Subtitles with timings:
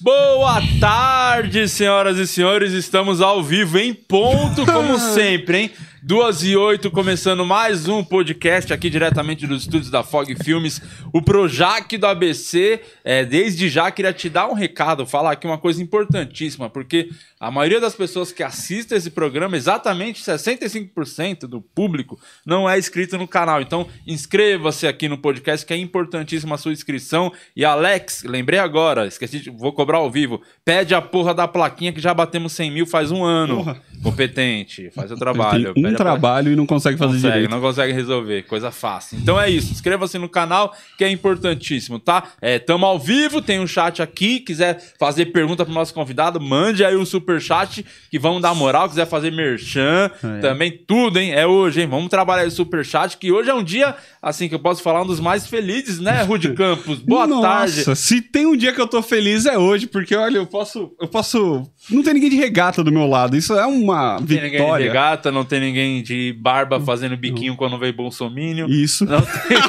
[0.00, 2.72] Boa tarde, senhoras e senhores.
[2.72, 5.70] Estamos ao vivo em ponto, como sempre, hein?
[6.06, 10.78] Duas e oito, começando mais um podcast aqui diretamente dos estúdios da Fog Filmes,
[11.10, 12.78] o Projac do ABC.
[13.02, 17.08] É, desde já queria te dar um recado, falar aqui uma coisa importantíssima, porque
[17.40, 23.16] a maioria das pessoas que assistem esse programa, exatamente 65% do público, não é inscrito
[23.16, 23.62] no canal.
[23.62, 27.32] Então, inscreva-se aqui no podcast, que é importantíssima a sua inscrição.
[27.56, 31.94] E Alex, lembrei agora, esqueci, de, vou cobrar ao vivo, pede a porra da plaquinha
[31.94, 33.56] que já batemos 100 mil faz um ano.
[33.56, 33.82] Porra.
[34.02, 35.72] Competente, faz o trabalho.
[35.72, 37.50] Tem um trabalho e não consegue fazer Consegue, direito.
[37.50, 39.18] não consegue resolver, coisa fácil.
[39.18, 42.24] Então é isso, inscreva-se no canal que é importantíssimo, tá?
[42.40, 46.84] É, tamo ao vivo, tem um chat aqui, quiser fazer pergunta pro nosso convidado, mande
[46.84, 50.40] aí um super chat que vamos dar moral, quiser fazer merchan, É.
[50.40, 51.32] também tudo, hein?
[51.32, 51.86] É hoje, hein?
[51.88, 55.02] Vamos trabalhar esse super chat que hoje é um dia, assim, que eu posso falar
[55.02, 56.98] um dos mais felizes, né, Rude Campos?
[57.00, 57.96] Boa Nossa, tarde.
[57.96, 61.08] se tem um dia que eu tô feliz é hoje, porque olha, eu posso, eu
[61.08, 63.36] posso, não tem ninguém de regata do meu lado.
[63.36, 64.86] Isso é uma Não tem ninguém de vitória.
[64.86, 68.68] regata, não tem ninguém de barba fazendo biquinho quando veio Bolsomínio.
[68.68, 69.04] Isso.
[69.04, 69.58] Não tem.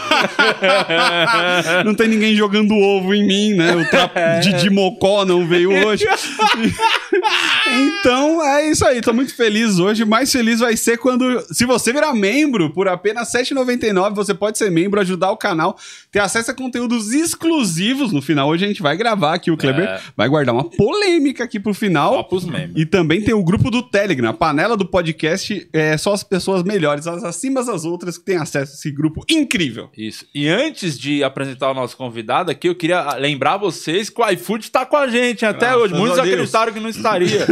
[1.86, 3.76] Não tem ninguém jogando ovo em mim, né?
[3.76, 4.12] O tra...
[4.16, 4.70] É.
[4.70, 6.06] Mocó não veio hoje.
[7.68, 9.02] então, é isso aí.
[9.02, 10.06] Tô muito feliz hoje.
[10.06, 11.42] Mais feliz vai ser quando...
[11.54, 15.78] Se você virar membro, por apenas R$ 7,99, você pode ser membro, ajudar o canal,
[16.12, 18.50] ter acesso a conteúdos exclusivos no final.
[18.50, 19.52] Hoje a gente vai gravar aqui.
[19.52, 20.00] O Kleber É.
[20.16, 22.05] vai guardar uma polêmica aqui pro final.
[22.10, 22.74] Só pros memes.
[22.76, 25.68] E também tem o grupo do Telegram, a panela do podcast.
[25.74, 29.24] É só as pessoas melhores, as acima das outras, que têm acesso a esse grupo
[29.30, 29.90] incrível.
[29.98, 30.26] Isso.
[30.34, 34.66] E antes de apresentar o nosso convidado aqui, eu queria lembrar vocês que o iFood
[34.66, 35.94] está com a gente até Graças hoje.
[35.96, 37.46] Muitos acreditaram que não estaria.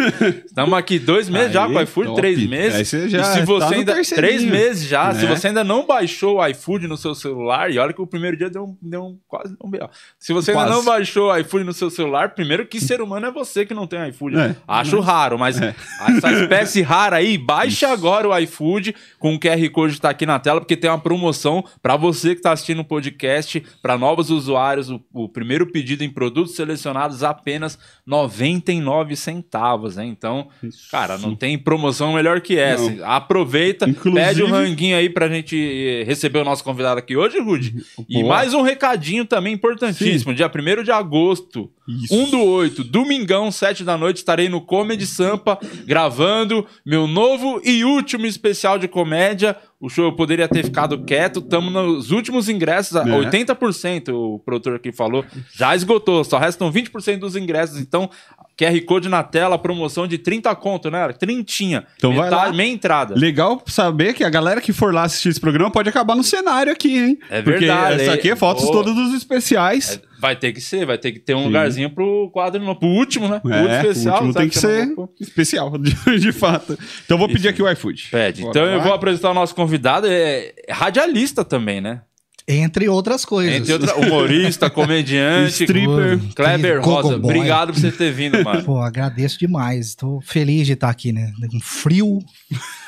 [0.46, 2.22] Estamos aqui dois meses já Aí, com o iFood, top.
[2.22, 2.76] três meses.
[2.76, 4.02] Aí você já e se tá você no ainda.
[4.04, 5.14] Três meses já.
[5.14, 5.36] Se Né?
[5.36, 8.50] você ainda não baixou o iFood no seu celular, e olha que o primeiro dia
[8.50, 9.90] deu um, deu um quase um B.O.
[10.20, 10.76] Se você ainda Quase.
[10.78, 13.88] não baixou o iFood no seu celular, primeiro que ser humano é você que não
[13.88, 14.38] tem iFood.
[14.38, 14.43] É.
[14.68, 15.76] Acho raro, mas É.
[16.08, 20.40] essa espécie rara aí, baixe agora o iFood com o QR Code tá aqui na
[20.40, 24.90] tela, porque tem uma promoção para você que tá assistindo o podcast, para novos usuários,
[24.90, 30.06] o, o primeiro pedido em produtos selecionados apenas 99 centavos, né?
[30.06, 30.48] Então,
[30.92, 32.90] cara, não tem promoção melhor que essa.
[32.90, 33.06] Não.
[33.10, 37.40] Aproveita, Inclusive- pede o ranguinho aí pra gente eh, receber o nosso convidado aqui hoje,
[37.40, 37.84] Rude.
[38.10, 38.36] E Boa.
[38.36, 42.14] mais um recadinho também importantíssimo, dia 1 de agosto, Isso.
[42.16, 47.86] 1 do 8, domingão, 7 da noite, estarei no Comedy Sampa gravando meu novo e
[47.86, 49.56] último especial de comédia.
[49.80, 53.06] O show eu poderia ter ficado quieto, estamos nos últimos ingressos, a É.
[53.06, 58.10] 80% o produtor aqui falou, já esgotou, só restam 20% dos ingressos, então
[58.58, 61.08] QR Code na tela, promoção de 30 conto, né?
[61.14, 61.86] Trintinha.
[61.98, 62.54] Então vai Metade- lá.
[62.54, 63.16] Meia entrada.
[63.16, 66.72] Legal saber que a galera que for lá assistir esse programa pode acabar no cenário
[66.72, 67.18] aqui, hein?
[67.30, 68.02] É Porque verdade.
[68.04, 68.76] essa aqui é fotos Boa.
[68.84, 70.00] todas dos especiais.
[70.10, 71.46] É, Vai ter que ser, vai ter que ter um Sim.
[71.48, 73.42] lugarzinho pro quadro, no, pro último, né?
[73.46, 76.80] É, especial, o último tem que chama ser especial, de, de fato.
[77.04, 78.08] Então vou pedir aqui o iFood.
[78.10, 78.42] Pede.
[78.42, 78.84] Bora então eu lá.
[78.86, 82.04] vou apresentar o nosso convidado, é radialista também, né?
[82.48, 83.56] Entre outras coisas.
[83.56, 86.20] Entre outra, humorista, comediante, Stripper.
[86.36, 87.16] Kleber Rosa.
[87.16, 88.64] Obrigado por você ter vindo, mano.
[88.64, 89.96] Pô, agradeço demais.
[89.96, 91.32] Tô feliz de estar aqui, né?
[91.50, 92.20] Com frio.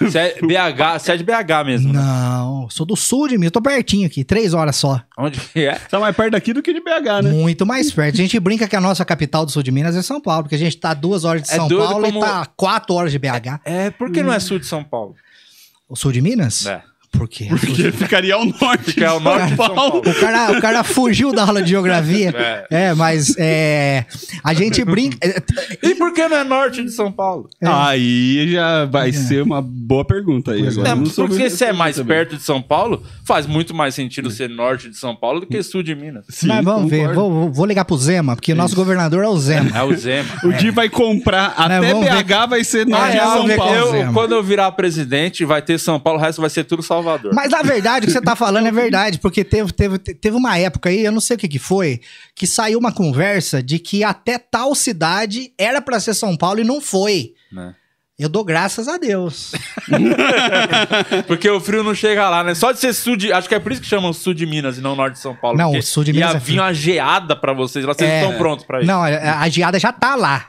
[0.02, 2.00] Você é BH, você é de BH mesmo, né?
[2.00, 3.46] Não, sou do sul de mim.
[3.46, 5.02] Eu tô pertinho aqui, três horas só.
[5.18, 5.76] Onde que é?
[5.76, 7.32] Tá mais perto daqui do que de BH, né?
[7.32, 8.16] Muito mais perto.
[8.16, 10.56] A gente brinca que a nossa capital do sul de Minas é São Paulo, porque
[10.56, 13.18] a gente tá duas horas de É São Paulo como- e tá quatro horas de
[13.20, 13.62] BH.
[13.64, 15.16] É, por que não é sul de São Paulo?
[15.88, 16.66] O sul de Minas?
[16.66, 16.82] É.
[17.18, 17.48] Por quê?
[17.50, 18.92] Porque ficaria ao norte.
[18.94, 20.00] Fica ao de norte de São Paulo.
[20.06, 22.34] O cara, o cara fugiu da aula de geografia.
[22.36, 22.86] É.
[22.88, 24.06] É, mas é,
[24.44, 25.18] a gente brinca.
[25.22, 25.42] é,
[25.84, 27.50] E por que não é norte de São Paulo?
[27.64, 30.68] Aí já vai ser uma boa pergunta aí.
[30.68, 32.18] Agora, É, porque se é mais também.
[32.18, 35.62] perto de São Paulo, faz muito mais sentido ser norte de São Paulo do que
[35.64, 36.26] sul de Minas.
[36.30, 37.08] Sim, mas vamos ver.
[37.10, 37.20] concordo.
[37.22, 39.78] Vou, vou- vou ligar pro Zema, porque o nosso governador é o Zema.
[39.78, 40.30] É o Zema.
[40.44, 43.58] O Di vai comprar até vamos ver- BH, vai ser norte de real, São ver
[43.58, 43.74] Paulo.
[43.96, 47.34] eu, quando eu virar presidente, vai ter São Paulo, o resto vai ser tudo Salvador.
[47.34, 50.58] Mas na verdade, o que você tá falando é verdade, porque teve, teve, teve uma
[50.58, 52.02] época aí, eu não sei o que que foi,
[52.36, 56.64] que saiu uma conversa de que até tal cidade era pra ser São Paulo e
[56.64, 57.34] não foi.
[57.52, 57.74] Né?
[58.18, 59.52] Eu dou graças a Deus.
[61.28, 62.56] Porque o frio não chega lá, né?
[62.56, 63.32] Só de ser sul de.
[63.34, 65.36] Acho que é por isso que chamam sul de Minas e não norte de São
[65.36, 65.58] Paulo.
[65.58, 67.84] Não, o sul de Minas Ia é vir uma geada pra vocês.
[67.86, 68.22] Lá vocês É.
[68.24, 68.88] estão prontos pra isso.
[68.88, 70.48] Não, a geada já tá lá.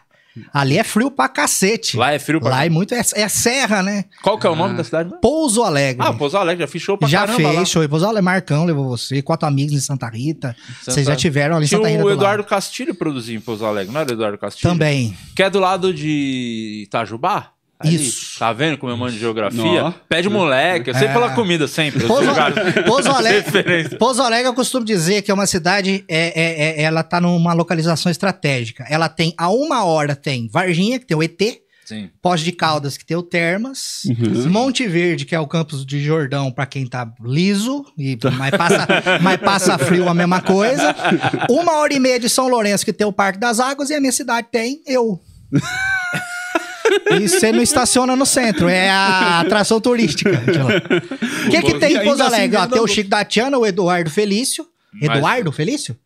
[0.53, 1.97] Ali é frio pra cacete.
[1.97, 2.95] Lá é frio pra Lá é muito.
[2.95, 4.05] É, é serra, né?
[4.23, 5.11] Qual que é o nome da cidade?
[5.21, 6.07] Pouso Alegre.
[6.07, 7.83] Ah, Pouso Alegre, já fechou pra já caramba fez, show.
[7.83, 10.55] em Pouso Alegre, Marcão levou você, quatro amigos em Santa Rita.
[10.81, 12.01] Santa- Vocês já tiveram ali em Santa Rita.
[12.01, 12.49] o do Eduardo lado.
[12.51, 14.73] Castilho produzindo em Pouso Alegre, não era o Eduardo Castilho?
[14.73, 15.17] Também.
[15.35, 17.53] Que é do lado de Itajubá?
[17.79, 18.39] Ali, Isso.
[18.39, 19.83] Tá vendo como eu mando de geografia?
[19.83, 19.93] Nó.
[20.09, 20.89] Pede moleque.
[20.91, 21.13] Eu sei É.
[21.13, 22.07] pela comida sempre.
[22.07, 22.31] Pouso,
[22.87, 23.97] Pouso Alegre.
[23.99, 27.53] Pouso Alegre, eu costumo dizer que é uma cidade, é, é- é- ela tá numa
[27.53, 28.85] localização estratégica.
[28.89, 31.39] Ela tem, a uma hora tem Varginha, que tem o ET,
[31.85, 32.09] Sim.
[32.23, 34.49] Pós de Caldas, que tem o Termas, Uhum.
[34.51, 38.87] Monte Verde, que é o campus de Jordão, pra quem tá liso, e, mas, passa,
[39.23, 40.97] mas passa frio a mesma coisa.
[41.51, 44.01] Uma hora e meia de São Lourenço, que tem o Parque das Águas, e a
[44.01, 45.21] minha cidade tem eu.
[47.21, 50.31] E você não estaciona no centro, é a atração turística.
[50.31, 52.57] O que, que tem em Pouso assim Alegre?
[52.57, 54.67] Ó, dentro tem o Chico da Tiana, o Eduardo Felício.
[55.01, 55.97] Mas- Eduardo Felício?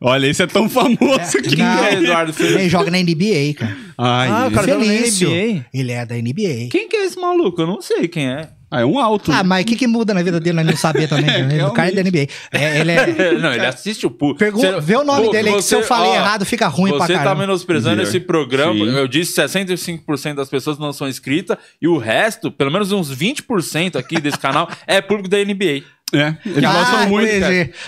[0.00, 0.98] Olha, esse é tão famoso
[1.42, 1.42] que.
[1.42, 2.54] Quem que é Eduardo Felipe?
[2.60, 3.76] Ele joga na NBA, cara.
[3.98, 5.28] Ai, Ah, o cara joga na Felício.
[5.28, 5.64] NBA.
[5.74, 6.68] Ele é da NBA.
[6.70, 7.60] Quem que é esse maluco?
[7.60, 8.48] Eu não sei quem é.
[8.70, 9.32] Ah, é um alto.
[9.32, 11.42] Ah, mas o que, que muda na vida dele não saber também?
[11.44, 11.64] né?
[11.66, 12.26] o cara é da NBA.
[12.52, 13.32] É, ele é.
[13.40, 14.34] não, ele assiste o pu.
[14.34, 16.90] Pergun- vê o nome Pô, dele aí, que se eu falei ó, errado, fica ruim
[16.90, 17.40] pra Você tá caramba.
[17.40, 18.74] menosprezando esse programa.
[18.74, 18.96] Sim.
[18.96, 23.96] Eu disse 65% das pessoas não são inscritas e o resto, pelo menos uns 20%
[23.96, 25.82] aqui desse canal, é público da NBA.
[26.12, 27.30] É, eles Ah, gostam muito.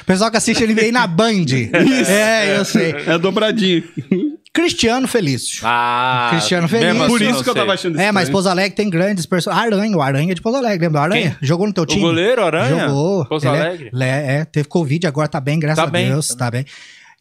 [0.04, 1.46] Pessoal que assiste NBA na Band.
[2.06, 2.94] É, eu sei.
[3.06, 3.82] É dobradinho.
[4.52, 5.62] Cristiano Felício.
[5.64, 6.86] Ah, Cristiano Feliz.
[6.92, 8.28] mesmo Por assim, isso que eu tava achando É, mas.
[8.28, 9.72] Pouso Alegre tem grandes personagens.
[9.72, 11.00] Aranha, o Aranha é de Pouso Alegre, lembra?
[11.00, 11.48] O Aranha Quem?
[11.48, 12.00] jogou no teu O time.
[12.00, 12.88] goleiro Aranha?
[12.88, 13.24] Jogou.
[13.26, 13.90] Pouso Ele é- Alegre?
[14.00, 16.28] É, é, teve Covid, agora tá bem, graças Tá a bem, Deus.
[16.28, 16.64] tá Tá bem.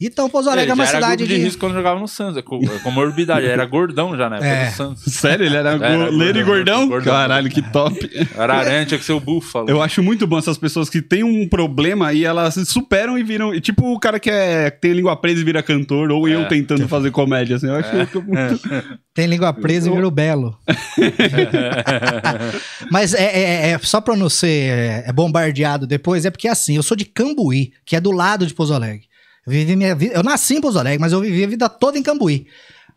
[0.02, 1.44] Então, Pouso Alegre Ele é uma cidade grupo de de.
[1.44, 2.38] risco quando jogava no Santos.
[2.38, 3.42] É co- é comorbidade.
[3.42, 4.70] Ele era gordão já na época É.
[4.70, 5.04] do Santos.
[5.14, 6.88] Sério, ele era, Era goleiro e gordão?
[6.88, 7.14] gordão.
[7.14, 8.10] Caralho, que top.
[8.38, 9.70] Era aranha, tinha que ser o búfalo.
[9.70, 13.24] Eu acho muito bom essas pessoas que têm um problema e elas se superam e
[13.24, 13.54] viram.
[13.54, 16.34] e Tipo o cara que é, que tem língua presa e vira cantor, ou É.
[16.34, 17.58] eu tentando fazer comédia.
[17.58, 18.24] Assim, eu acho muito.
[19.14, 20.58] Tem língua presa e vira o belo.
[22.90, 26.78] Mas é, é- é- só pra não ser é, é bombardeado depois, é porque assim,
[26.78, 29.09] eu sou de Cambuí, que é do lado de Pouso Alegre.
[29.50, 30.14] Vivi minha vida.
[30.16, 32.48] Eu nasci em Pouso Alegre, mas eu vivi a vida toda em Cambuí.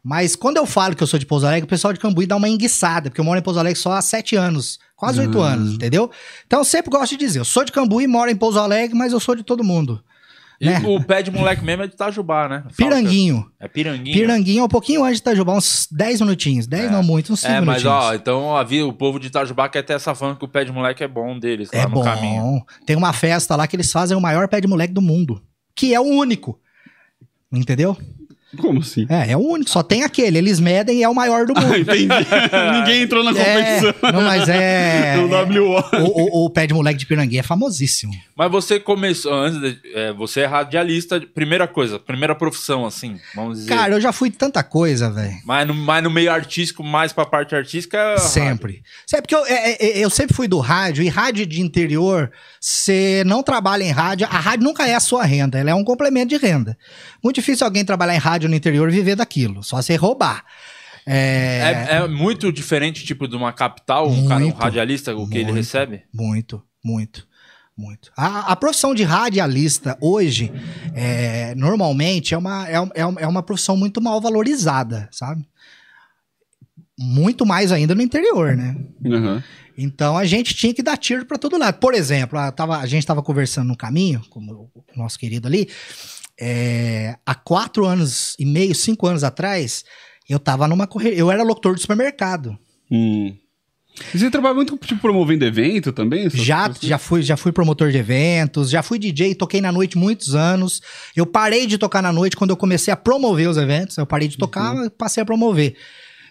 [0.05, 2.37] Mas quando eu falo que eu sou de Pouso Alegre, o pessoal de Cambuí dá
[2.37, 5.75] uma enguiçada, porque eu moro em Pouso Alegre só há sete anos, quase oito anos,
[5.75, 6.11] entendeu?
[6.47, 9.13] Então eu sempre gosto de dizer, eu sou de Cambuí, moro em Pouso Alegre, mas
[9.13, 10.03] eu sou de todo mundo.
[10.61, 10.81] E né?
[10.87, 12.63] o pé de moleque mesmo é de Itajubá, né?
[12.77, 13.45] Piranguinho.
[13.59, 14.17] É Piranguinho.
[14.17, 16.67] Piranguinho é um pouquinho antes de Itajubá, uns 10 minutinhos.
[16.69, 18.05] 10 não muito, uns 5 É, mas minutinhos.
[18.05, 20.71] ó, então havia o povo de Itajubá quer ter essa fama que o pé de
[20.71, 22.03] moleque é bom deles lá É no bom.
[22.05, 22.63] caminho.
[22.87, 25.43] Tem uma festa lá que eles fazem o maior pé de moleque do mundo.
[25.75, 26.61] Que é o único.
[27.53, 27.97] Entendeu?
[28.59, 29.07] Como assim?
[29.09, 29.71] É, é o único.
[29.71, 30.39] Só tem aquele.
[30.39, 31.77] Eles medem e é o maior do Ah, mundo.
[31.79, 32.07] entendi.
[32.79, 34.13] Ninguém entrou na É, competição.
[34.13, 35.17] não, mas é.
[35.23, 35.81] No WO.
[36.05, 38.13] O, o- o pé de moleque de Piranguinha é famosíssimo.
[38.37, 43.59] Mas você começou, antes de, é, você é radialista, primeira coisa, primeira profissão, assim, vamos
[43.59, 43.69] dizer.
[43.75, 45.35] Cara, eu já fui tanta coisa, velho.
[45.45, 47.97] mas, no, mas no meio artístico, mais pra parte artística...
[47.99, 48.83] é Sempre.
[49.07, 53.23] Sempre porque eu, é, é, eu sempre fui do rádio, e rádio de interior, você
[53.27, 56.29] não trabalha em rádio, a rádio nunca é a sua renda, ela é um complemento
[56.29, 56.77] de renda.
[57.23, 60.45] Muito difícil alguém trabalhar em rádio no interior e viver daquilo, só você roubar.
[61.07, 65.29] É, É, é muito diferente, tipo, de uma capital, um cara, um Muito, radialista, o
[65.29, 65.57] que ele muito.
[65.57, 66.03] recebe?
[66.15, 67.27] Muito, muito,
[67.77, 68.13] muito.
[68.17, 70.53] A, a profissão de radialista hoje,
[70.95, 75.45] é, normalmente, é uma, é, é é uma profissão muito mal valorizada, sabe?
[76.99, 78.77] Muito mais ainda no interior, né?
[79.07, 79.43] Aham.
[79.77, 81.79] Então a gente tinha que dar tiro para todo lado.
[81.79, 85.67] Por exemplo, a, tava- a gente estava conversando no caminho, com o nosso querido ali,
[86.45, 89.85] é, há quatro anos e meio, cinco anos atrás,
[90.29, 91.19] eu tava numa correria.
[91.19, 92.59] Eu era locutor de supermercado.
[92.91, 93.33] Hum.
[94.13, 96.29] E você trabalha muito tipo, promovendo evento também?
[96.31, 96.87] Já, coisas assim?
[96.89, 100.81] já, fui, já fui promotor de eventos, já fui DJ, toquei na noite muitos anos.
[101.15, 103.97] Eu parei de tocar na noite quando eu comecei a promover os eventos.
[103.99, 104.91] Eu parei de tocar, Uhum.
[104.91, 105.77] passei a promover.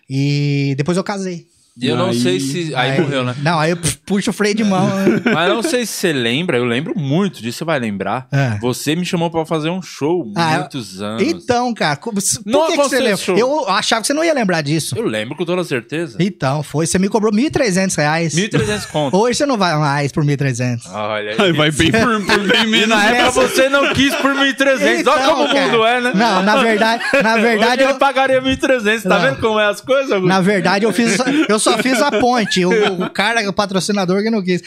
[0.09, 1.45] E depois eu casei.
[1.79, 2.75] E eu não Aí- sei se...
[2.75, 3.33] Aí, morreu, né?
[3.41, 4.89] Não, aí eu puxo o freio de mão.
[5.33, 8.27] Mas eu não sei se você lembra, eu lembro muito disso, você vai lembrar.
[8.29, 8.57] É.
[8.59, 11.23] Você me chamou pra fazer um show Ah, muitos anos.
[11.23, 13.35] Então, cara, como- por Não que, que você aconteceu.
[13.35, 13.39] lembra?
[13.39, 14.95] Eu achava que você não ia lembrar disso.
[14.97, 16.17] Eu lembro com toda certeza.
[16.19, 16.85] Então, foi.
[16.85, 18.35] Você me cobrou 1.300 reais.
[18.35, 19.15] 1.300 conto.
[19.17, 20.81] Hoje você não vai mais por 1.300.
[20.91, 21.51] Olha Ai, aí.
[21.53, 22.89] vai bem por, por bem menos.
[22.89, 25.07] na época Essa- você não quis por 1.300.
[25.07, 25.67] Olha como o Então, cara.
[25.71, 26.11] mundo é, né?
[26.15, 29.03] Não, na verdade, na verdade, Hoje eu, ele pagaria 1.300.
[29.03, 29.21] Tá Não.
[29.21, 30.21] vendo como é as coisas?
[30.21, 32.65] Na verdade, eu fiz, eu só fiz a ponte.
[32.65, 34.61] O, o cara, o patrocinador que não quis.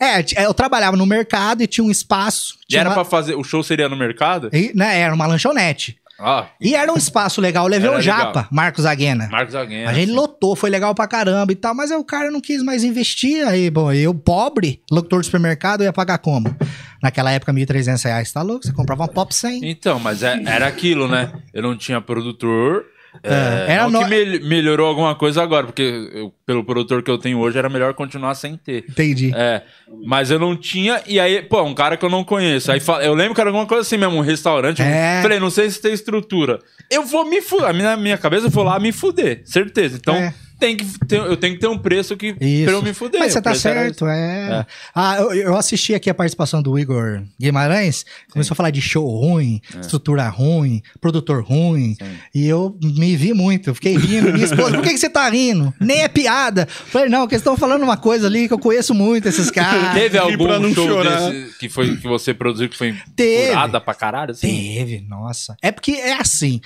[0.00, 2.56] É, t- eu trabalhava no mercado e tinha um espaço.
[2.64, 3.34] E Tinha era uma- pra fazer...
[3.34, 4.48] O show seria no mercado?
[4.52, 5.98] e, né, era uma lanchonete.
[6.20, 7.66] Ah, E era um espaço legal.
[7.66, 8.46] Eu levei o Japa, legal.
[8.50, 9.28] Marcos Aguena.
[9.30, 9.88] Marcos Aguena.
[9.88, 10.18] A gente assim.
[10.18, 13.46] lotou, foi legal pra caramba e tal, mas aí o cara não quis mais investir.
[13.46, 16.52] Aí, bom, eu, pobre, locutor de supermercado, eu ia pagar como?
[17.00, 18.66] Naquela época, 1.300 reais, tá louco?
[18.66, 19.60] Você comprava uma Pop 100.
[19.70, 21.30] Então, mas é- era aquilo, né?
[21.54, 22.84] Eu não tinha produtor.
[23.22, 27.18] É, É, no- que mel- melhorou alguma coisa agora, porque eu- pelo produtor que eu
[27.18, 28.84] tenho hoje era melhor continuar sem ter.
[28.88, 29.32] Entendi.
[29.34, 29.62] É,
[30.04, 32.70] mas eu não tinha, e aí, pô, um cara que eu não conheço.
[32.70, 34.82] Aí eu lembro que era alguma coisa assim mesmo, um restaurante.
[34.82, 35.20] É.
[35.22, 36.58] Falei, não sei se tem estrutura.
[36.90, 37.66] Eu vou me fuder.
[37.66, 39.96] Na minha, minha cabeça eu vou lá me fuder, certeza.
[39.96, 40.32] Então, É.
[40.58, 42.64] tem que ter, eu tenho que ter um preço que Isso.
[42.64, 43.20] pra eu me fuder.
[43.20, 44.66] Mas você tá certo, é.
[44.94, 49.06] Ah, eu, eu assisti aqui a participação do Igor Guimarães, começou a falar de show
[49.06, 52.18] ruim, estrutura ruim, produtor ruim, Sim.
[52.34, 54.32] e eu me vi muito, eu fiquei rindo.
[54.32, 55.72] Minha esposa, por que, que você tá rindo?
[55.80, 56.66] Nem é piada.
[56.66, 59.94] Falei, não, que eles estão falando uma coisa ali que eu conheço muito esses caras.
[59.94, 61.30] Teve algum show chorar.
[61.30, 63.48] desse que, foi, que você produziu que foi Teve.
[63.48, 64.32] furada pra caralho?
[64.32, 64.74] Assim?
[64.74, 65.56] Teve, nossa.
[65.62, 66.60] É porque é assim.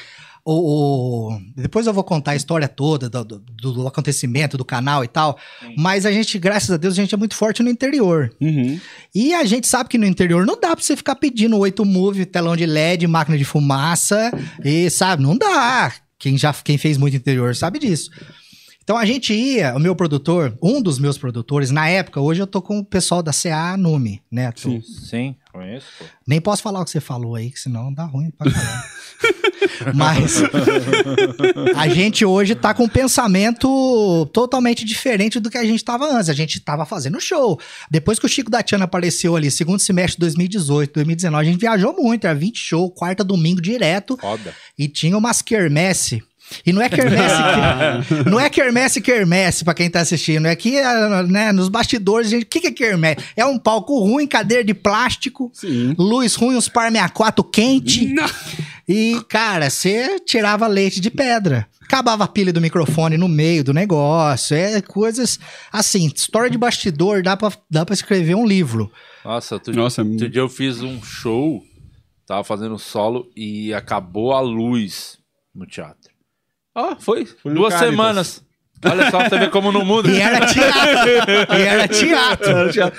[0.45, 5.05] O, o- depois eu vou contar a história toda do, do- do acontecimento do canal
[5.05, 5.39] e tal.
[5.77, 8.35] Mas a gente, graças a Deus, a gente é muito forte no interior.
[8.41, 8.81] Uhum.
[9.15, 12.27] E a gente sabe que no interior não dá pra você ficar pedindo 8 move,
[12.27, 14.33] telão de LED, máquina de fumaça.
[14.65, 15.93] E sabe, não dá.
[16.19, 18.11] Quem já quem fez muito interior sabe disso.
[18.85, 22.49] Então a gente ia, o meu produtor, um dos meus produtores, na época, hoje eu
[22.49, 24.51] tô com o pessoal da CA Nume, né?
[24.51, 24.83] Tô- Sim.
[24.83, 25.87] Sim, conheço.
[25.99, 26.05] pô.
[26.27, 28.83] nem posso falar o que você falou aí, que senão dá ruim pra caralho.
[29.95, 30.43] Mas
[31.77, 36.29] a gente hoje tá com um pensamento totalmente diferente do que a gente tava antes.
[36.29, 37.59] A gente tava fazendo show.
[37.91, 41.61] Depois que o Chico da Tiana apareceu ali, segundo semestre de 2018, 2019, a gente
[41.61, 42.27] viajou muito.
[42.27, 44.17] Era 20 show, quarta, domingo direto.
[44.21, 44.55] Foda.
[44.77, 46.23] E tinha umas quermesse.
[46.65, 50.47] E não é quermesse, que- não é quermesse quermesse pra quem tá assistindo.
[50.47, 53.25] É que, ah, né, nos bastidores, gente, o que, que é quermesse?
[53.37, 55.95] É um palco ruim, cadeira de plástico, Sim.
[55.99, 58.15] luz ruim, uns par 64 quente.
[58.89, 61.67] E, cara, você tirava leite de pedra.
[61.83, 64.57] Acabava a pilha do microfone no meio do negócio.
[64.57, 65.39] É coisas
[65.73, 68.91] assim, história de bastidor, dá pra, dá pra escrever um livro.
[69.25, 71.63] Nossa, outro, Nossa, outro dia eu fiz um show,
[72.27, 75.17] tava fazendo solo e acabou a luz
[75.55, 76.02] no teatro.
[76.75, 77.27] Ah, foi.
[77.27, 78.43] Foi no Duas semanas.
[78.85, 80.11] Olha só, você vê como no mundo.
[80.11, 81.57] E era teatro.
[81.57, 82.51] e era teatro.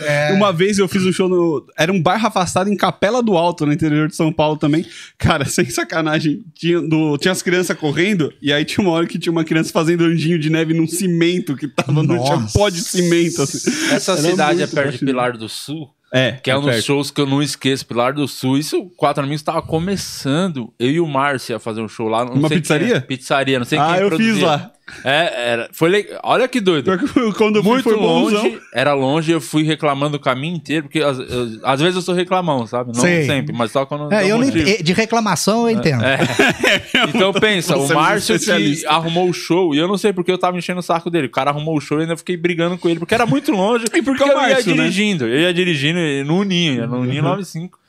[0.05, 0.31] É.
[0.31, 1.65] Uma vez eu fiz um show no.
[1.77, 4.85] Era um bairro afastado em Capela do Alto, no interior de São Paulo também.
[5.17, 6.41] Cara, sem sacanagem.
[6.55, 9.73] Tinha, do- tinha as crianças correndo, e aí tinha uma hora que tinha uma criança
[9.73, 12.17] fazendo anjinho de neve num cimento que tava no.
[12.23, 12.57] Tinha Nossa.
[12.57, 13.57] pó de cimento, assim.
[13.93, 15.05] Essa Era cidade é perto de.
[15.05, 15.89] Pilar do Sul.
[16.15, 16.85] É, Que é um dos perto.
[16.85, 18.57] shows que eu não esqueço, Pilar do Sul.
[18.57, 20.71] Isso, quatro amigos tava começando.
[20.79, 22.23] Eu e o Márcio ia fazer um show lá.
[22.25, 22.87] não Uma sei pizzaria?
[22.87, 22.99] quem é.
[22.99, 24.33] Pizzaria, não sei Ah, quem eu produzia.
[24.33, 24.69] fiz lá.
[25.05, 25.69] É, era.
[25.71, 26.19] Foi legal.
[26.23, 26.91] Olha que doido.
[27.37, 28.59] Quando eu fui, Muito foi longe, bonzão.
[28.73, 32.13] era longe, eu fui reclamando o caminho inteiro, porque às, eu- às vezes eu sou
[32.13, 32.91] reclamão, sabe?
[32.93, 33.25] Não Sei.
[33.25, 36.03] sempre, mas só quando É, eu não ent- de reclamação eu entendo.
[36.13, 37.07] É.
[37.07, 40.37] Então pensa, o é Márcio que arrumou o show, e eu não sei porque eu
[40.37, 41.27] tava enchendo o saco dele.
[41.27, 43.85] O cara arrumou o show e ainda fiquei brigando com ele, porque era muito longe.
[43.93, 44.83] E porque eu o Márcio, ia né?
[44.83, 47.01] dirigindo, eu ia dirigindo no Uninho, no Uhum.
[47.03, 47.79] Uninho 95.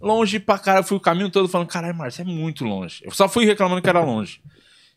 [0.00, 3.00] Longe pra cara, eu fui o caminho todo falando, caralho, Márcio, é muito longe.
[3.04, 4.40] Eu só fui reclamando que era longe.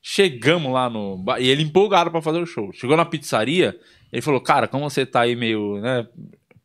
[0.01, 1.23] Chegamos lá no.
[1.39, 2.71] E ele empolgado pra fazer o show.
[2.73, 3.75] Chegou na pizzaria,
[4.11, 6.05] ele falou, cara, como você tá aí meio, né,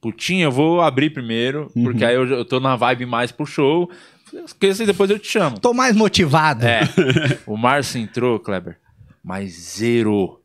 [0.00, 1.85] putinha, eu vou abrir primeiro, Uhum.
[1.85, 3.88] porque aí eu, eu tô na vibe mais pro show.
[4.45, 5.61] Esqueça e depois eu te chamo.
[5.61, 6.64] Tô mais motivado.
[6.66, 6.81] É.
[7.47, 8.78] o Márcio entrou, Kleber,
[9.23, 10.42] mas zerou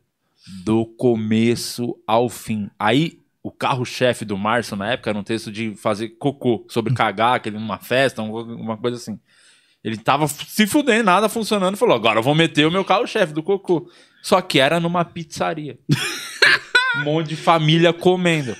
[0.64, 2.68] do começo ao fim.
[2.78, 7.36] Aí, o carro-chefe do Márcio, na época, era um texto de fazer cocô, sobre cagar,
[7.36, 9.18] aquele numa festa, um- uma coisa assim.
[9.82, 13.42] Ele tava se fudendo, nada funcionando, falou: agora eu vou meter o meu carro-chefe do
[13.42, 13.88] cocô.
[14.22, 15.78] Só que era numa pizzaria.
[16.96, 18.56] um monte de família comendo.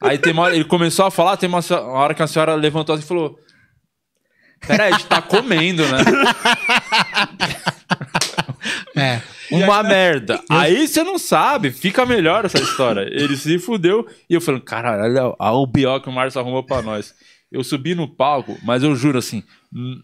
[0.00, 2.54] Aí tem uma hora, ele começou a falar, tem uma, uma hora que a senhora
[2.54, 3.36] levantou assim e falou:
[4.66, 5.98] Peraí, a gente tá comendo, né?
[8.96, 9.20] É.
[9.50, 10.40] Uma merda.
[10.50, 13.02] Aí você não sabe, fica melhor essa história.
[13.10, 16.00] Ele se fudeu e eu falei, caralho, olha a- o B.O.
[16.00, 17.14] que o Márcio arrumou pra nós.
[17.50, 19.42] Eu subi no palco, mas eu juro assim,
[19.74, 20.00] hum,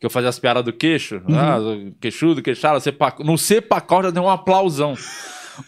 [0.00, 1.58] que eu fazia as piadas do queixo, ah,
[2.00, 4.94] queixudo, queixada, sepa- no Cepacol já deu um aplausão.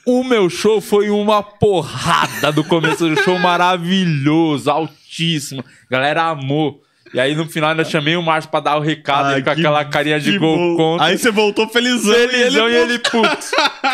[0.07, 5.63] O meu show foi uma porrada do começo do show, maravilhoso, altíssimo.
[5.91, 6.81] Galera amou.
[7.15, 9.55] E aí no final ainda chamei o Márcio pra dar o recado, Ai, ele com
[9.55, 10.77] que- aquela carinha de gol bom.
[10.77, 11.07] contra.
[11.07, 12.15] Aí você voltou felizão.
[12.15, 12.99] Felizão e e ele...
[12.99, 13.29] puto.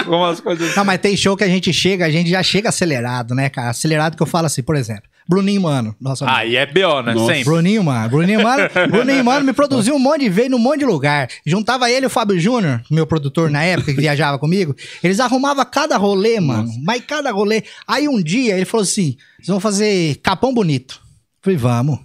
[0.04, 2.68] Como as coisas Não, mas tem show que a gente chega, a gente já chega
[2.68, 3.70] acelerado, né, cara?
[3.70, 6.38] Acelerado que eu falo assim, por exemplo, Bruninho Mano, nossa amigo.
[6.38, 7.12] Aí é B.O., né?
[7.12, 7.26] Nossa.
[7.34, 7.44] Sempre.
[7.44, 10.84] Bruninho Mano, Bruninho Mano, Bruninho Mano me produziu um monte de vezes num monte de
[10.86, 11.28] lugar.
[11.44, 14.74] Juntava ele e o Fábio Júnior, meu produtor na época, que viajava comigo.
[15.02, 16.70] Eles arrumavam cada rolê, mano.
[16.84, 17.62] Mas cada rolê.
[17.86, 21.00] Aí um dia ele falou assim: vocês vão fazer Capão Bonito.
[21.42, 21.98] Falei, vamos.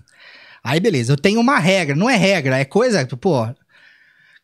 [0.63, 3.47] Aí beleza, eu tenho uma regra, não é regra, é coisa, pô.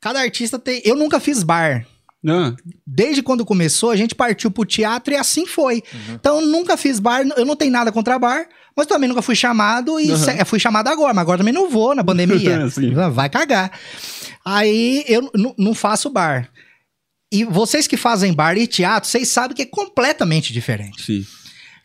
[0.02, 0.82] Cada artista tem.
[0.86, 1.86] Eu nunca fiz bar.
[2.28, 2.54] Ah,
[2.86, 5.82] Desde quando começou, a gente partiu pro teatro e assim foi.
[6.10, 8.46] Então, eu nunca fiz bar, eu não tenho nada contra bar,
[8.76, 11.96] mas também nunca fui chamado e se- fui chamado agora, mas agora também não vou
[11.96, 12.38] na pandemia.
[12.72, 12.94] Sim.
[13.12, 13.72] Vai cagar.
[14.44, 16.50] Aí eu não faço bar.
[17.32, 21.02] E vocês que fazem bar e teatro, vocês sabem que é completamente diferente.
[21.04, 21.26] sim.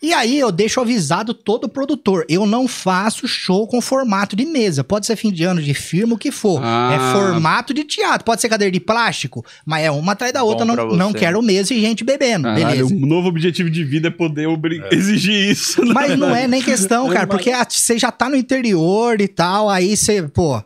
[0.04, 2.26] E aí eu deixo avisado todo produtor.
[2.28, 4.84] Eu não faço show com formato de mesa.
[4.84, 6.60] Pode ser fim de ano de firma, o que for.
[6.62, 6.92] Ah.
[6.94, 8.24] É formato de teatro.
[8.24, 10.64] Pode ser cadeira de plástico, mas é uma atrás da outra.
[10.66, 12.44] Não, não quero mesa e gente bebendo.
[12.44, 12.94] Caralho, beleza.
[12.94, 15.82] o novo objetivo de vida é poder obri- exigir isso.
[15.84, 15.92] né?
[15.94, 19.96] Mas não é nem questão, cara, porque você já tá no interior e tal, aí
[19.96, 20.62] você, pô.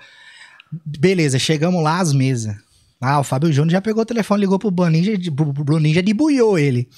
[0.85, 2.55] Beleza, chegamos lá às mesas.
[3.01, 6.01] Ah, o Fábio Júnior já pegou o telefone, ligou pro Bruninho, já- pro Bruninho já
[6.01, 6.89] debuiou ele.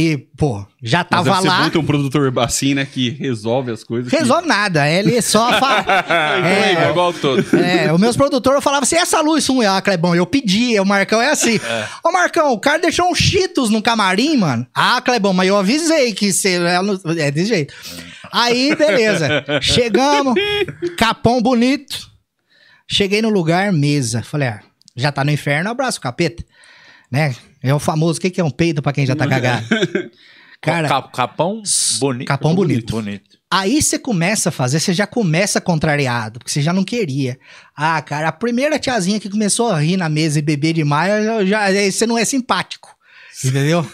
[0.00, 1.70] E, pô, já Mas tava ser lá.
[1.70, 4.08] ter um produtor assim, né, que resolve as coisas.
[4.08, 5.84] que- Resolve nada, ele só fala.
[6.46, 7.44] É, é, igual todo.
[7.56, 10.86] é, os meus produtores eu falava assim: essa luz, um ah, Clebão, eu pedia, o
[10.86, 11.58] Marcão é assim.
[12.04, 14.64] Ô, Marcão, o cara deixou um Cheetos no camarim, mano.
[14.72, 16.60] Ah, Clebão, mas eu avisei que você.
[17.18, 17.74] É desse jeito.
[18.30, 19.44] Aí, beleza.
[19.60, 20.34] Chegamos,
[20.96, 22.08] capão bonito.
[22.86, 24.22] Cheguei no lugar, mesa.
[24.22, 24.60] Falei, ah,
[24.94, 26.44] já tá no inferno, abraço, capeta.
[27.10, 27.34] Né?
[27.62, 29.66] É o famoso, o que, que é um peido pra quem já tá cagado?
[30.60, 31.62] Cara, Cap- capão
[32.00, 32.26] bonito.
[32.28, 32.92] Capão bonito.
[32.92, 33.38] Bonito.
[33.50, 37.38] Aí você começa a fazer, você já começa contrariado, porque você já não queria.
[37.74, 41.62] Ah, cara, a primeira tiazinha que começou a rir na mesa e beber demais, já,
[41.62, 42.94] aí você não é simpático.
[43.42, 43.88] Entendeu?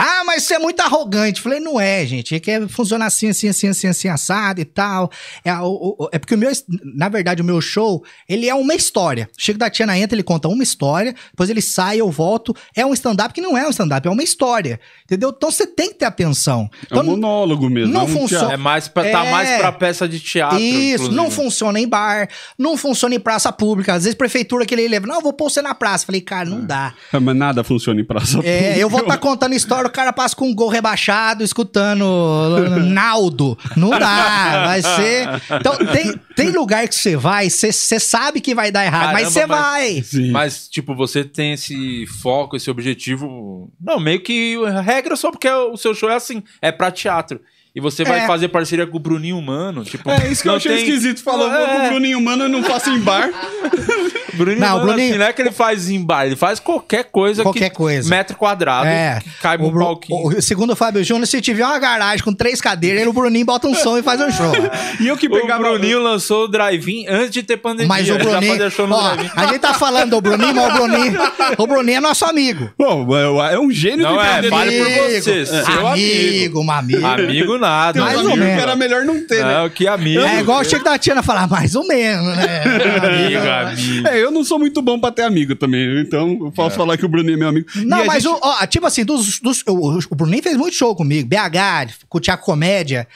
[0.00, 1.40] Ah, mas você é muito arrogante.
[1.40, 2.34] Falei, não é, gente.
[2.34, 5.10] É que é- funciona assim, assim, assim, assim, assim, assado e tal.
[5.44, 6.50] É, o- o- é porque o meu,
[6.94, 9.28] na verdade, o meu show, ele é uma história.
[9.36, 12.54] Chego da Tiana entra, ele conta uma história, depois ele sai, eu volto.
[12.76, 14.78] É um stand-up que não é um stand-up, é uma história.
[15.04, 15.32] Entendeu?
[15.36, 16.68] Então você tem que ter atenção.
[16.90, 17.92] É um Então, monólogo mesmo.
[17.92, 18.52] não é um funciona.
[18.52, 19.30] É mais pra, tá É.
[19.30, 20.58] mais pra peça de teatro.
[20.58, 21.14] Isso, inclusive.
[21.16, 22.28] não funciona em bar,
[22.58, 23.94] não funciona em praça pública.
[23.94, 26.06] Às vezes, prefeitura que ele leva, não, eu vou pôr você na praça.
[26.06, 26.94] Falei, cara, não dá.
[27.12, 29.14] Ah, Mas nada funciona em praça É, eu vou pública.
[29.16, 32.04] estar contando história, o cara passa com um gol rebaixado, escutando
[32.86, 33.58] Naldo.
[33.76, 35.28] Não dá, vai ser.
[35.60, 39.32] Então, tem, tem lugar que você vai, você você sabe que vai dar errado, mas
[39.34, 40.02] Caramba, você mas- vai.
[40.02, 40.30] Sim.
[40.30, 43.70] Mas, tipo, você tem esse foco, esse objetivo.
[43.80, 47.40] Não, meio que regra só porque o seu show é assim, é pra teatro.
[47.78, 48.26] E você vai É.
[48.26, 49.84] fazer parceria com o Bruninho Mano.
[49.84, 51.22] Tipo, É isso que eu não achei tem- esquisito.
[51.22, 51.88] Falou, vou com o É.
[51.90, 53.30] Bruninho Mano e não faço em bar.
[54.34, 57.04] Bruninho Não, Mano, Bruninho- assim, não é que ele faz em bar, ele faz qualquer
[57.04, 57.42] coisa.
[57.44, 58.08] Qualquer que, coisa.
[58.10, 59.20] Metro quadrado, É.
[59.22, 60.26] que cai O, no Bru- palquinho.
[60.38, 63.44] o- segundo o Fábio Júnior, se tiver uma garagem com três cadeiras, ele, o Bruninho
[63.46, 64.52] bota um som e faz um show.
[65.00, 65.62] E eu que O pegava...
[65.62, 67.86] Bruninho lançou o drive-in antes de ter pandemia.
[67.88, 68.52] Mas o Bruninho.
[68.52, 71.18] fazia show no Ó, a gente tá falando do Bruninho, mas o Bruninho.
[71.58, 72.70] O Bruninho é nosso amigo.
[72.76, 76.70] Pô, é é um gênio Não do é, vale por Amigo, você, seu amigo, um
[76.70, 77.06] amigo.
[77.06, 78.00] Amigo nada.
[78.00, 78.62] Mais ou menos.
[78.62, 79.54] era melhor não ter, né?
[79.62, 80.20] Não, que amigo.
[80.20, 82.62] É igual o Chico da Tina falar, mais ou menos, né?
[82.62, 84.08] Amigo, amigo.
[84.08, 87.04] É, eu não sou muito bom pra ter amigo também, então eu posso falar que
[87.04, 87.66] o Bruninho é meu amigo.
[87.76, 90.74] Não, E mas gente- o, ó, tipo assim, dos, dos- o, o Bruninho fez muito
[90.74, 91.28] show comigo.
[91.28, 93.06] BH, com o Tiago Comédia.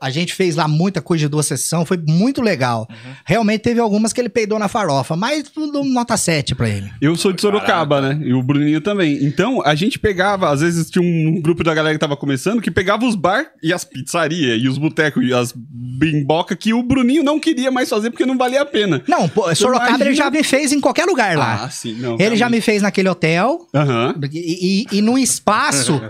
[0.00, 2.86] A gente fez lá muita coisa de duas sessões, foi muito legal.
[2.90, 3.12] Uhum.
[3.24, 6.90] Realmente teve algumas que ele peidou na farofa, mas tudo nota 7 pra ele.
[7.00, 8.20] Eu sou de Sorocaba, né?
[8.24, 9.24] E o Bruninho também.
[9.24, 12.70] Então, a gente pegava, às vezes tinha um grupo da galera que tava começando que
[12.70, 17.22] pegava os bar e as pizzarias e os botecos e as bimboca que o Bruninho
[17.24, 19.02] não queria mais fazer porque não valia a pena.
[19.08, 21.64] Não, pô, Sorocaba imagina- ele já me fez em qualquer lugar lá.
[21.64, 22.16] Ah, sim, não.
[22.20, 24.14] ele já me fez naquele hotel, Aham.
[24.32, 26.00] E, e, e num espaço,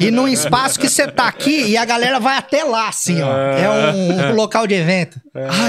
[0.00, 3.25] e num espaço que você tá aqui e a galera vai até lá, assim, ó.
[3.28, 5.20] É um, um local de evento.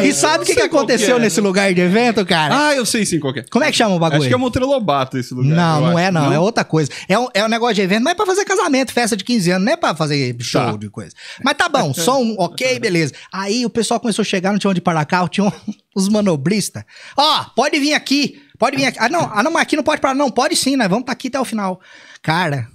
[0.03, 1.19] e sabe o que, que aconteceu é.
[1.19, 2.67] nesse lugar de evento, cara?
[2.69, 3.43] Ah, eu sei sim qual que é.
[3.49, 4.19] Como é que chama o bagulho?
[4.21, 5.55] Acho que é Monteiro Lobato esse lugar.
[5.55, 5.99] Não, não acho.
[5.99, 6.89] é não, é outra coisa.
[7.07, 9.51] É um, é um negócio de evento, mas é pra fazer casamento, festa de 15
[9.51, 10.77] anos, não é pra fazer show Tá.
[10.77, 11.11] de coisa.
[11.43, 13.13] Mas tá bom, som, ok, beleza.
[13.31, 15.51] Aí o pessoal começou a chegar, não tinha onde parar carro, tinha um-
[15.95, 16.83] os manobristas.
[17.17, 18.97] Ó, pode vir aqui, pode vir aqui.
[19.01, 21.13] Ah, não, ah, não, mas aqui não pode parar, não, pode sim, nós vamos estar
[21.13, 21.79] aqui até o final.
[22.21, 22.67] Cara,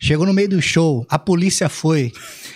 [0.00, 2.10] chegou no meio do show, a polícia foi.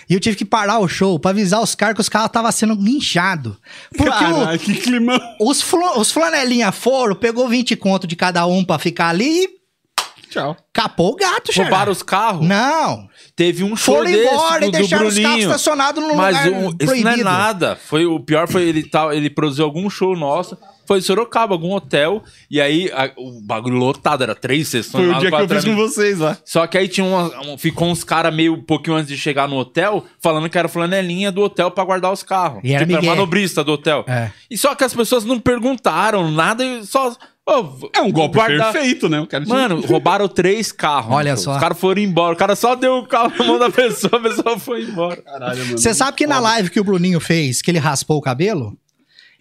[0.09, 2.51] E eu tive que parar o show pra avisar os caras que os carros estavam
[2.51, 3.55] sendo guinchados.
[3.95, 5.19] Porque o- que climão.
[5.39, 10.27] os, flo- os flanelinha foram, pegou 20 conto de cada um pra ficar ali e
[10.29, 10.57] Tchau.
[10.73, 11.69] capou o gato, Xará.
[11.69, 12.45] Roubaram os carros?
[12.47, 13.07] Não.
[13.35, 16.51] Teve um show Foram desse embora do, e deixaram os carros estacionados num Mas lugar
[16.63, 17.75] o- isso não é nada.
[17.75, 20.57] Foi, o pior foi ele, tá, ele produziu algum show nosso.
[20.87, 22.23] Foi em Sorocaba, algum hotel.
[22.49, 25.03] E aí a- o bagulho lotado, era três sessões.
[25.03, 25.93] Foi lá o dia que quatro eu fiz com amigos.
[25.95, 26.37] vocês lá.
[26.45, 29.47] Só que aí tinha uma- um- ficou uns caras meio um pouquinho antes de chegar
[29.47, 32.59] no hotel, falando que era flanelinha do hotel pra guardar os carros.
[32.63, 33.07] E era tipo, migué.
[33.09, 34.03] manobrista do hotel.
[34.07, 34.29] É.
[34.49, 37.13] E só que as pessoas não perguntaram nada e só.
[37.47, 39.19] ô, É um golpe guardar- perfeito, né?
[39.19, 41.13] O cara tinha- Mano, roubaram três carros.
[41.13, 41.53] Olha só.
[41.53, 42.33] Os caras foram embora.
[42.33, 45.21] O cara só deu o carro na mão da pessoa, a pessoa foi embora.
[45.21, 45.77] Caralho, mano.
[45.77, 48.75] Você sabe que na live que o Bruninho fez, que ele raspou o cabelo,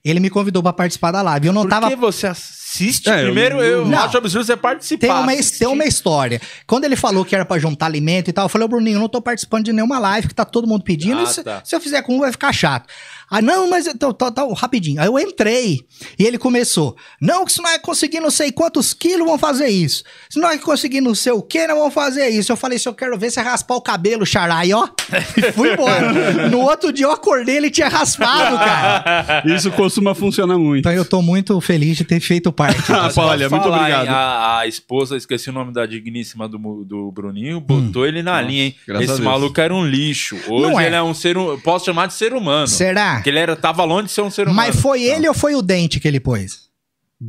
[0.04, 1.46] ele me convidou pra participar da live.
[1.46, 1.88] Eu não Por tava.
[1.88, 2.30] que você.
[2.74, 3.08] Ass- assiste.
[3.10, 3.98] É, eu Primeiro, não- eu, Não.
[3.98, 5.00] acho absurdo você participar.
[5.00, 5.58] Tem uma, assistir.
[5.60, 6.40] tem uma história.
[6.66, 9.00] Quando ele falou que era pra juntar alimento e tal, eu falei, ô Bruninho, eu
[9.00, 11.20] não tô participando de nenhuma live que tá todo mundo pedindo.
[11.20, 11.60] Ah, se, tá.
[11.64, 12.86] se eu fizer com um, vai ficar chato.
[13.30, 15.00] Ah, não, mas então, tá, tá, rapidinho.
[15.00, 15.80] Aí eu entrei
[16.18, 16.94] e ele começou.
[17.20, 20.04] Não, que se nós conseguir não sei quantos quilos, vão fazer isso.
[20.28, 22.52] Se nós conseguir não sei o que, nós vamos fazer isso.
[22.52, 24.88] Eu falei, se eu quero ver você raspar o cabelo, xarai, ó.
[25.36, 26.48] E fui embora.
[26.48, 29.42] no outro dia eu acordei, ele tinha raspado, cara.
[29.46, 30.80] Isso costuma funcionar muito.
[30.80, 32.63] Então eu tô muito feliz de ter feito parte.
[32.88, 34.04] Ah, Mas olha, muito falar, obrigado.
[34.06, 38.32] hein, A, a esposa, esqueci o nome da digníssima do, do Bruninho, botou ele na
[38.36, 38.74] Nossa, linha, hein?
[39.00, 40.36] Esse maluco era um lixo.
[40.48, 40.86] Hoje Não é.
[40.86, 41.60] ele é um ser humano.
[41.60, 42.66] Posso chamar de ser humano.
[42.66, 43.14] Será?
[43.16, 44.56] Porque ele era, tava longe de ser um ser humano.
[44.56, 46.63] Mas foi ele ou foi o dente que ele pôs?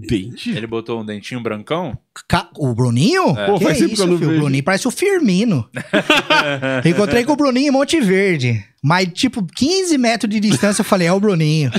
[0.07, 0.49] Dente?
[0.49, 1.97] Ele botou um dentinho brancão?
[2.27, 3.33] Ca- O Bruninho?
[3.33, 4.31] Pô, Que que isso, eu não filho?
[4.31, 4.39] O.
[4.39, 5.67] Bruninho parece o Firmino.
[6.85, 8.63] Encontrei com o Bruninho em Monte Verde.
[8.83, 11.71] Mas, tipo, 15 metros de distância, eu falei, é o Bruninho.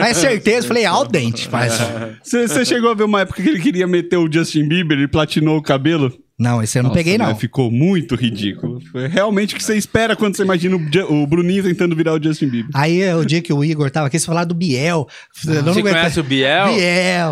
[0.00, 1.48] Mas certeza, eu falei, é o dente.
[2.22, 5.08] Você você chegou a ver uma época que ele queria meter o Justin Bieber e
[5.08, 6.12] platinou o cabelo?
[6.42, 7.26] Não, esse eu não Nossa, peguei, não.
[7.26, 8.80] mas Ficou muito ridículo.
[8.90, 12.22] Foi realmente o que você espera quando você imagina o, o Bruninho tentando virar o
[12.22, 12.70] Justin Bieber.
[12.74, 15.06] Aí, o dia que o Igor tava aqui, você falou do Biel.
[15.46, 15.92] Eu não Você aguentei.
[15.92, 16.74] conhece o Biel?
[16.74, 17.30] Biel.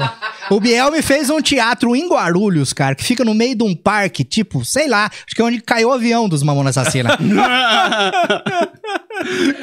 [0.50, 3.74] O Biel me fez um teatro em Guarulhos, cara, que fica no meio de um
[3.74, 7.16] parque, tipo, sei lá, acho que é onde caiu o avião dos Mamonas Assassina.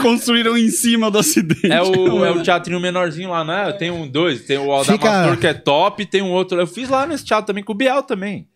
[0.02, 1.72] Construíram em cima do acidente.
[1.72, 3.72] É o, é o teatrinho menorzinho lá, né?
[3.74, 4.42] Tem um dois.
[4.42, 6.60] Tem o Fica- Aldamastor que é top, tem um outro.
[6.60, 8.48] Eu fiz lá nesse teatro também com o Biel também.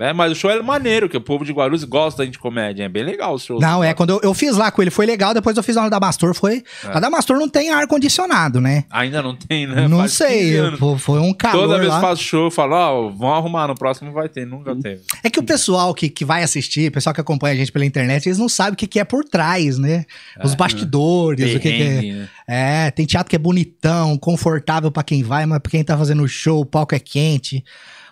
[0.00, 2.84] É, mas o show é maneiro, que o povo de Guarulhos gosta de comédia.
[2.84, 3.60] É bem legal o show.
[3.60, 5.84] Não, é, quando eu, eu fiz lá com ele, foi legal, depois eu fiz lá
[5.84, 6.64] no Damastor, foi...
[6.84, 6.88] É.
[6.96, 8.84] A Damastor não tem ar-condicionado, né?
[8.90, 9.86] Ainda não tem, né?
[9.86, 11.96] não Faz 15 sei, eu- foi um calor Toda vez lá.
[11.96, 15.02] que faço show, eu falo, ó, vão arrumar, no próximo vai ter, nunca teve.
[15.22, 17.84] É que o pessoal que, que vai assistir, o pessoal que acompanha a gente pela
[17.84, 20.06] internet, eles não sabem o que, que é por trás, né?
[20.42, 22.02] Os bastidores, o que, que é.
[22.02, 22.28] Né?
[22.48, 26.26] É, tem teatro que é bonitão, confortável pra quem vai, mas pra quem tá fazendo
[26.26, 27.62] show, o palco é quente.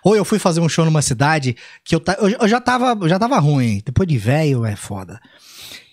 [0.03, 3.07] Ou eu fui fazer um show numa cidade que eu, ta- eu, eu já, tava,
[3.07, 3.81] já tava ruim.
[3.85, 5.19] Depois de velho é foda.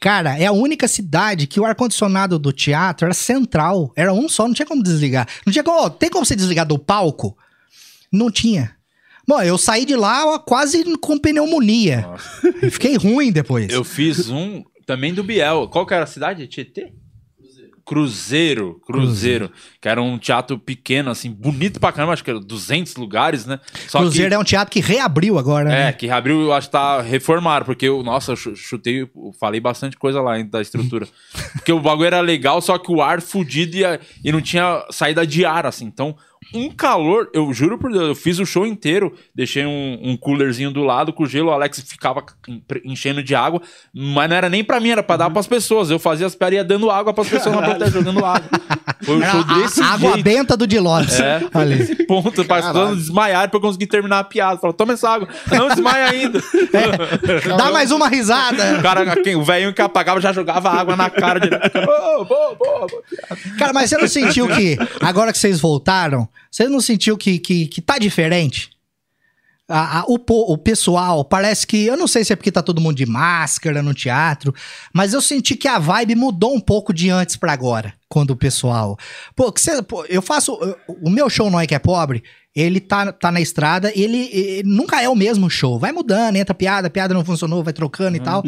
[0.01, 3.93] Cara, é a única cidade que o ar-condicionado do teatro era central.
[3.97, 5.27] Era um só, não tinha como desligar.
[5.45, 5.89] Não tinha como.
[5.91, 7.37] tem como você desligar do palco?
[8.13, 8.77] Não tinha.
[9.27, 12.07] Bom, eu saí de lá quase com pneumonia.
[12.63, 13.73] E Fiquei ruim depois.
[13.73, 15.67] Eu fiz um também do Biel.
[15.69, 16.47] Qual que era a cidade?
[16.47, 16.93] Tietê?
[17.87, 22.97] Cruzeiro, Cruzeiro, que era um teatro pequeno, assim, bonito pra caramba, acho que era 200
[22.97, 23.61] lugares, né?
[23.87, 25.93] Só Cruzeiro que, é um teatro que reabriu agora, é, né?
[25.93, 29.61] que abriu, eu acho que tá reformado, porque eu, nossa, eu chu- chutei, eu falei
[29.61, 31.07] bastante coisa lá da estrutura.
[31.55, 33.85] porque o bagulho era legal, só que o ar fudido e,
[34.25, 35.85] e não tinha saída de ar, assim.
[35.85, 36.17] Então,
[36.55, 40.71] um calor, eu juro por Deus, eu fiz o show inteiro, deixei um, um coolerzinho
[40.71, 42.25] do lado com gelo, o Alex ficava
[42.85, 43.61] enchendo de água,
[43.93, 45.91] mas não era nem pra mim, era pra dar pras pessoas.
[45.91, 48.49] Eu fazia as piadas dando água pras pessoas na plateia jogando água.
[49.03, 50.25] Foi um show desse a água jeito.
[50.25, 51.19] benta do Dilopes.
[51.21, 51.83] É, Olha aí.
[51.83, 54.59] esse ponto, para todo desmaiar pra eu conseguir terminar a piada.
[54.59, 55.29] Fala, toma essa água.
[55.51, 56.41] Não desmaia ainda.
[57.57, 58.79] Dá mais uma risada.
[58.79, 61.79] O cara, quem, o velhinho que apagava já jogava água na cara direto.
[61.79, 63.03] Ô, boa, boa, boa.
[63.59, 67.67] Cara, mas você não sentiu que, agora que vocês voltaram, você não sentiu que, que,
[67.67, 68.71] que tá diferente?
[69.69, 70.15] A- a- o,
[70.53, 71.87] o pessoal, parece que.
[71.87, 74.55] Eu não sei se é porque tá todo mundo de máscara no teatro,
[74.95, 78.37] mas eu senti que a vibe mudou um pouco de antes pra agora, quando o
[78.37, 78.97] pessoal.
[79.35, 80.57] Pô, que você- pô, eu faço.
[81.03, 82.23] O meu show não é que é pobre.
[82.55, 85.79] Ele tá, tá na estrada, ele, ele nunca é o mesmo show.
[85.79, 88.43] Vai mudando, entra piada, piada não funcionou, vai trocando e tal.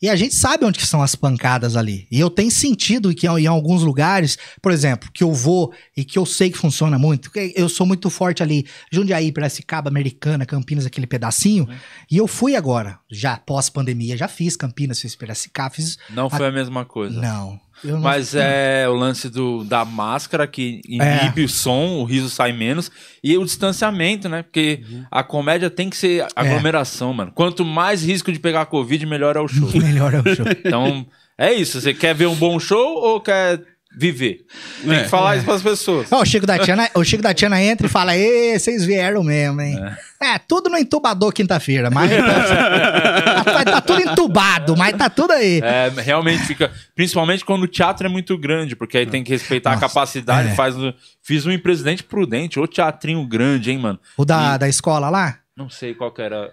[0.00, 2.06] E a gente sabe onde que são as pancadas ali.
[2.10, 6.18] E eu tenho sentido que em alguns lugares, por exemplo, que eu vou e que
[6.18, 10.84] eu sei que funciona muito, porque eu sou muito forte ali, Jundiaí, Piracicaba, Americana, Campinas,
[10.84, 11.66] aquele pedacinho.
[12.10, 15.96] E eu fui agora, já pós-pandemia, já fiz Campinas, fiz Piracicaba, fiz...
[16.10, 17.18] Não foi a mesma coisa.
[17.18, 17.58] Não.
[18.00, 22.90] Mas é o lance do, da máscara que inibe o som, o riso sai menos.
[23.22, 24.42] E o distanciamento, né?
[24.42, 27.32] Porque a comédia tem que ser aglomeração, mano.
[27.34, 29.68] Quanto mais risco de pegar Covid, melhor é o show.
[29.74, 30.46] Melhor é o show.
[30.64, 31.06] Então,
[31.38, 31.80] é isso.
[31.80, 33.60] Você quer ver um bom show ou quer
[33.98, 34.44] viver?
[34.84, 35.02] Tem É.
[35.04, 36.12] que falar isso pras pessoas.
[36.12, 39.22] Ó, o Chico da Tiana, o Chico da Tiana entra e fala: Ê, vocês vieram
[39.22, 39.78] mesmo, hein?
[40.22, 42.10] É, tudo no entubador quinta-feira, mas
[43.52, 45.60] tá, tá tudo entubado, mas tá tudo aí.
[45.62, 46.72] É, realmente fica.
[46.94, 50.48] Principalmente quando o teatro é muito grande, porque aí tem que respeitar Nossa, a capacidade.
[50.48, 50.54] é.
[50.54, 50.74] Faz
[51.22, 53.98] Fiz um em Presidente Prudente, ou teatrinho grande, hein, mano?
[54.16, 55.38] O da, da escola lá?
[55.56, 56.52] Não sei qual que era.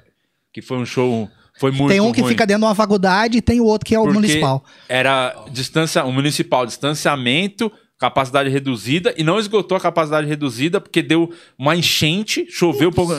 [0.51, 1.29] Que foi um show.
[1.59, 2.31] Foi muito tem um que ruim.
[2.31, 4.63] fica dentro de uma faculdade e tem o outro que é o Porque municipal.
[4.89, 11.31] Era distância, o municipal, distanciamento, capacidade reduzida, e não esgotou a capacidade reduzida, porque deu
[11.57, 13.13] uma enchente, choveu, pouco,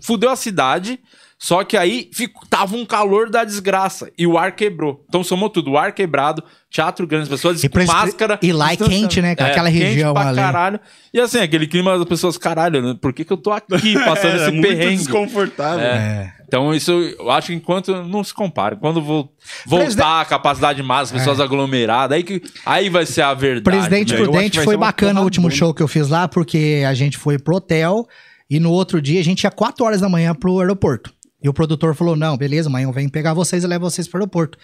[0.00, 1.00] fudeu a cidade.
[1.44, 5.04] Só que aí fico, tava um calor da desgraça e o ar quebrou.
[5.08, 8.38] Então somou tudo, o ar quebrado, teatro grande, as pessoas E com máscara.
[8.40, 9.50] e lá é quente, né, cara?
[9.50, 10.36] Aquela quente região pra ali.
[10.36, 10.78] caralho.
[11.12, 12.96] E assim, aquele clima das pessoas, caralho, né?
[13.00, 14.96] por que, que eu tô aqui passando É, esse muito perrengue?
[14.98, 15.84] desconfortável.
[15.84, 16.32] É.
[16.46, 18.76] Então, isso eu acho que enquanto não se compara.
[18.76, 19.28] Quando vo-
[19.66, 23.64] voltar Presidente- a capacidade máxima, as pessoas aglomeradas, aí, que, aí vai ser a verdade.
[23.64, 24.20] Presidente né?
[24.20, 27.56] Prudente foi bacana o último show que eu fiz lá, porque a gente foi pro
[27.56, 28.06] hotel
[28.48, 31.12] e no outro dia a gente ia 4 horas da manhã pro aeroporto.
[31.42, 34.18] E o produtor falou: não, beleza, amanhã eu venho pegar vocês e levo vocês pro
[34.18, 34.58] aeroporto.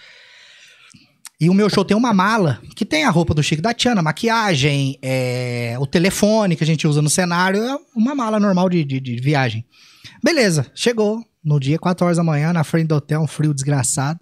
[1.41, 4.01] E o meu show tem uma mala que tem a roupa do Chico da Tiana,
[4.01, 8.83] maquiagem, é, o telefone que a gente usa no cenário, é uma mala normal de,
[8.83, 9.65] de, de viagem.
[10.21, 14.19] Beleza, chegou no dia, 4 horas da manhã, na frente do hotel, um frio desgraçado.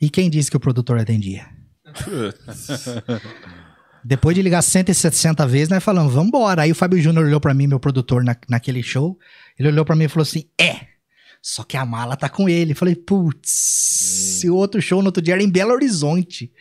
[0.00, 1.46] E quem disse que o produtor atendia?
[4.04, 6.62] Depois de ligar 160 vezes, nós falamos, vambora.
[6.62, 9.16] Aí o Fábio Júnior olhou pra mim, meu produtor, na, naquele show.
[9.58, 10.91] Ele olhou pra mim e falou assim: é.
[11.44, 12.72] Só que a mala tá com ele.
[12.72, 16.52] Falei, putz, e o outro show no outro dia era em Belo Horizonte.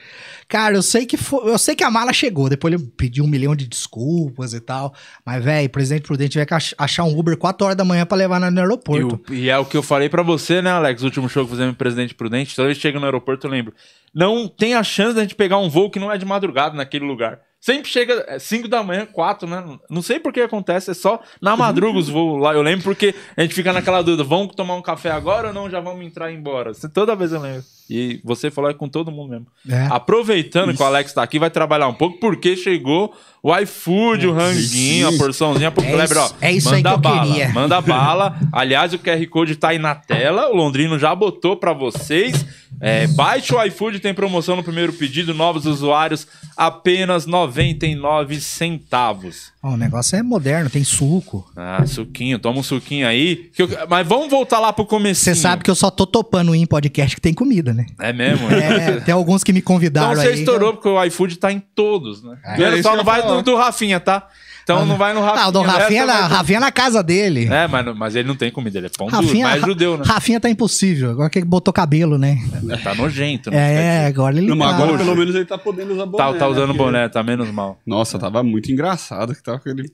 [0.48, 2.50] Cara, eu sei que foi, eu sei que a mala chegou.
[2.50, 4.94] Depois ele pediu um milhão de desculpas e tal.
[5.24, 8.48] Mas, velho, presidente Prudente ach- achar um Uber 4 horas da manhã pra levar no
[8.48, 9.22] E, aeroporto.
[9.30, 11.04] o- e é o que eu falei pra você, né, Alex?
[11.04, 12.56] O último show que fizemos em Presidente Prudente.
[12.56, 13.74] Toda vez que chega no aeroporto, eu lembro.
[14.14, 17.06] Não tem a chance da gente pegar um voo que não é de madrugada naquele
[17.06, 17.40] lugar.
[17.64, 19.64] Sempre chega 5 da manhã, 4, né?
[19.88, 22.54] Não sei por que acontece, é só na madruga os voos lá.
[22.56, 25.70] Eu lembro porque a gente fica naquela dúvida: vamos tomar um café agora ou não?
[25.70, 26.72] Já vamos entrar e ir embora.
[26.92, 27.64] Toda vez eu lembro.
[27.88, 29.48] E você falou é com todo mundo mesmo.
[29.70, 29.86] É.
[29.92, 34.34] Aproveitando que o Alex tá aqui, vai trabalhar um pouco, porque chegou o iFood, o
[34.34, 36.26] ranguinho, a porçãozinha pro É Kleber, ó.
[36.26, 37.50] isso- é isso aí manda que eu bala, queria.
[37.50, 38.40] Manda bala.
[38.52, 40.50] Aliás, o QR Code tá aí na tela.
[40.50, 42.46] O Londrino já botou pra vocês.
[42.82, 45.34] É, baixe o iFood, tem promoção no primeiro pedido.
[45.36, 49.52] Novos usuários, apenas 99 centavos.
[49.62, 51.50] Ó, o negócio é moderno, tem suco.
[51.56, 52.40] Ah, suquinho.
[52.40, 53.52] Toma um suquinho aí.
[53.56, 55.22] que eu- Mas vamos voltar lá pro começo.
[55.24, 57.86] Você sabe que eu só tô topando em podcast que tem comida, né?
[58.00, 58.50] É mesmo?
[58.52, 60.40] É, tem alguns que me Então convidaram você aí.
[60.40, 62.38] estourou, porque o iFood tá em todos, né?
[62.44, 62.64] É.
[62.80, 64.28] É só não vai do, do Rafinha, tá?
[64.74, 65.44] Então não vai no Rafinha.
[65.44, 67.48] Ah, o Dom o resto Rafinha, na, Rafinha na casa dele.
[67.52, 69.66] É, mas, não- mas ele não tem comida, ele é pão duro, Rafinha, mas é
[69.66, 70.04] judeu, né?
[70.06, 71.12] Rafinha tá impossível.
[71.12, 72.38] Agora que ele botou cabelo, né?
[72.84, 74.04] Tá nojento, né?
[74.04, 74.84] É, agora ele Não, mas tá.
[74.84, 76.18] agora pelo menos ele tá podendo usar boné.
[76.24, 76.52] Tá, tá né?
[76.52, 77.80] usando Porque- boné, tá menos mal.
[77.86, 79.92] Nossa, tava muito engraçado que tava aquele.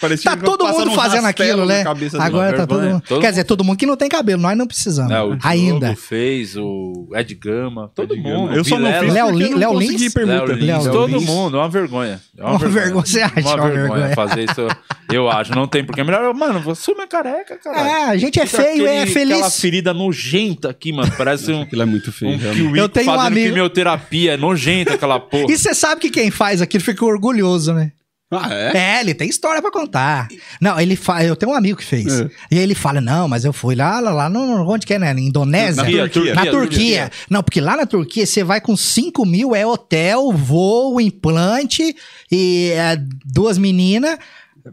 [0.00, 1.84] Parecia Tá que todo passando mundo um fazendo aquilo, né?
[2.18, 2.94] Agora tá todo vergonha.
[2.94, 3.04] mundo.
[3.06, 5.12] Todo Quer dizer, todo mundo que não tem cabelo, nós não precisamos.
[5.12, 5.94] É, o Ainda.
[5.94, 8.46] fez, o Ed Gama, todo Ed mundo.
[8.46, 8.56] Gama.
[8.56, 9.54] Eu só não fiz Léo não Lins?
[9.56, 11.24] Léo Lins, todo Lins.
[11.26, 12.20] mundo, é uma vergonha.
[12.38, 14.14] É Uma vergonha, você acha Uma uma vergonha, vergonha?
[14.14, 14.66] fazer isso,
[15.12, 15.54] eu acho.
[15.54, 17.80] Não tem porque é melhor, mano, você é careca, cara.
[17.80, 19.60] É, a gente é feio, é Aquela feliz.
[19.60, 21.60] ferida nojenta aqui, mano, parece um...
[21.70, 25.20] Aquilo é muito feio, Um kiwi Eu tenho um fazendo amigo- quimioterapia, é nojenta aquela
[25.20, 25.46] porra.
[25.52, 27.92] E você sabe que quem faz aquilo fica orgulhoso, né?
[28.30, 28.76] Ah, é?
[28.76, 30.28] É, ele tem história pra contar.
[30.60, 31.26] Não, ele faz.
[31.26, 32.20] Eu tenho um amigo que fez.
[32.20, 32.30] É.
[32.50, 34.70] E aí ele fala: não, mas eu fui lá, lá, lá no.
[34.70, 35.12] Onde que é, né?
[35.12, 35.82] Na Indonésia?
[35.82, 36.34] Na Turquia.
[36.34, 37.10] Na Turquia, Turquia.
[37.28, 41.96] Não, porque lá na Turquia você vai com 5 mil, é hotel, voo, implante
[42.30, 44.16] e é, duas meninas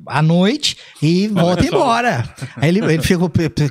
[0.07, 2.23] à noite e volta embora.
[2.55, 3.19] Aí ele, ele fica,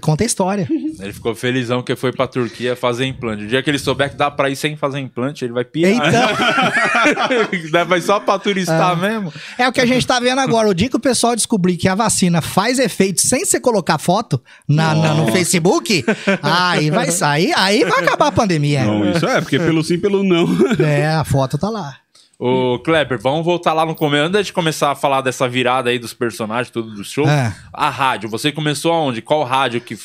[0.00, 0.68] conta a história.
[1.00, 3.44] Ele ficou felizão que foi pra Turquia fazer implante.
[3.44, 5.92] O dia que ele souber que dá pra ir sem fazer implante, ele vai pirar.
[6.08, 9.32] Então, vai só pra turistar mesmo.
[9.58, 10.68] é o que a gente tá vendo agora.
[10.68, 14.40] O dia que o pessoal descobrir que a vacina faz efeito sem você colocar foto
[14.68, 16.04] na, na- no Facebook,
[16.42, 18.84] aí vai sair, aí vai acabar a pandemia.
[18.84, 20.46] Não, isso é, porque pelo sim, pelo não.
[20.84, 21.96] É, a foto tá lá.
[22.38, 24.24] Ô, Kleber, vamos voltar lá no começo.
[24.26, 27.26] Antes de começar a falar dessa virada aí dos personagens, tudo do show.
[27.28, 27.54] É.
[27.72, 29.22] A rádio, você começou aonde?
[29.22, 29.96] Qual rádio que.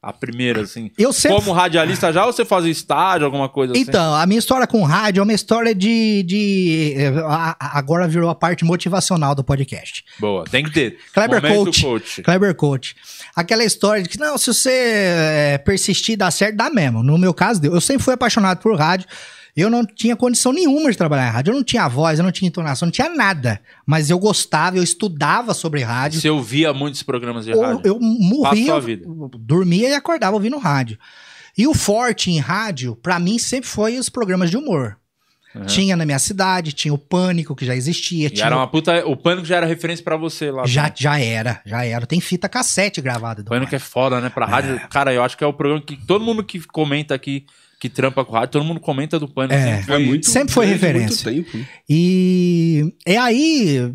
[0.00, 0.92] A primeira, assim?
[0.96, 3.82] Eu sempre- Como radialista já ou você fazia estágio, alguma coisa assim?
[3.82, 6.22] Então, a minha história com rádio é uma história de.
[6.22, 10.04] de eh, a- a- agora virou a parte motivacional do podcast.
[10.20, 10.98] Boa, tem que ter.
[11.12, 12.22] Kleber Momento Coach.
[12.22, 12.94] Kleber Coach.
[13.34, 17.02] Aquela história de que, não, se você eh, persistir e dar certo, dá mesmo.
[17.02, 17.74] No meu caso, deu.
[17.74, 19.06] Eu sempre fui apaixonado por rádio.
[19.60, 21.50] Eu não tinha condição nenhuma de trabalhar em rádio.
[21.50, 23.60] Eu não tinha voz, eu não tinha entonação, não tinha nada.
[23.86, 26.20] Mas eu gostava, eu estudava sobre rádio.
[26.20, 27.80] Você ouvia muitos programas de Eu, rádio?
[27.84, 28.72] eu morria,
[29.40, 30.98] dormia e acordava ouvindo rádio.
[31.56, 34.96] E o forte em rádio, pra mim, sempre foi os programas de humor.
[35.66, 38.30] Tinha na minha cidade, tinha o Pânico, que já existia.
[38.30, 39.04] Tinha era uma puta.
[39.08, 40.64] O Pânico já era referência pra você lá.
[40.66, 40.96] já, também.
[40.98, 42.06] já era, já era.
[42.06, 43.90] Tem fita cassete gravada O do Pânico é Pânico.
[43.90, 44.28] foda, né?
[44.28, 44.80] Pra rádio.
[44.88, 47.44] Cara, eu acho que é o programa que todo mundo que comenta aqui,
[47.78, 49.54] que trampa com rádio, todo mundo comenta do Pânico.
[49.54, 49.76] É.
[49.76, 51.30] sempre foi- É muito Sempre foi referência.
[51.32, 51.66] Muito tempo.
[51.88, 53.92] E, e aí,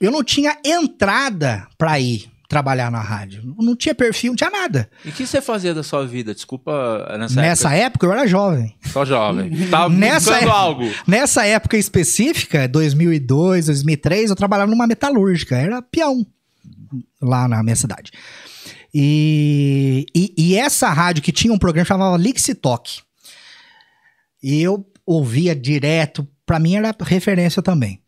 [0.00, 3.42] eu não tinha entrada pra ir trabalhar na rádio.
[3.58, 4.88] Não tinha perfil, não tinha nada.
[5.04, 6.32] E o que você fazia da sua vida?
[6.32, 7.84] Desculpa, nessa, Nessa época.
[7.86, 8.76] época, eu era jovem.
[8.92, 9.50] Só jovem.
[9.68, 10.90] Tava Nessa época- algo.
[11.06, 16.24] Nessa época específica, 2002, 2003, eu trabalhava numa metalúrgica, era peão
[17.20, 18.12] lá na minha cidade.
[18.94, 23.00] E, e, e essa rádio que tinha um programa que chamava Lixitalk.
[24.44, 28.02] E eu ouvia direto, pra mim era referência também.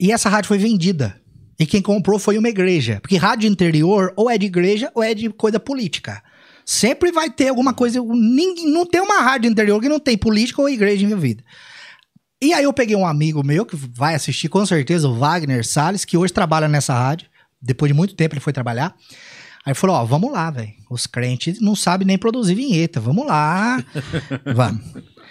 [0.00, 1.20] E essa rádio foi vendida.
[1.60, 2.98] E quem comprou foi uma igreja.
[3.02, 6.22] Porque rádio interior ou é de igreja ou é de coisa política.
[6.64, 8.00] Sempre vai ter alguma coisa.
[8.00, 11.44] Ninguém, não tem uma rádio interior que não tem política ou igreja envolvida.
[12.42, 16.06] E aí eu peguei um amigo meu que vai assistir com certeza, o Wagner Salles,
[16.06, 17.28] que hoje trabalha nessa rádio.
[17.60, 18.96] Depois de muito tempo ele foi trabalhar.
[19.64, 20.72] Aí falou: Ó, vamos lá, velho.
[20.90, 23.00] Os crentes não sabem nem produzir vinheta.
[23.00, 23.82] Vamos lá.
[24.54, 24.82] vamos.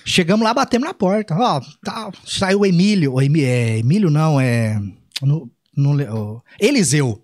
[0.05, 1.35] Chegamos lá, batemos na porta.
[1.37, 3.13] Ó, tá, saiu o Emílio.
[3.13, 4.79] O Emí- é, Emílio não, é.
[5.21, 7.21] no- no- o Eliseu.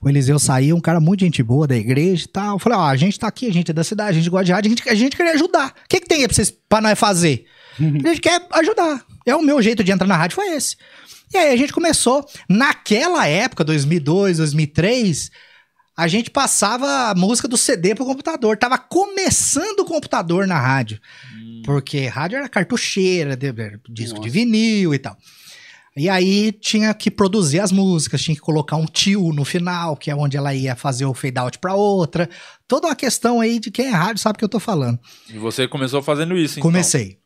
[0.00, 2.54] O Eliseu saiu, um cara muito gente boa da igreja e tal.
[2.54, 4.44] Eu falei, ó, a gente tá aqui, a gente é da cidade, a gente gosta
[4.44, 5.68] de rádio, a gente, a gente queria ajudar.
[5.84, 7.46] O que, que tem aí pra, vocês, pra nós fazer?
[7.80, 9.04] A gente quer ajudar.
[9.26, 10.76] É o meu jeito de entrar na rádio foi esse.
[11.32, 12.24] E aí a gente começou.
[12.48, 15.30] Naquela época, 2002, 2003,
[15.96, 18.56] a gente passava a música do CD pro computador.
[18.56, 21.00] Tava começando o computador na rádio.
[21.64, 23.38] Porque rádio era cartucheira,
[23.88, 25.16] disco de vinil e tal.
[25.96, 30.10] E aí tinha que produzir as músicas, tinha que colocar um tio no final, que
[30.10, 32.28] é onde ela ia fazer o fade out pra outra.
[32.66, 34.98] Toda uma questão aí de quem é rádio sabe o que eu tô falando.
[35.30, 36.68] E você começou fazendo isso, então.
[36.68, 37.18] Comecei.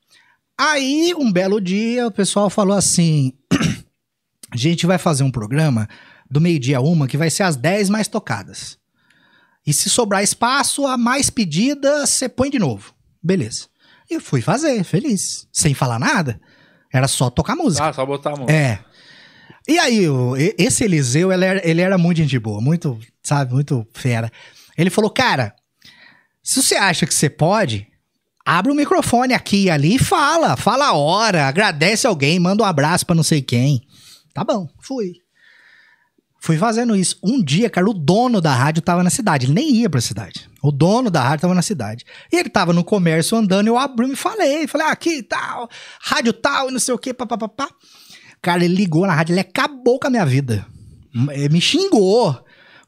[0.58, 3.32] Aí, um belo dia, o pessoal falou assim:
[4.52, 5.88] a gente vai fazer um programa
[6.30, 8.78] do meio-dia a uma que vai ser as 10 mais tocadas.
[9.66, 12.94] E se sobrar espaço, a mais pedida, você põe de novo.
[13.22, 13.66] Beleza.
[14.10, 15.46] E fui fazer, feliz.
[15.52, 16.40] Sem falar nada.
[16.92, 17.86] Era só tocar música.
[17.88, 18.46] Ah, só botar a mão.
[18.48, 18.78] É.
[19.68, 23.86] E aí, o- esse Eliseu, ele era, ele era muito gente boa, muito, sabe, muito
[23.92, 24.32] fera.
[24.78, 25.54] Ele falou, cara,
[26.42, 27.86] se você acha que você pode,
[28.46, 30.56] abre o microfone aqui e ali e fala.
[30.56, 33.82] Fala a hora, agradece alguém, manda um abraço pra não sei quem.
[34.32, 35.12] Tá bom, fui.
[36.40, 37.18] Fui fazendo isso.
[37.22, 39.46] Um dia, cara, o dono da rádio tava na cidade.
[39.46, 40.48] Ele nem ia pra cidade.
[40.62, 42.04] O dono da rádio tava na cidade.
[42.32, 44.66] E ele tava no comércio andando, eu abri e falei.
[44.66, 45.68] Falei, ah, aqui tal,
[46.00, 47.68] rádio tal, e não sei o quê, papapá.
[48.40, 50.64] Cara, ele ligou na rádio, ele acabou com a minha vida.
[51.30, 52.38] Ele me xingou.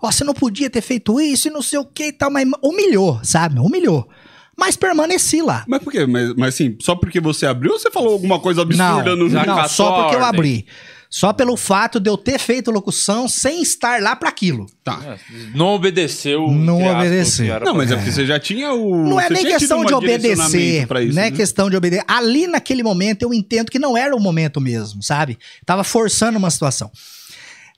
[0.01, 2.49] Ó, você não podia ter feito isso e não sei o que e tal, mas
[2.63, 3.59] humilhou, sabe?
[3.59, 4.09] Humilhou.
[4.57, 5.65] Mas permaneci lá.
[5.67, 6.07] Mas por quê?
[6.07, 9.29] Mas, mas assim, só porque você abriu ou você falou alguma coisa absurda não, no
[9.29, 10.67] não, só porque eu abri.
[11.11, 14.67] Só pelo fato de eu ter feito locução sem estar lá pra aquilo.
[14.85, 15.01] Tá.
[15.05, 15.19] É,
[15.53, 16.49] Não obedeceu.
[16.49, 17.59] Não obedeceu.
[17.59, 19.09] Não, mas é porque você já tinha o.
[19.09, 21.31] Não é nem questão de obedecer, isso, não é né?
[21.33, 22.05] questão de obedecer.
[22.07, 25.37] Ali naquele momento eu entendo que não era o momento mesmo, sabe?
[25.67, 26.93] Tava forçando uma situação.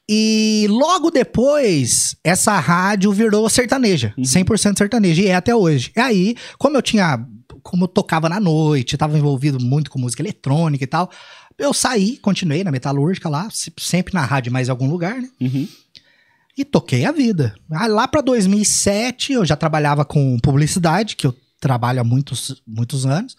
[0.07, 5.91] E logo depois, essa rádio virou sertaneja, 100% sertaneja, e é até hoje.
[5.97, 7.25] E aí, como eu tinha,
[7.63, 11.11] como eu tocava na noite, tava envolvido muito com música eletrônica e tal,
[11.63, 15.29] eu saí, continuei na metalúrgica lá, se- sempre na rádio em mais algum lugar, né?
[15.41, 15.69] Uhum.
[16.57, 17.55] E toquei a vida.
[17.71, 23.07] Aí lá pra 2007, eu já trabalhava com publicidade, que eu trabalho há muitos, muitos
[23.07, 23.37] anos.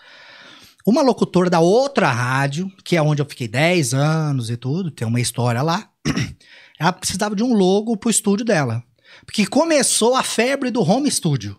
[0.86, 5.08] Uma locutora da outra rádio, que é onde eu fiquei 10 anos e tudo, tem
[5.08, 5.90] uma história lá.
[6.80, 8.84] Ela precisava de um logo pro estúdio dela.
[9.26, 11.56] Porque começou a febre do home studio.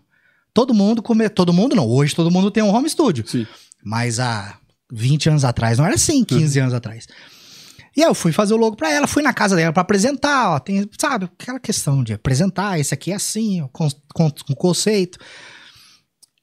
[0.53, 1.27] Todo mundo, come...
[1.29, 3.25] todo mundo não, hoje todo mundo tem um home studio.
[3.27, 3.47] Sim.
[3.83, 4.57] Mas há
[4.91, 7.07] 20 anos atrás, não era assim, 15 anos atrás.
[7.95, 10.49] E aí eu fui fazer o logo pra ela, fui na casa dela pra apresentar,
[10.49, 14.53] ó, tem, sabe, aquela questão de apresentar, esse aqui é assim, ó, com, com, com
[14.53, 15.17] conceito.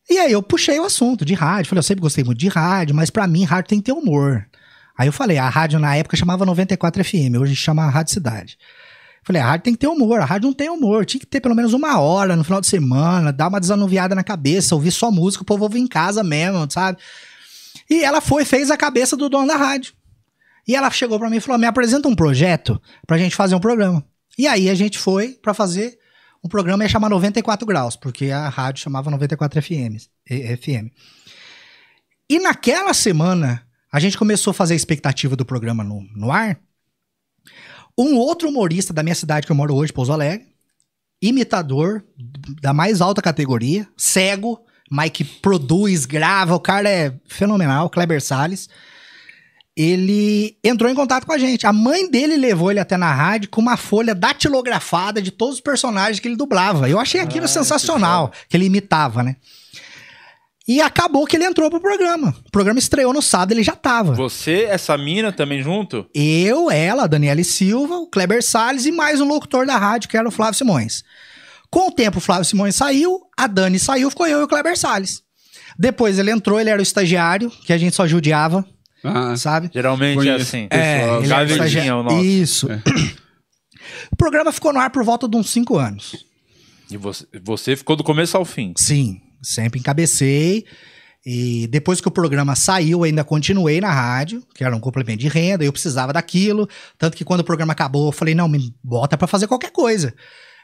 [0.09, 2.95] E aí eu puxei o assunto de rádio, falei, eu sempre gostei muito de rádio,
[2.95, 4.47] mas pra mim rádio tem que ter humor.
[4.99, 8.59] Aí eu falei, a rádio na época chamava 94 FM, hoje chama Rádio Cidade.
[9.25, 11.41] Falei, a rádio tem que ter humor, a rádio não tem humor, tinha que ter
[11.41, 15.11] pelo menos uma hora no final de semana, dar uma desanuviada na cabeça, ouvir só
[15.11, 16.99] música, o povo ouvir em casa mesmo, sabe?
[17.93, 19.93] E ela foi, fez a cabeça do dono da rádio.
[20.67, 23.61] E ela chegou pra mim e falou: me apresenta um projeto pra gente fazer um
[23.61, 24.03] programa.
[24.39, 25.99] E aí a gente foi pra fazer
[26.43, 30.09] um programa ia chamar 94 graus, porque a rádio chamava 94 FM.
[30.27, 30.89] FM.
[32.31, 36.59] E naquela semana, a gente começou a fazer a expectativa do programa no, no ar.
[37.97, 40.49] Um outro humorista da minha cidade que eu moro hoje, Pouso Alegre,
[41.21, 42.03] imitador
[42.63, 48.69] da mais alta categoria, cego, mas que produz, grava, o cara é fenomenal, Kleber Salles.
[49.75, 51.67] Ele entrou em contato com a gente.
[51.67, 55.61] A mãe dele levou ele até na rádio com uma folha datilografada de todos os
[55.63, 56.91] personagens que ele dublava.
[56.91, 59.37] Eu achei aquilo Ah, sensacional, que, ele imitava, né?
[60.69, 62.37] E acabou que ele entrou pro programa.
[62.47, 64.13] O programa estreou no sábado, ele já tava.
[64.13, 66.07] Você, essa mina também junto?
[66.15, 70.29] Eu, ela, Daniele Silva, o Kleber Salles e mais um locutor da rádio, que era
[70.29, 71.03] o Flávio Simões.
[71.73, 74.79] Com o tempo, o Flávio Simões saiu, a Dani saiu, ficou eu e o Kleber
[74.79, 75.23] Salles.
[75.79, 78.63] Depois ele entrou, ele era o estagiário, que a gente só judiava,
[79.03, 79.71] Ah, sabe?
[79.73, 80.69] Geralmente é assim.
[80.71, 81.95] É, ele era gavetinha estagiário.
[82.01, 82.23] o nosso.
[82.25, 82.71] Isso.
[82.71, 82.83] É.
[84.13, 86.27] O programa ficou no ar por volta de uns cinco anos.
[86.91, 88.75] E você, você ficou do começo ao fim.
[88.77, 90.67] Sim, sempre encabecei.
[91.25, 95.29] E depois que o programa saiu, ainda continuei na rádio, que era um complemento de
[95.29, 96.69] renda, eu precisava daquilo.
[96.99, 100.13] Tanto que quando o programa acabou, eu falei: não, me bota pra fazer qualquer coisa.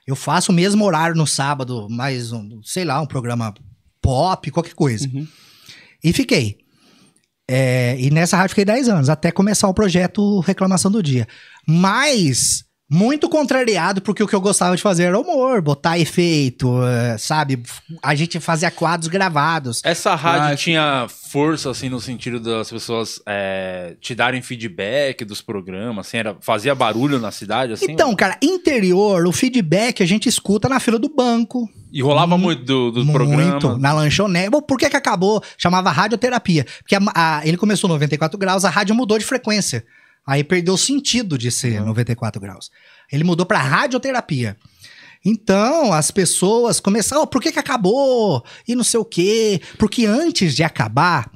[0.08, 3.52] Eu faço o mesmo horário no sábado, mais um, sei lá, um programa
[4.00, 5.06] pop, qualquer coisa.
[6.02, 6.56] E fiquei.
[7.46, 11.28] É, e nessa rádio fiquei 10 anos, até começar o projeto Reclamação do Dia.
[11.66, 17.18] Mas muito contrariado, porque o que eu gostava de fazer era humor, botar efeito, eh,
[17.18, 17.62] sabe?
[18.02, 19.82] A gente fazia quadros gravados.
[19.84, 25.42] Essa rádio Ah, tinha força, assim, no sentido das pessoas é, te darem feedback dos
[25.42, 27.90] programas, assim, era, fazia barulho na cidade, assim?
[27.90, 31.68] Então, cara, interior, o feedback a gente escuta na fila do banco.
[31.92, 33.50] E rolava muito do, do programa.
[33.50, 34.50] Muito, na lanchonete.
[34.50, 35.42] Bom, por que que acabou?
[35.56, 36.66] Chamava radioterapia.
[36.80, 39.84] Porque a- a- ele começou 94 graus, a rádio mudou de frequência.
[40.28, 42.70] Aí perdeu o sentido de ser 94 graus.
[43.10, 44.56] Ele mudou pra radioterapia.
[45.24, 48.44] Então, as pessoas começaram, "Oh, por que que acabou?
[48.66, 49.60] E não sei o quê.
[49.78, 51.30] Porque antes de acabar,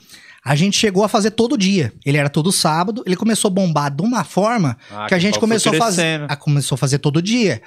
[0.44, 1.92] a gente chegou a fazer todo dia.
[2.04, 5.38] Ele era todo sábado, ele começou a bombar de uma forma Ah, que a gente
[5.40, 7.62] começou a fazer, a- começou a fazer todo dia.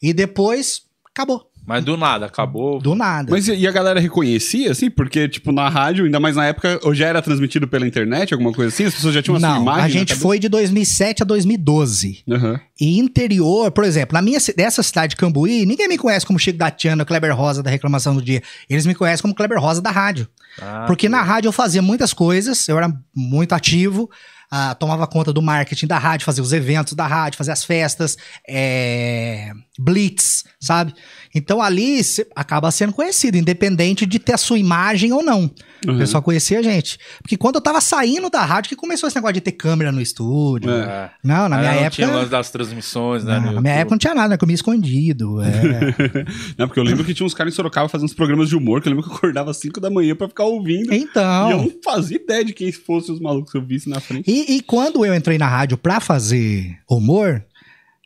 [0.00, 2.80] E depois acabou, Mas do nada, acabou.
[2.80, 3.30] do nada.
[3.30, 4.90] Mas e a galera reconhecia, assim?
[4.90, 8.52] Porque, tipo, na rádio, ainda mais na época, ou já era transmitido pela internet, alguma
[8.52, 8.84] coisa assim?
[8.84, 9.84] As pessoas já tinham a sua Não, imagem?
[9.84, 12.24] a gente foi de 2007 a 2012.
[12.28, 12.60] Aham.
[12.80, 16.58] E interior, por exemplo, na minha dessa cidade de Cambuí, ninguém me conhece como Chico
[16.58, 18.42] Datiano, Kleber Rosa da Reclamação do Dia.
[18.68, 20.26] Eles me conhecem como Kleber Rosa da rádio.
[20.60, 24.10] Ah, Porque na rádio eu fazia muitas coisas, eu era muito ativo,
[24.50, 28.18] ah, tomava conta do marketing da rádio, fazia os eventos da rádio, fazia as festas,
[28.46, 30.92] é, blitz, sabe?
[31.34, 35.50] Então ali cê acaba sendo conhecido, independente de ter a sua imagem ou não.
[35.86, 35.94] Uhum.
[35.94, 36.98] O pessoal conhecia a gente.
[37.20, 40.00] Porque quando eu tava saindo da rádio, que começou esse negócio de ter câmera no
[40.00, 40.70] estúdio.
[40.70, 41.10] É.
[41.24, 41.90] Não, na Aí minha não época.
[41.90, 43.40] tinha das transmissões, né?
[43.40, 44.36] Não, na minha época não tinha nada, né?
[44.36, 45.42] Comia escondido.
[45.42, 45.52] é.
[46.56, 48.80] Não, porque eu lembro que tinha uns caras em Sorocaba fazendo uns programas de humor,
[48.80, 50.92] que eu lembro que eu acordava às 5 da manhã pra ficar ouvindo.
[50.92, 51.50] E eu então.
[51.50, 54.30] não fazia ideia de quem fossem os malucos que eu visse na frente.
[54.30, 57.44] E, e quando eu entrei na rádio pra fazer humor,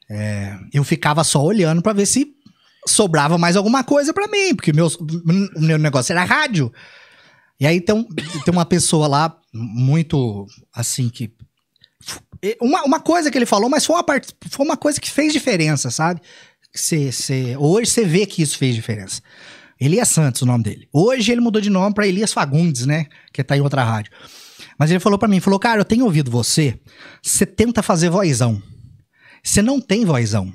[0.08, 2.35] é, eu ficava só olhando pra ver se
[2.88, 4.86] sobrava mais alguma coisa pra mim, porque meu,
[5.56, 6.72] o meu negócio era rádio.
[7.58, 8.06] E aí tem,
[8.44, 11.32] tem uma pessoa lá muito assim que.
[12.60, 15.32] Uma, uma coisa que ele falou, mas foi uma, parte, foi uma coisa que fez
[15.32, 16.20] diferença, sabe?
[16.74, 19.20] Cê- cê- hoje você vê que isso fez diferença.
[19.80, 20.88] Elias Santos, o nome dele.
[20.92, 23.06] Hoje ele mudou de nome pra Elias Fagundes, né?
[23.32, 24.12] Que tá em outra rádio.
[24.78, 26.78] Mas ele falou pra mim, falou, cara, eu tenho ouvido você,
[27.22, 28.62] você tenta fazer vozão.
[29.42, 30.52] Você não tem vozão.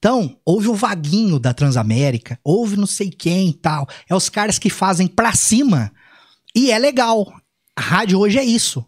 [0.00, 3.86] Então, houve o Vaguinho da Transamérica, houve não sei quem e tal.
[4.08, 5.92] É os caras que fazem pra cima.
[6.56, 7.30] E é legal.
[7.76, 8.82] A rádio hoje é isso.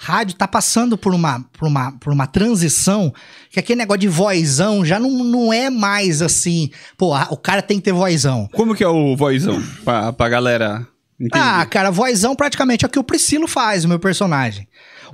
[0.00, 3.12] Rádio tá passando por uma, por uma, por uma transição
[3.50, 6.70] que aquele negócio de vozão já não, não é mais assim.
[6.96, 8.48] Pô, a- o cara tem que ter vozão.
[8.54, 9.62] Como que é o vozão?
[9.84, 10.86] Pra, pra galera
[11.20, 11.44] entender.
[11.44, 14.66] Ah, cara, vozão praticamente é o que o Priscilo faz, o meu personagem.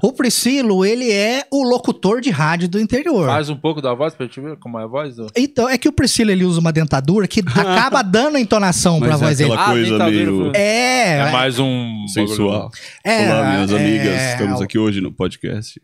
[0.02, 3.26] O Priscilo, ele é o locutor de rádio do interior.
[3.26, 5.26] Faz um pouco da voz pra gente ver como é a voz do...
[5.36, 9.08] Então, é que o Priscilo, ele usa uma dentadura que acaba dando a entonação Mas
[9.08, 9.52] pra é voz dele.
[9.52, 12.06] aquela Ah, coisa meio foi- É, É mais um...
[12.08, 12.70] sensual.
[13.04, 14.06] É, Olá, minhas é, amigas.
[14.06, 15.80] é, Estamos o- aqui hoje no podcast.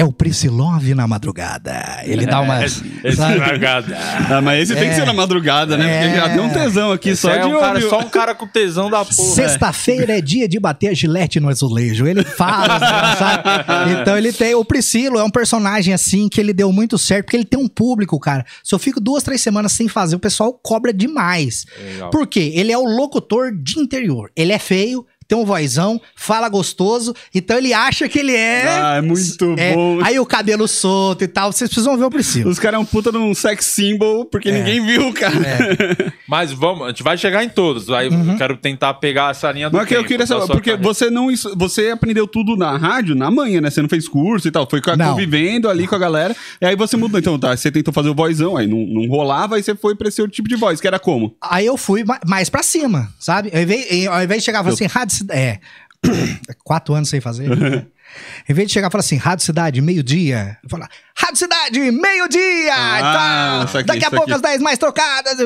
[0.00, 2.00] É o Priscilove na madrugada.
[2.04, 2.64] Ele dá uma...
[2.64, 3.38] Esse, esse sabe?
[3.38, 3.92] largado.
[4.30, 4.94] Ah, mas esse tem que É.
[4.94, 6.02] ser na madrugada, né?
[6.04, 6.20] Porque É.
[6.20, 7.88] já deu um tesão aqui só é de um cara, ouvir.
[7.90, 9.34] só um cara com tesão da porra.
[9.34, 12.06] Sexta-feira é dia de bater a gilete no azulejo.
[12.06, 12.78] Ele fala,
[13.16, 14.00] sabe?
[14.00, 14.54] Então ele tem.
[14.54, 17.66] O Priscilo é um personagem assim que ele deu muito certo, porque ele tem um
[17.68, 18.46] público, cara.
[18.62, 21.64] Se eu fico duas, três semanas sem fazer, o pessoal cobra demais.
[21.76, 22.10] Legal.
[22.10, 22.52] Por quê?
[22.54, 24.30] Ele é o locutor de interior.
[24.36, 28.62] Ele é feio, tem um vozão, fala gostoso, então ele acha que ele é.
[28.66, 30.00] Ah, é muito é, bom.
[30.02, 31.52] Aí o cabelo solto e tal.
[31.52, 32.48] Vocês precisam ver o Priscilo.
[32.48, 34.52] Os caras é um puta de um sex symbol, porque É.
[34.52, 35.34] ninguém viu, cara.
[36.26, 37.90] Mas vamos, a gente vai chegar em todos.
[37.90, 38.32] Aí Uhum.
[38.32, 40.82] eu quero tentar pegar essa linha do Mas que eu tempo queria saber, porque carreira.
[40.82, 43.68] você não você aprendeu tudo na rádio, na manhã, né?
[43.70, 45.10] Você não fez curso e tal, foi Não.
[45.10, 46.34] convivendo ali com a galera.
[46.60, 47.54] E aí você mudou, então, tá?
[47.54, 50.34] Você tentou fazer o vozão, aí não, não rolava, aí você foi pra esse outro
[50.34, 51.34] tipo de voz, que era como?
[51.42, 53.50] Aí eu fui ma- mais pra cima, sabe?
[53.54, 55.60] Ao invés, ao invés de chegar e falar assim, rádio cidade.
[56.06, 56.54] É.
[56.62, 57.48] Quatro anos sem fazer.
[57.56, 57.84] né?
[58.48, 62.72] Em vez de chegar e falar assim, Rádio Cidade, meio-dia, falar, Rádio Cidade, meio-dia!
[62.74, 64.32] Ah, Daqui a pouco aqui.
[64.34, 65.36] as 10 mais trocadas,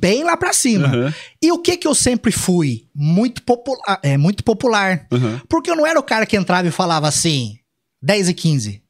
[0.00, 0.88] bem lá pra cima.
[0.88, 1.12] Uhum.
[1.42, 2.86] E o que que eu sempre fui?
[2.94, 4.00] Muito popular.
[4.02, 5.06] É, muito popular.
[5.12, 5.40] Uhum.
[5.48, 7.58] Porque eu não era o cara que entrava e falava assim,
[8.02, 8.82] 10 e 15.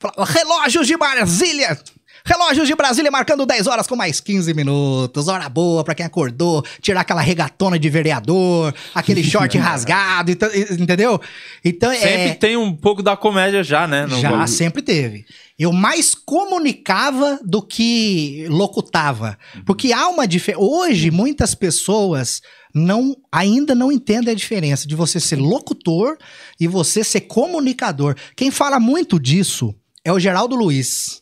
[0.00, 1.78] Falava, relógios de Brasília!
[2.24, 5.28] Relógios de Brasília marcando 10 horas com mais 15 minutos.
[5.28, 6.64] Hora boa pra quem acordou.
[6.80, 11.20] Tirar aquela regatona de vereador, aquele short rasgado, então, entendeu?
[11.64, 12.34] Então Sempre é.
[12.34, 14.06] tem um pouco da comédia já, né?
[14.08, 14.48] Já bagulho.
[14.48, 15.24] sempre teve.
[15.58, 19.36] eu mais comunicava do que locutava.
[19.66, 20.62] Porque há uma diferença.
[20.64, 22.40] Hoje, muitas pessoas
[22.74, 26.16] não ainda não entendem a diferença de você ser locutor
[26.58, 28.14] e você ser comunicador.
[28.36, 31.21] Quem fala muito disso é o Geraldo Luiz.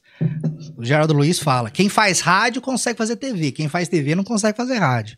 [0.77, 4.57] O Geraldo Luiz fala: quem faz rádio consegue fazer TV, quem faz TV não consegue
[4.57, 5.17] fazer rádio.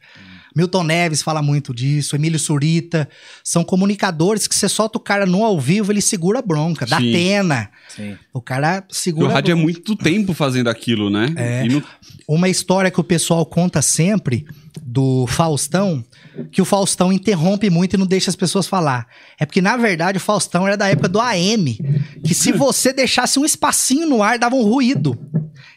[0.55, 3.09] Milton Neves fala muito disso, Emílio Surita.
[3.43, 6.99] São comunicadores que você solta o cara no ao vivo, ele segura a bronca, dá
[6.99, 7.71] pena.
[8.33, 11.33] O cara E segura o rádio é muito tempo fazendo aquilo, né?
[11.37, 11.65] É.
[11.69, 11.83] Não-
[12.29, 14.47] Uma história que o pessoal conta sempre
[14.83, 16.03] do Faustão,
[16.51, 19.07] que o Faustão interrompe muito e não deixa as pessoas falar.
[19.39, 21.79] É porque, na verdade, o Faustão era da época do AM,
[22.25, 25.19] que se você deixasse um espacinho no ar, dava um ruído.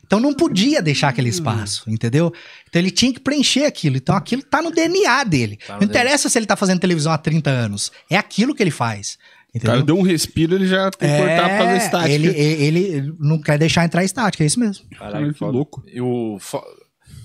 [0.06, 2.32] Então não podia deixar aquele espaço, entendeu?
[2.70, 3.97] Então ele tinha que preencher aquilo.
[3.97, 5.58] Então aquilo tá no DNA dele.
[5.66, 7.91] Tá no não interessa se ele tá fazendo televisão há 30 anos.
[8.10, 9.18] É aquilo que ele faz.
[9.53, 9.74] o Entendeu?
[9.74, 12.12] cara deu um respiro, ele já tem que cortar pra fazer estática.
[12.12, 14.86] ele, ele, ele não quer deixar entrar estática, é isso mesmo.
[14.97, 15.84] Caralho, que louco.
[15.88, 16.38] E o,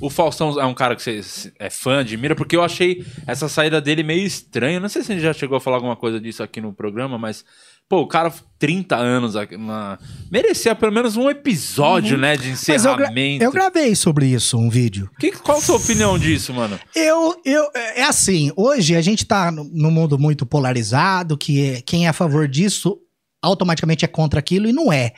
[0.00, 3.80] o Faustão é um cara que você é fã, admira, porque eu achei essa saída
[3.80, 4.80] dele meio estranha.
[4.80, 7.18] Não sei se a gente já chegou a falar alguma coisa disso aqui no programa,
[7.18, 7.44] mas,
[7.90, 9.98] pô, o cara, 30 anos, aqui na...
[10.30, 12.54] merecia pelo menos um episódio, né, de Uhum.
[12.68, 13.44] Mas eu, gra- encerramento.
[13.44, 15.10] eu gravei sobre isso, um vídeo.
[15.18, 16.78] Que- qual a sua opinião disso, mano?
[16.94, 21.80] Eu, eu, é assim, hoje a gente tá no- num mundo muito polarizado, que é-
[21.82, 22.96] quem é a favor disso
[23.42, 25.12] automaticamente é contra aquilo e não é.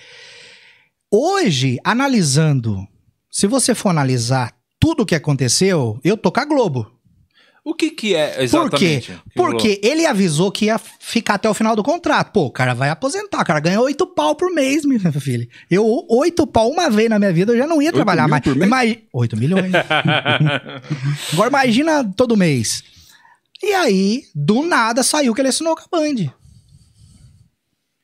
[1.12, 2.86] Hoje, analisando,
[3.30, 6.90] se você for analisar tudo o que aconteceu, eu tô com a Globo.
[7.64, 8.42] O que que é Por quê?
[8.42, 9.06] exatamente?
[9.06, 9.22] que rolou?
[9.52, 12.32] Porque ele avisou que ia ficar até o final do contrato.
[12.32, 15.46] Pô, o cara vai aposentar, o cara ganha oito pau por mês, minha filha.
[15.70, 18.42] Eu, oito pau uma vez na minha vida, eu já não ia trabalhar mais.
[18.42, 18.56] por?
[18.56, 19.70] Imagi- Oito milhões.
[21.32, 22.82] Agora imagina todo mês.
[23.62, 26.32] E aí, do nada, saiu que ele assinou com a Band.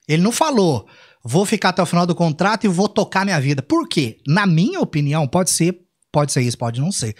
[0.09, 0.87] Ele não falou,
[1.25, 3.61] vou ficar até o final do contrato e vou tocar minha vida.
[3.61, 4.19] Por quê?
[4.27, 5.81] Na minha opinião, pode ser,
[6.13, 7.15] pode ser isso, pode não ser.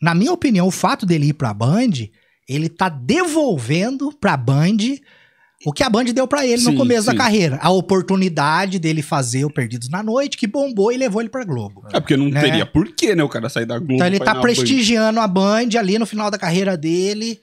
[0.00, 1.90] Na minha opinião, o fato dele ir pra Band,
[2.48, 4.76] ele tá devolvendo pra Band
[5.66, 7.18] o que a Band deu pra ele no Sim, começo da sim.
[7.18, 7.58] carreira.
[7.60, 11.84] A oportunidade dele fazer o Perdidos na Noite, que bombou e levou ele pra Globo.
[11.92, 12.40] É porque não Né?
[12.40, 13.24] teria porquê, né?
[13.24, 13.94] O cara sair da Globo.
[13.94, 17.40] Então ele tá prestigiando a Band ali no final da carreira dele.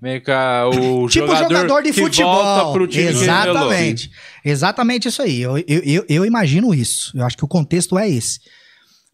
[0.00, 2.32] Meio que a- o Tipo jogador, jogador de que futebol.
[2.42, 3.24] volta pro time que revelou.
[3.24, 4.10] Exatamente.
[4.42, 5.42] Exatamente isso aí.
[5.42, 7.12] Eu, eu, eu, eu imagino isso.
[7.14, 8.40] Eu acho que o contexto é esse.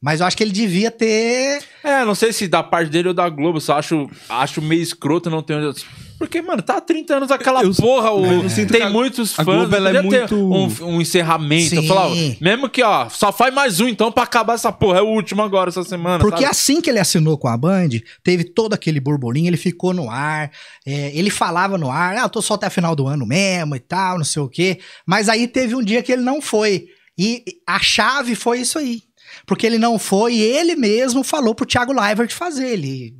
[0.01, 1.63] Mas eu acho que ele devia ter.
[1.83, 5.31] É, não sei se da parte dele ou da Globo, só acho, acho meio escroto
[5.31, 5.83] não ter onde.
[6.19, 8.11] Porque, mano, tá há 30 anos aquela Eu- porra.
[8.13, 9.57] O, eu sinto tem a- muitos a fãs.
[9.57, 11.75] Globo, ela é muito- um, um encerramento.
[11.75, 11.89] Eu Sim.
[11.89, 14.99] falava, mesmo que, ó, só faz mais um então pra acabar essa porra.
[14.99, 16.19] É o último agora, essa semana.
[16.21, 16.51] Porque sabe?
[16.51, 17.89] assim que ele assinou com a Band,
[18.23, 20.51] teve todo aquele burburinho, ele ficou no ar,
[20.87, 23.75] é, ele falava no ar, ah, eu tô só até a final do ano mesmo
[23.77, 24.79] e tal, não sei o quê.
[25.07, 26.87] Mas aí teve um dia que ele não foi.
[27.19, 29.03] E a chave foi isso aí.
[29.45, 32.69] Porque ele não foi e ele mesmo falou pro Thiago Leifert fazer.
[32.69, 33.15] Ele,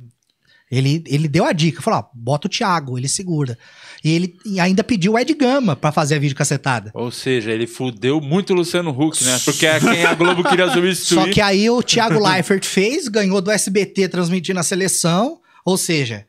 [0.71, 3.57] ele, ele deu a dica, falou, ó, bota o Thiago, ele segura.
[4.03, 6.91] E ele e ainda pediu o Ed Gama pra fazer a videocassetada.
[6.93, 9.39] Ou seja, ele fudeu muito o Luciano Huck, né?
[9.43, 11.25] Porque é quem a Globo queria substituir.
[11.25, 16.25] Só que aí o Thiago Leifert fez, ganhou do SBT transmitindo a seleção, ou seja,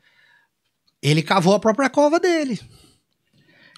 [1.01, 2.59] ele cavou a própria cova dele.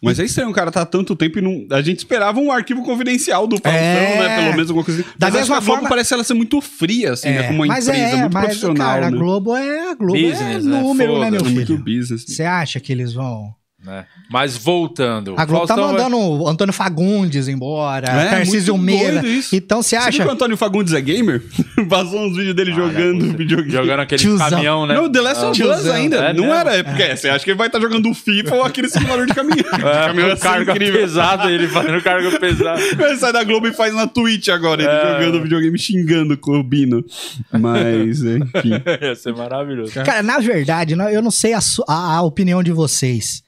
[0.03, 1.67] Mas é estranho, o cara tá há tanto tempo e não.
[1.75, 4.17] A gente esperava um arquivo confidencial do Faustão, É.
[4.19, 4.35] né?
[4.41, 5.09] Pelo menos alguma coisa assim.
[5.17, 7.43] Da Mas mesma a Globo forma- parece ela ser muito fria, assim, né?
[7.43, 8.87] Como uma mas empresa, é, muito mas, profissional.
[8.87, 9.17] cara, a né?
[9.17, 10.81] Globo é a Globo Business, é né?
[10.81, 11.41] número, né, meu.
[11.41, 11.83] É muito filho?
[11.83, 12.25] business.
[12.27, 13.53] Você acha que eles vão...
[13.83, 14.05] né?
[14.29, 15.33] Mas voltando.
[15.37, 19.21] A Globo tá Faustão vai- mandando o Antônio Fagundes embora, É, Tarcísio Meira.
[19.51, 20.23] Então você Você viu acha...
[20.23, 21.41] que o Antônio Fagundes é gamer?
[21.87, 23.71] Vazou uns vídeos dele jogando Olha, videogame.
[23.71, 24.49] Jogando aquele Tiozão.
[24.49, 24.95] caminhão, né?
[24.95, 26.17] Não, The Last of Us ainda.
[26.17, 26.53] É não mesmo?
[26.55, 26.75] era.
[26.77, 29.61] É porque você acha que ele vai estar jogando FIFA ou aquele simulador de caminhão.
[29.81, 32.79] É, caminhão com carga pesada, ele fazendo carga pesada.
[33.11, 35.23] Ele sai da Globo e faz na Twitch agora, ele É.
[35.25, 37.03] jogando videogame xingando com o Bino.
[37.51, 38.71] Mas, enfim.
[39.01, 39.93] Ia ser maravilhoso.
[39.93, 43.43] Cara, na verdade, eu não sei a, a- a opinião de vocês.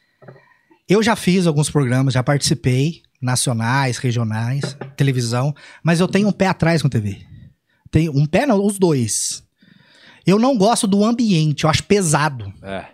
[0.88, 6.47] Eu já fiz alguns programas, já participei, nacionais, regionais, televisão, mas eu tenho um pé
[6.47, 7.21] atrás com TV.
[7.89, 9.43] Tenho um pé, não, os dois.
[10.25, 12.51] Eu não gosto do ambiente, eu acho pesado.
[12.61, 12.86] É.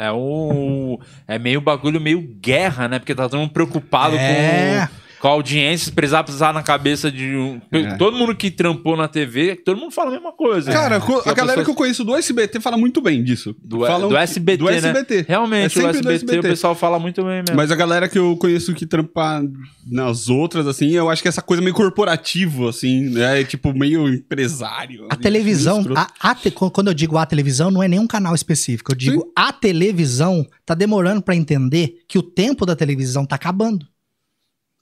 [0.00, 0.96] É um.
[1.26, 3.00] É meio bagulho, meio guerra, né?
[3.00, 4.86] Porque tá todo mundo preocupado É.
[4.86, 7.60] com, com a audiência, se precisar precisar na cabeça de um.
[7.72, 7.96] É.
[7.96, 10.72] Todo mundo que trampou na TV, todo mundo fala a mesma coisa.
[10.72, 13.54] Cara, co- Que a galera pessoa- que eu conheço do SBT fala muito bem disso.
[13.62, 14.76] Do, do que- SBT, Do né?
[14.76, 15.24] SBT.
[15.28, 17.56] Realmente, É o do SBT, o pessoal fala muito bem mesmo.
[17.56, 19.42] Mas a galera que eu conheço que trampa
[19.86, 23.42] nas outras, assim, eu acho que essa coisa meio corporativo, assim, né?
[23.44, 25.04] Tipo, meio empresário.
[25.10, 28.34] A assim, televisão, a- a te- quando eu digo a televisão, não é nenhum canal
[28.34, 28.92] específico.
[28.92, 33.86] Eu digo a televisão tá demorando pra entender que o tempo da televisão tá acabando.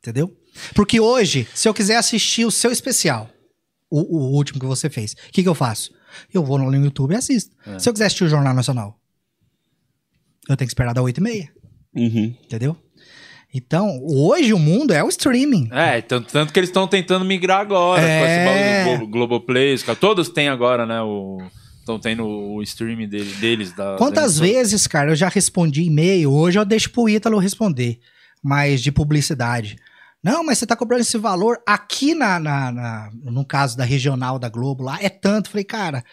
[0.08, 0.32] Entendeu?
[0.74, 3.28] Porque hoje, se eu quiser assistir o seu especial,
[3.90, 5.90] o, o último que você fez, o que, que eu faço?
[6.32, 7.54] Eu vou no YouTube e assisto.
[7.66, 7.78] É.
[7.78, 8.96] Se eu quiser assistir o Jornal Nacional,
[10.48, 11.48] eu tenho que esperar dar 8 e meia,
[11.94, 12.34] Uhum.
[12.44, 12.76] entendeu?
[13.52, 15.68] Então, hoje o mundo é o streaming.
[15.72, 18.20] É, tanto, tanto que eles estão tentando migrar agora É.
[18.20, 19.76] com esse bagulho do Glo- Globoplay.
[19.98, 21.00] Todos têm agora, né?
[21.00, 21.38] O,
[21.78, 23.72] estão tendo o streaming dele- deles.
[23.72, 27.98] Da, Quantas da- vezes, cara, eu já respondi e-mail, hoje eu deixo pro Ítalo responder,
[28.42, 29.76] mas de publicidade.
[30.26, 34.40] Não, mas você tá cobrando esse valor aqui na, na- na- no caso da regional
[34.40, 35.48] da Globo lá, é tanto.
[35.50, 36.04] Falei, cara,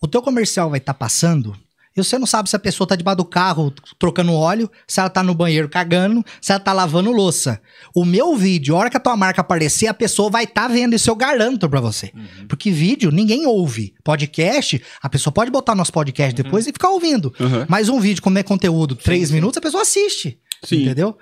[0.00, 1.56] o teu comercial vai estar passando
[1.96, 5.10] e você não sabe se a pessoa tá debaixo do carro trocando óleo, se ela
[5.10, 7.60] tá no banheiro cagando, se ela tá lavando louça.
[7.94, 10.94] O meu vídeo, a hora que a tua marca aparecer, a pessoa vai estar vendo
[10.94, 12.12] isso, eu garanto pra você.
[12.48, 13.94] Porque vídeo ninguém ouve.
[14.02, 17.32] Podcast, a pessoa pode botar nosso podcast depois e ficar ouvindo.
[17.38, 17.66] Uhum.
[17.68, 20.38] Mas um vídeo, como é conteúdo, três minutos, a pessoa assiste.
[20.64, 20.82] Sim.
[20.82, 21.16] Entendeu?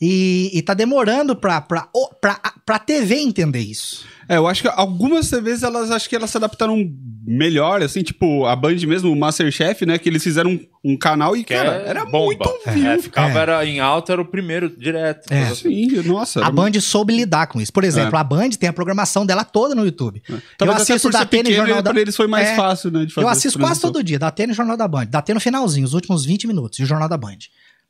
[0.00, 1.88] E, e tá demorando pra, pra,
[2.20, 4.06] pra, pra TV entender isso.
[4.28, 6.76] É, eu acho que algumas TVs, elas acho que elas se adaptaram
[7.26, 9.98] melhor, assim, tipo, a Band mesmo, o Masterchef, né?
[9.98, 10.60] Que eles fizeram um,
[10.92, 12.26] um canal e, Que cara, é era bomba.
[12.26, 12.86] muito view.
[12.90, 13.42] É, ficava É.
[13.42, 15.32] Era, em alta, era o primeiro, direto.
[15.32, 15.54] É.
[15.54, 16.44] Sim, nossa.
[16.44, 17.72] A Band soube lidar com isso.
[17.72, 20.22] Por exemplo, a Band tem a programação dela toda no YouTube.
[20.28, 22.56] Eu Talvez até assisto da Tênis Jornal da pra eles foi mais É.
[22.56, 23.04] fácil, né?
[23.06, 23.92] De fazer Eu assisto quase transição.
[23.92, 25.06] todo dia, da Tênis Jornal da Band.
[25.06, 27.38] Da no finalzinho, os últimos 20 minutos, e o Jornal da Band.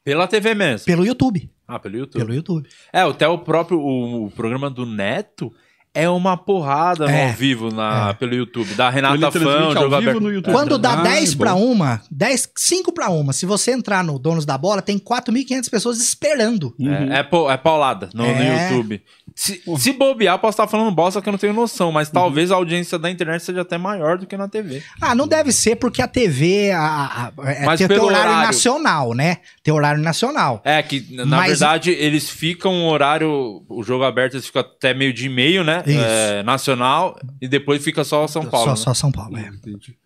[0.05, 0.87] Pela TV mesmo.
[0.87, 1.51] Pelo YouTube.
[1.67, 2.21] Ah, pelo YouTube.
[2.21, 2.69] Pelo YouTube.
[2.93, 5.53] É, até o próprio o, o programa do Neto
[5.95, 7.29] é uma porrada no É.
[7.29, 8.75] ao vivo na, pelo YouTube.
[8.75, 10.21] Da Renata Fã, ao jogo vivo aberto.
[10.21, 10.53] no YouTube.
[10.53, 11.45] Quando dá Ah, 10 bom.
[11.45, 15.69] pra uma, 10, 5 pra uma, se você entrar no Donos da Bola, tem 4.500
[15.71, 16.75] pessoas esperando.
[16.81, 18.71] É, é, pau- é paulada no, no É.
[18.71, 19.03] YouTube.
[19.41, 21.93] Se, se bobear, posso estar falando bosta que eu não tenho noção, Uhum.
[21.93, 24.83] mas talvez a audiência da internet seja até maior do que na TV.
[25.01, 28.31] Ah, não deve ser porque a TV a, a, a- é, Mas tem, pelo horário,
[28.31, 28.47] horário.
[28.49, 29.37] nacional, né?
[29.63, 30.61] Tem horário nacional.
[30.65, 34.93] É, que na Mas- verdade eles ficam um horário, o jogo aberto eles ficam até
[34.93, 35.85] meio de meio, né?
[35.87, 36.01] Isso.
[36.01, 38.65] É, nacional, e depois fica só São Paulo.
[38.65, 38.77] só, né?
[38.77, 39.43] só São Paulo, é.
[39.47, 39.97] Entendi.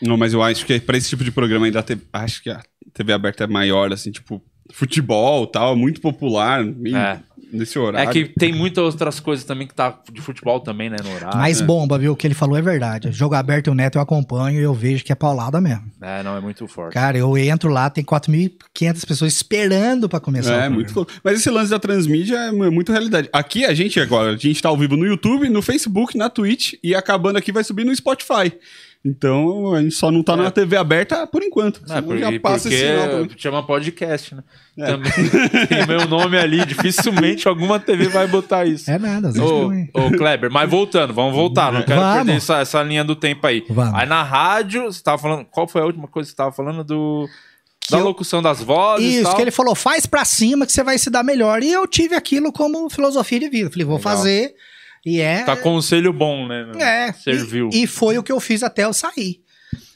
[0.00, 2.60] Não, mas eu acho que pra esse tipo de programa ainda te- acho que a
[2.92, 7.20] TV aberta é maior, assim, tipo, futebol tal, muito popular, meio É.
[7.52, 8.10] nesse É horário.
[8.10, 11.38] que tem muitas outras coisas também que tá de futebol também, né, no horário.
[11.38, 12.12] Mas bomba, viu?
[12.12, 13.12] O que ele falou é verdade.
[13.12, 15.84] Jogo aberto e o Neto eu acompanho e eu vejo que é paulada mesmo.
[16.00, 16.94] É, não, é muito forte.
[16.94, 20.52] Cara, eu entro lá, tem 4.500 pessoas esperando pra começar.
[20.52, 21.12] o É, muito louco.
[21.22, 23.28] Mas esse lance da transmídia é mu- muito realidade.
[23.32, 26.74] Aqui a gente agora, a gente tá ao vivo no YouTube, no Facebook, na Twitch
[26.82, 28.52] e acabando aqui vai subir no Spotify.
[29.04, 30.36] Então a gente só não tá É.
[30.36, 31.80] na TV aberta por enquanto.
[31.84, 34.44] É, senão porque, já passa porque esse chama podcast, né?
[34.78, 34.86] É.
[34.86, 35.12] Também
[35.68, 38.88] tem meu nome ali, dificilmente alguma TV vai botar isso.
[38.90, 42.16] É nada, às vezes Ô, ô, Kleber, mas voltando, vamos voltar, não quero Vamos.
[42.18, 43.64] perder essa, essa linha do tempo aí.
[43.68, 43.94] Vamos.
[43.94, 46.84] Aí na rádio, você tava falando, qual foi a última coisa que você tava falando
[46.84, 47.28] do
[47.90, 49.34] da eu- locução das vozes Isso, tal?
[49.34, 51.60] que ele falou, faz pra cima que você vai se dar melhor.
[51.64, 53.68] E eu tive aquilo como filosofia de vida.
[53.68, 54.12] Falei, vou Legal.
[54.12, 54.54] fazer.
[55.04, 55.42] E é.
[55.44, 56.70] Tá conselho bom, né?
[56.78, 57.12] É.
[57.12, 57.70] Serviu.
[57.72, 59.40] E, e foi o que eu fiz até eu sair.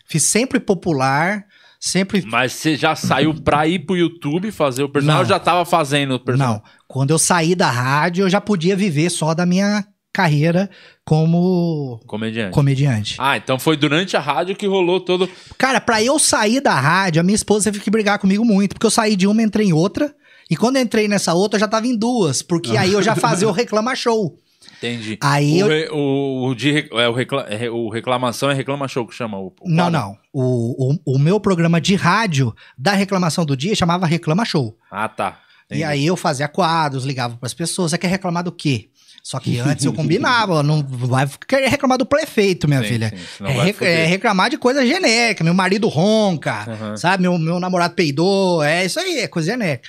[0.09, 1.45] Fiz sempre popular,
[1.81, 2.25] sempre.
[2.27, 5.25] Mas você já saiu pra ir pro YouTube fazer o personagem Não.
[5.25, 6.57] ou já tava fazendo o personagem?
[6.57, 6.63] Não.
[6.89, 10.71] Quando eu saí da rádio, eu já podia viver só da minha carreira
[11.05, 12.53] como Comediante.
[12.55, 13.17] comediante.
[13.19, 15.29] Ah, então foi durante a rádio que rolou todo.
[15.59, 18.87] Cara, pra eu sair da rádio, a minha esposa teve que brigar comigo muito, porque
[18.87, 20.15] eu saí de uma, entrei em outra.
[20.51, 23.15] E quando eu entrei nessa outra, eu já tava em duas, porque aí eu já
[23.15, 24.39] fazia o Reclama Show.
[24.79, 25.19] Entendi.
[25.23, 28.87] Aí o, eu- re- o, o, de, é, o, recla- é, o reclamação é reclama
[28.89, 30.17] show que chama o, o Não, não.
[30.33, 34.77] O, o, o meu programa de rádio da reclamação do dia chamava Reclama Show.
[34.91, 35.41] Ah, tá.
[35.71, 37.91] E aí eu fazia quadros, ligava pras pessoas.
[37.91, 38.89] Você quer reclamar do quê?
[39.23, 43.13] Só que antes eu combinava, não vai querer reclamar do prefeito, minha Sim, filha.
[43.39, 45.43] sim, é, rec- é reclamar de coisa genérica.
[45.43, 46.97] Meu marido ronca, Aham.
[46.97, 47.23] sabe?
[47.25, 48.63] Meu, meu namorado peidou.
[48.63, 49.89] É isso aí, é coisa genérica.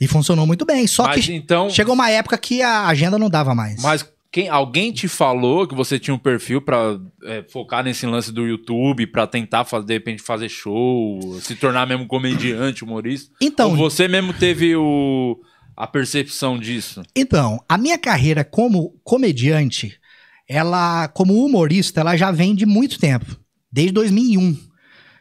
[0.00, 0.86] E funcionou muito bem.
[0.86, 1.70] Só Mas que então.
[1.70, 3.82] chegou uma época que a agenda não dava mais.
[3.82, 8.30] Mas quem, alguém te falou que você tinha um perfil pra é, focar nesse lance
[8.30, 13.32] do YouTube, pra tentar, fazer, de repente, fazer show, se tornar mesmo comediante, humorista?
[13.40, 15.40] Então, Ou você mesmo teve o,
[15.74, 17.02] a percepção disso?
[17.16, 19.98] Então, a minha carreira como comediante,
[20.46, 23.40] ela, como humorista, ela já vem de muito tempo.
[23.72, 24.54] Desde 2001,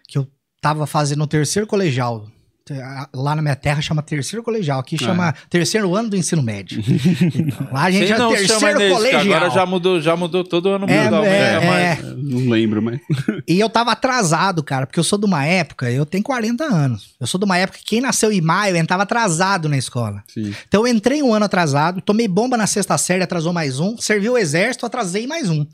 [0.09, 0.27] que eu
[0.59, 2.27] tava fazendo o terceiro colegial.
[3.13, 6.81] Lá na minha terra chama terceiro colegial, aqui chama terceiro ano do ensino médio.
[6.81, 9.21] Então, lá a gente Sei é não, chama terceiro colegial.
[9.21, 10.89] Agora já mudou, já mudou todo ano.
[10.89, 11.99] É, é, mais.
[11.99, 12.15] é.
[12.17, 12.99] Não lembro, mas.
[13.47, 17.13] E eu tava atrasado, cara, porque eu sou de uma época, eu tenho 40 anos.
[17.19, 20.23] Eu sou de uma época que quem nasceu em maio entrava atrasado na escola.
[20.27, 20.51] Sim.
[20.67, 24.27] Então eu entrei um ano atrasado, tomei bomba na sexta série, atrasou mais um, servi
[24.27, 25.67] o exército, atrasei mais um.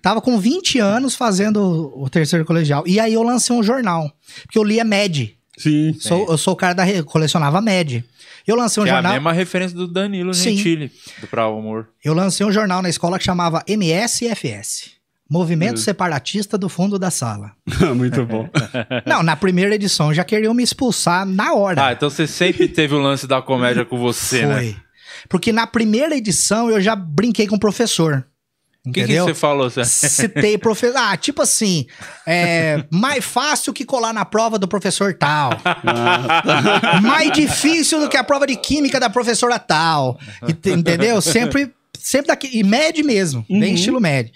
[0.00, 2.84] Tava com 20 anos fazendo o terceiro colegial.
[2.86, 4.12] E aí eu lancei um jornal,
[4.44, 5.39] porque eu lia MED.
[5.62, 5.94] Sim.
[6.00, 6.82] Sou, eu sou o cara da.
[6.84, 8.04] re- colecionava MED.
[8.46, 10.56] Eu lancei um Que é a mesma referência do Danilo Sim.
[10.56, 10.90] Gentili,
[11.20, 11.88] do Pra Humor.
[12.04, 14.92] Eu lancei um jornal na escola que chamava MSFS.
[15.30, 15.82] Movimento Hum.
[15.82, 17.52] Separatista do Fundo da Sala.
[17.94, 18.48] Muito bom.
[19.06, 21.86] Não, na primeira edição já queriam me expulsar na hora.
[21.86, 24.54] Ah, então você sempre teve o lance da comédia com você, né?
[24.56, 24.76] Foi.
[25.28, 28.26] Porque na primeira edição eu já brinquei com o professor.
[28.86, 29.26] O que, que Entendeu?
[29.26, 29.68] você falou?
[29.68, 29.84] Você...
[29.84, 30.96] Citei professor.
[30.96, 31.86] Ah, tipo assim,
[32.26, 35.50] é mais fácil que colar na prova do professor tal.
[37.02, 40.18] mais difícil do que a prova de química da professora tal.
[40.48, 41.20] Ent- Entendeu?
[41.20, 42.48] Sempre, sempre daqui.
[42.52, 44.32] E médio mesmo, bem estilo médio.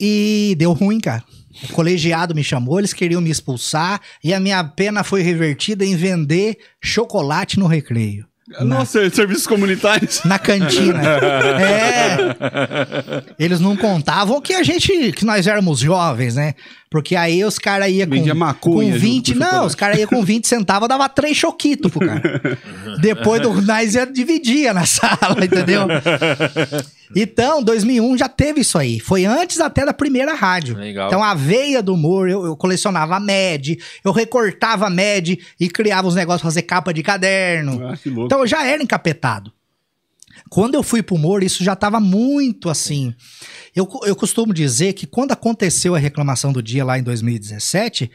[0.00, 1.22] E deu ruim, cara.
[1.62, 5.96] O colegiado me chamou, eles queriam me expulsar e a minha pena foi revertida em
[5.96, 8.26] vender chocolate no recreio.
[8.60, 10.22] Nossa, serviços comunitários.
[10.26, 11.02] Na cantina.
[11.60, 13.24] é.
[13.38, 16.54] Eles não contavam que a gente, que nós éramos jovens, né?
[16.90, 19.32] Porque aí os caras iam com, maconha com junto 20.
[19.32, 22.58] com Não, os caras iam com 20 centavos, dava três choquitos pro cara.
[23.00, 25.82] Depois do, nós ia dividia na sala, entendeu?
[27.14, 29.00] Então, 2001 já teve isso aí.
[29.00, 30.76] Foi antes até da primeira rádio.
[30.76, 31.08] Legal.
[31.08, 36.14] Então, a veia do humor, eu, eu colecionava MED, eu recortava MED e criava os
[36.14, 37.88] negócios pra fazer capa de caderno.
[37.88, 38.26] Ah, que louco.
[38.26, 39.52] Então eu já era encapetado.
[40.50, 43.14] Quando eu fui pro humor, isso já estava muito assim.
[43.74, 48.10] Eu, eu costumo dizer que quando aconteceu a reclamação do dia lá em 2017,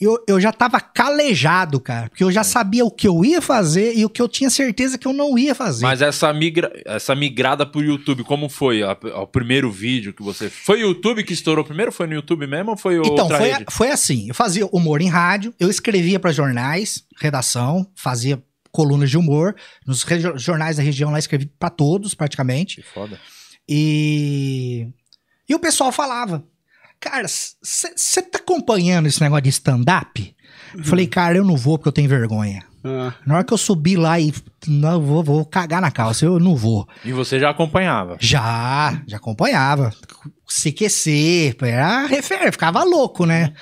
[0.00, 2.08] eu, eu já tava calejado, cara.
[2.08, 4.96] Porque eu já sabia o que eu ia fazer e o que eu tinha certeza
[4.96, 5.82] que eu não ia fazer.
[5.84, 6.72] Mas essa, migra...
[6.86, 8.82] essa migrada pro YouTube, como foi?
[8.82, 10.48] A- O primeiro vídeo que você.
[10.48, 11.92] Foi o YouTube que estourou primeiro?
[11.92, 13.64] Foi no YouTube mesmo ou foi Então, outra foi, rede?
[13.70, 19.18] foi assim: eu fazia humor em rádio, eu escrevia para jornais, redação, fazia colunas de
[19.18, 19.54] humor.
[19.86, 20.04] Nos
[20.36, 22.76] jornais da região lá escrevi para todos, praticamente.
[22.76, 23.18] Que foda.
[23.68, 24.88] E,
[25.48, 26.44] e o pessoal falava,
[26.98, 30.34] cara, você tá acompanhando esse negócio de stand-up?
[30.74, 32.64] Eu Falei, cara, eu não vou porque eu tenho vergonha.
[32.82, 34.32] Ah, Na hora que eu subi lá e
[34.66, 36.88] não vou, vou cagar na calça, eu não vou.
[37.04, 38.16] E você já acompanhava.
[38.20, 39.92] Já, já acompanhava.
[40.48, 43.52] CQC, era refer, ficava louco, né?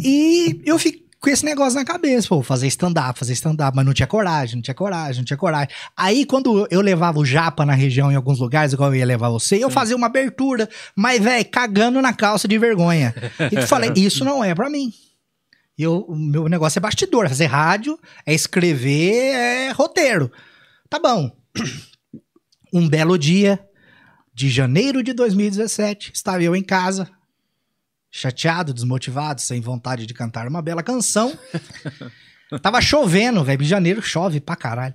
[0.00, 3.92] E eu fiquei com esse negócio na cabeça, pô, fazer stand-up, fazer stand-up, mas não
[3.92, 5.68] tinha coragem, não tinha coragem, não tinha coragem.
[5.96, 9.28] Aí, quando eu levava o japa na região em alguns lugares, igual eu ia levar
[9.28, 13.12] você, eu fazia uma abertura, mas, velho, cagando na calça de vergonha.
[13.50, 14.92] E tu falei, isso não é pra mim.
[15.76, 20.30] Eu, o meu negócio é bastidor, é fazer rádio, é escrever, é roteiro.
[20.88, 21.28] Tá bom.
[22.72, 23.58] Um belo dia
[24.34, 27.08] de janeiro de 2017, estava eu em casa,
[28.10, 31.36] chateado, desmotivado, sem vontade de cantar uma bela canção.
[32.62, 33.62] Tava chovendo, velho.
[33.62, 34.94] Em janeiro chove pra caralho.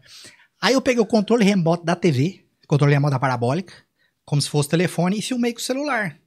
[0.61, 3.73] Aí eu peguei o controle remoto da TV, controle remoto da parabólica,
[4.23, 6.17] como se fosse telefone, e filmei com o celular.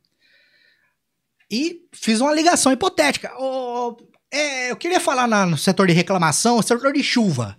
[1.50, 3.32] E fiz uma ligação hipotética.
[3.38, 3.96] Ô,
[4.30, 7.56] é, eu queria falar na- no setor de reclamação, setor de chuva.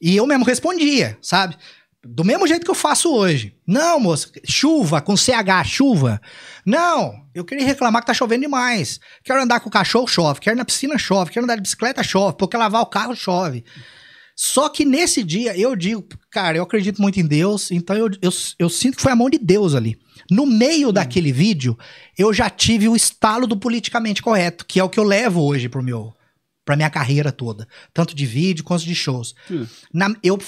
[0.00, 1.56] E eu mesmo respondia, sabe?
[2.04, 3.56] Do mesmo jeito que eu faço hoje.
[3.66, 6.20] Não, moça, chuva, com CH, chuva.
[6.68, 9.00] Não, eu queria reclamar que tá chovendo demais.
[9.24, 10.38] Quero andar com o cachorro, chove.
[10.40, 11.30] Quero ir na piscina, chove.
[11.30, 12.36] Quero andar de bicicleta, chove.
[12.36, 13.64] Porque lavar o carro, chove.
[14.36, 18.30] Só que nesse dia eu digo, cara, eu acredito muito em Deus, então eu, eu,
[18.58, 19.98] eu sinto que foi a mão de Deus ali.
[20.30, 21.76] No meio daquele vídeo,
[22.16, 25.68] eu já tive o estalo do politicamente correto, que é o que eu levo hoje
[25.68, 26.12] pro meu,
[26.64, 29.34] pra minha carreira toda, tanto de vídeo quanto de shows.
[29.50, 29.66] Hum.
[29.92, 30.38] Na- eu,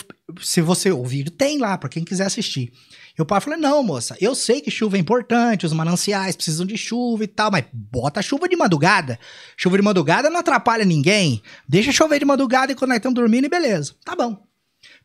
[0.41, 2.71] se você o vídeo tem lá pra quem quiser assistir.
[3.19, 6.77] Eu pai falei: "Não, moça, eu sei que chuva é importante, os mananciais precisam de
[6.77, 9.19] chuva e tal, mas bota chuva de madrugada.
[9.57, 11.43] Chuva de madrugada não atrapalha ninguém.
[11.69, 13.95] Deixa chover de madrugada e quando nós estamos dormindo e beleza.
[14.05, 14.43] Tá bom.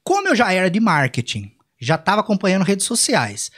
[0.04, 1.52] Como eu já era de marketing,
[1.82, 3.52] já estava acompanhando redes sociais.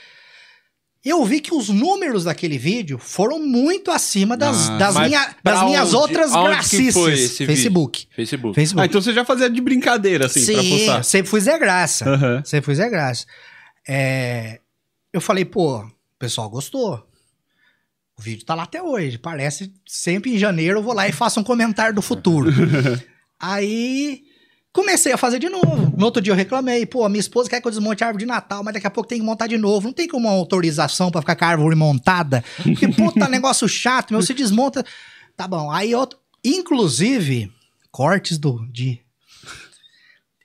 [1.04, 5.52] Eu vi que os números daquele vídeo foram muito acima das, Ah, das, minha- pra
[5.54, 6.94] das minhas onde- outras aonde que gracices.
[6.94, 7.46] Facebook.
[7.46, 8.08] Facebook.
[8.56, 8.82] Facebook.
[8.82, 11.02] Ah, então você já fazia de brincadeira, assim, pra Sim, postar.
[11.04, 12.10] sempre fui Zé Graça.
[12.10, 12.42] Aham.
[12.44, 13.24] Sempre fui Zé Graça.
[13.88, 14.60] É,
[15.12, 17.08] eu falei, pô, o pessoal gostou.
[18.18, 19.16] O vídeo tá lá até hoje.
[19.16, 22.50] Parece sempre em janeiro eu vou lá e faço um comentário do futuro.
[23.40, 24.24] Aí
[24.72, 25.96] comecei a fazer de novo.
[25.96, 28.28] No outro dia eu reclamei, pô, minha esposa quer que eu desmonte a árvore de
[28.28, 29.86] Natal, mas daqui a pouco tem que montar de novo.
[29.86, 32.44] Não tem como uma autorização pra ficar com a árvore montada.
[32.62, 34.84] Porque, puta, negócio chato, meu, você desmonta.
[35.36, 35.70] Tá bom.
[35.70, 36.06] Aí eu,
[36.44, 37.52] inclusive,
[37.90, 39.00] cortes do de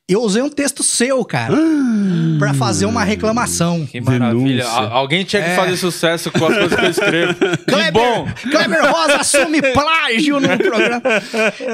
[0.09, 1.55] eu usei um texto seu, cara,
[2.37, 3.85] pra fazer uma reclamação.
[3.85, 4.63] Que maravilha.
[4.63, 4.87] Denúncia.
[4.89, 5.55] Alguém tinha que É.
[5.55, 7.33] fazer sucesso com as coisas que eu escrevo.
[7.57, 8.27] que Kleber, bom!
[8.51, 11.01] Kleber Rosa assume plágio no programa.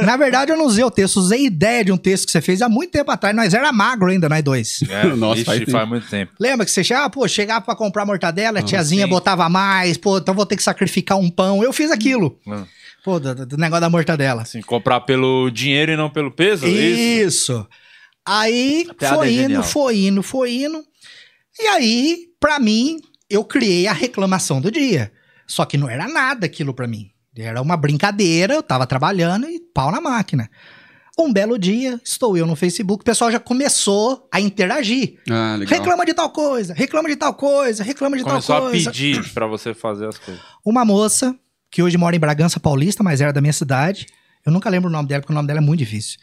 [0.03, 2.61] Na verdade, eu não usei o texto, usei ideia de um texto que você fez
[2.61, 3.35] há muito tempo atrás.
[3.35, 4.79] Nós era magro ainda, nós dois.
[4.87, 6.31] É, Nossa, faz faz, muito tempo.
[6.39, 9.09] Lembra que você chegava, pô, chegava pra comprar mortadela, a tiazinha sim.
[9.09, 11.63] botava mais, pô, então vou ter que sacrificar um pão.
[11.63, 12.37] Eu fiz aquilo.
[12.47, 12.63] Hum.
[13.03, 14.43] Pô, do, do negócio da mortadela.
[14.43, 16.65] Assim, comprar pelo dinheiro e não pelo peso?
[16.65, 17.53] é Isso.
[17.53, 17.67] Isso.
[18.31, 19.63] Aí A foi é indo, genial.
[19.63, 20.83] foi indo, foi indo.
[21.59, 22.99] E aí, pra mim,
[23.29, 25.11] eu criei a reclamação do dia.
[25.47, 27.09] Só que não era nada aquilo pra mim.
[27.35, 30.49] Era uma brincadeira, eu tava trabalhando e pau na máquina.
[31.17, 35.15] Um belo dia, estou eu no Facebook, o pessoal já começou a interagir.
[35.29, 35.79] Ah, legal.
[35.79, 38.91] Reclama de tal coisa, reclama de tal coisa, reclama de Começou tal a coisa.
[38.91, 40.41] pedir pra você fazer as coisas.
[40.63, 41.35] Uma moça,
[41.71, 44.05] que hoje mora em Bragança Paulista, mas era da minha cidade.
[44.45, 46.19] Eu nunca lembro o nome dela, porque o nome dela é muito difícil.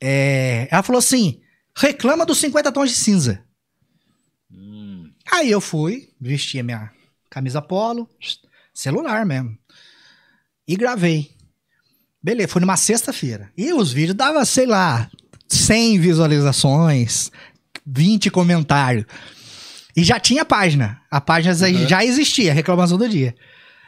[0.00, 1.40] É, ela falou assim:
[1.76, 3.44] reclama dos 50 tons de cinza.
[4.50, 5.10] Hum.
[5.32, 6.90] Aí eu fui, vesti a minha
[7.28, 8.08] camisa polo,
[8.72, 9.56] celular mesmo.
[10.66, 11.30] E gravei.
[12.22, 13.50] Beleza, foi numa sexta-feira.
[13.56, 15.10] E os vídeos davam, sei lá,
[15.48, 17.30] 100 visualizações,
[17.86, 19.06] 20 comentários.
[19.96, 21.00] E já tinha página.
[21.10, 21.54] A página
[21.86, 23.34] já existia, reclamação do dia.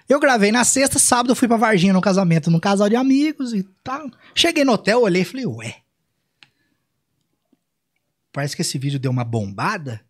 [0.09, 3.63] Eu gravei na sexta, sábado fui pra Varginha no casamento, num casal de amigos e
[3.85, 4.11] tal.
[4.35, 5.82] Cheguei no hotel, olhei e falei, ué.
[8.33, 10.01] Parece que esse vídeo deu uma bombada.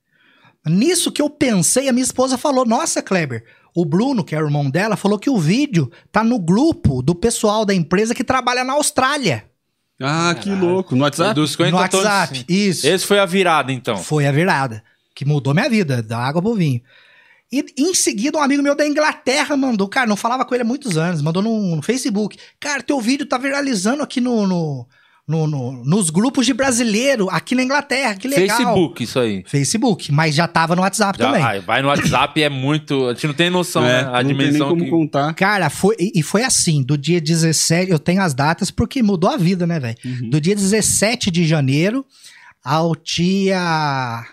[0.64, 3.44] Nisso que eu pensei, a minha esposa falou: Nossa, Kleber,
[3.74, 7.14] o Bruno, que é o irmão dela, falou que o vídeo tá no grupo do
[7.14, 9.44] pessoal da empresa que trabalha na Austrália.
[10.00, 10.94] Ah, que louco.
[10.94, 11.34] No WhatsApp?
[11.34, 12.38] Dos 50 no tons WhatsApp.
[12.38, 12.46] cinza.
[12.48, 12.86] Isso.
[12.86, 13.96] Esse foi a virada, então.
[13.96, 14.82] Foi a virada.
[15.14, 16.80] Que mudou minha vida, da água pro vinho.
[17.52, 20.66] E em seguida, um amigo meu da Inglaterra mandou, cara, não falava com ele há
[20.66, 22.38] muitos anos, mandou no, no Facebook.
[22.58, 24.88] Cara, teu vídeo tá viralizando aqui no, no,
[25.26, 28.56] no- no- nos grupos de brasileiro aqui na Inglaterra, que legal.
[28.56, 29.44] Facebook, isso aí.
[29.46, 31.42] Facebook, mas já tava no WhatsApp Já, também.
[31.42, 33.06] ai, vai no WhatsApp, é muito.
[33.08, 34.00] A gente não tem noção, É, né?
[34.00, 34.90] A não tem nem dimensão como que.
[34.90, 35.32] contar.
[35.34, 39.30] Cara, foi, e e foi assim, do dia 17, eu tenho as datas porque mudou
[39.30, 39.96] a vida, né, velho?
[40.04, 40.28] Uhum.
[40.30, 42.04] Do dia 17 de janeiro
[42.64, 44.24] ao dia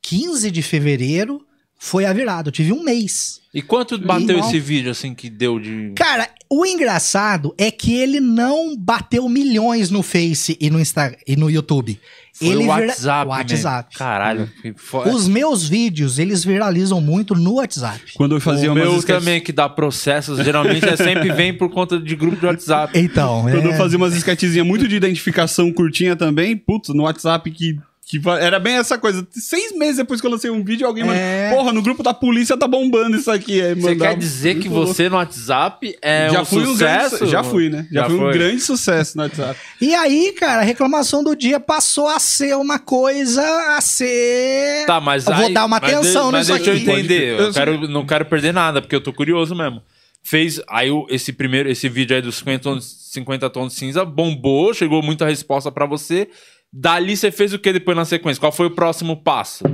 [0.00, 1.40] 15 de fevereiro
[1.84, 2.48] foi a virada.
[2.48, 3.40] Eu tive um mês.
[3.52, 4.48] E quanto bateu Irmão.
[4.48, 5.92] esse vídeo, assim, que deu de.
[5.96, 11.34] Cara, o engraçado é que ele não bateu milhões no Face e no, Insta, e
[11.36, 11.98] no YouTube.
[12.32, 13.28] Foi ele o vira- WhatsApp.
[13.28, 13.88] WhatsApp.
[13.94, 13.98] Né?
[13.98, 14.50] Caralho.
[14.62, 18.00] que fo- Os meus vídeos, eles viralizam muito no WhatsApp.
[18.14, 21.68] Quando eu fazia o meu sketches- também, que dá processos, geralmente é sempre vem por
[21.68, 22.96] conta de grupo de WhatsApp.
[22.98, 23.76] Então, Quando eu é...
[23.76, 27.76] fazia umas sketchzinhas muito de identificação curtinha também, putz, no WhatsApp que.
[28.04, 29.26] Que era bem essa coisa.
[29.30, 31.44] Seis meses depois que eu lancei um vídeo, alguém É.
[31.46, 31.58] mandou.
[31.58, 33.62] Porra, no grupo da polícia tá bombando isso aqui.
[33.62, 34.86] Aí Você quer dizer que louco.
[34.92, 37.26] você no WhatsApp é já um fui um grande, sucesso?
[37.26, 37.86] Já fui, né?
[37.90, 38.32] Já, Já fui um foi.
[38.32, 39.58] grande sucesso no WhatsApp.
[39.80, 43.42] E aí, cara, a reclamação do dia passou a ser uma coisa
[43.76, 44.84] a ser.
[44.86, 46.90] Tá, mas Eu vou aí- dar uma mas atenção de- mas nisso deixa eu aqui.
[47.00, 47.36] entender.
[47.36, 49.80] Pode- Eu quero, não quero perder nada, porque eu tô curioso mesmo.
[50.24, 50.60] Fez.
[50.68, 55.02] Aí esse primeiro, esse vídeo aí dos 50 tons, 50 tons de cinza bombou, chegou
[55.02, 56.28] muita resposta pra você.
[56.72, 58.40] Dali você fez o que depois na sequência?
[58.40, 59.64] Qual foi o próximo passo?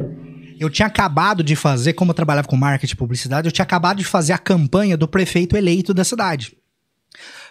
[0.58, 3.98] Eu tinha acabado de fazer, como eu trabalhava com marketing e publicidade, eu tinha acabado
[3.98, 6.56] de fazer a campanha do prefeito eleito da cidade.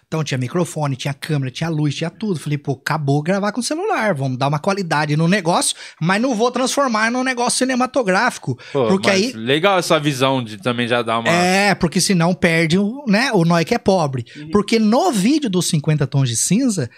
[0.06, 2.40] Então tinha microfone, tinha câmera, tinha luz, tinha tudo.
[2.40, 4.14] Falei, pô, acabou gravar com celular.
[4.14, 8.58] Vamos dar uma qualidade no negócio, mas não vou transformar num negócio cinematográfico.
[8.72, 9.32] Pô, porque mas aí.
[9.34, 11.30] Legal essa visão de também já dar uma.
[11.30, 14.26] É, porque senão perde o, né, o Noi que é pobre.
[14.52, 16.90] Porque no vídeo dos 50 tons de cinza,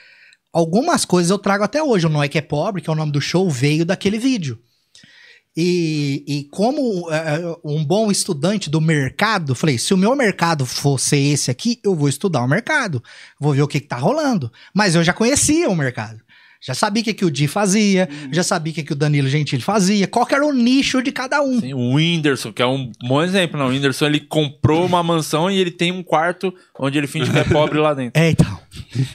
[0.53, 2.05] algumas coisas eu trago até hoje.
[2.05, 4.59] O Noi que é pobre, que é o nome do show, veio daquele vídeo.
[5.57, 11.17] E, e como é, um bom estudante do mercado, falei: se o meu mercado fosse
[11.17, 13.03] esse aqui, eu vou estudar o mercado,
[13.39, 14.51] vou ver o que, que tá rolando.
[14.73, 16.21] Mas eu já conhecia o mercado.
[16.61, 19.29] Já sabia o que, que o Di fazia, já sabia o que, que o Danilo
[19.29, 21.59] Gentili fazia, qual que era o nicho de cada um.
[21.61, 23.67] Sim, o Whindersson, que é um bom exemplo, não.
[23.67, 27.39] O Whindersson ele comprou uma mansão e ele tem um quarto onde ele finge que
[27.39, 28.11] é pobre lá dentro.
[28.21, 28.59] É, então.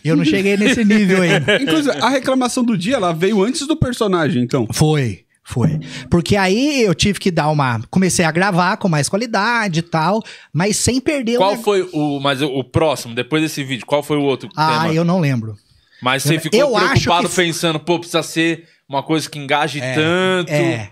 [0.04, 1.56] Eu não cheguei nesse nível ainda.
[1.62, 4.66] Inclusive, a reclamação do dia, ela veio antes do personagem, então.
[4.72, 5.78] Foi, foi.
[6.10, 7.80] Porque aí eu tive que dar uma.
[7.90, 10.22] Comecei a gravar com mais qualidade e tal,
[10.52, 11.62] mas sem perder Qual o.
[11.62, 12.18] foi o.
[12.20, 14.94] Mas o, o próximo, depois desse vídeo, qual foi o outro Ah, tema?
[14.94, 15.56] eu não lembro.
[16.04, 20.50] Mas você ficou eu preocupado que- pensando, pô, precisa ser uma coisa que engaje tanto.
[20.52, 20.90] É.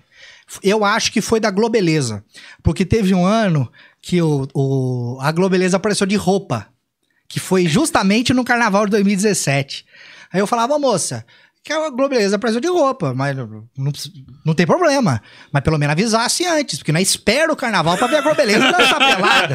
[0.62, 2.24] Eu acho que foi da Globeleza.
[2.62, 6.66] Porque teve um ano que o, o- a Globeleza apareceu de roupa.
[7.28, 9.84] Que foi justamente no carnaval de 2017.
[10.32, 11.24] Aí eu falava, moça,
[11.64, 13.46] que a Globeleza apareceu de roupa, mas não,
[13.78, 13.92] não,
[14.44, 15.22] não tem problema.
[15.52, 18.98] Mas pelo menos avisasse antes, porque nós espera o carnaval pra ver a Globeleza dançar
[18.98, 19.54] pelada.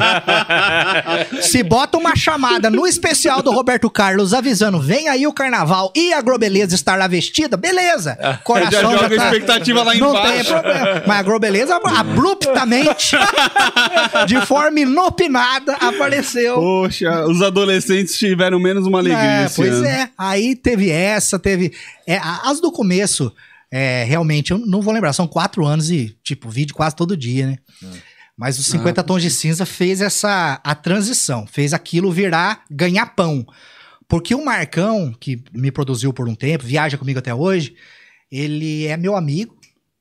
[1.42, 6.14] Se bota uma chamada no especial do Roberto Carlos avisando, vem aí o carnaval e
[6.14, 8.16] a Globeleza estará vestida, beleza.
[8.42, 10.32] Coração Já joga a tá- expectativa lá não embaixo.
[10.32, 11.02] tem problema.
[11.06, 13.16] Mas a Globeleza, abruptamente,
[14.26, 16.54] de forma inopinada, apareceu.
[16.54, 19.86] Poxa, os adolescentes tiveram menos uma alegria É, pois ano.
[19.86, 20.08] é.
[20.16, 21.72] Aí teve essa, teve.
[22.08, 23.30] É, as do começo,
[23.70, 27.46] é, realmente, eu não vou lembrar, são quatro anos e, tipo, vídeo quase todo dia,
[27.48, 27.58] né?
[28.34, 33.44] Mas os 50 Tons de Cinza fez essa a transição, fez aquilo virar ganhar pão.
[34.06, 37.74] Porque o Marcão, que me produziu por um tempo, viaja comigo até hoje,
[38.32, 39.58] ele é meu amigo.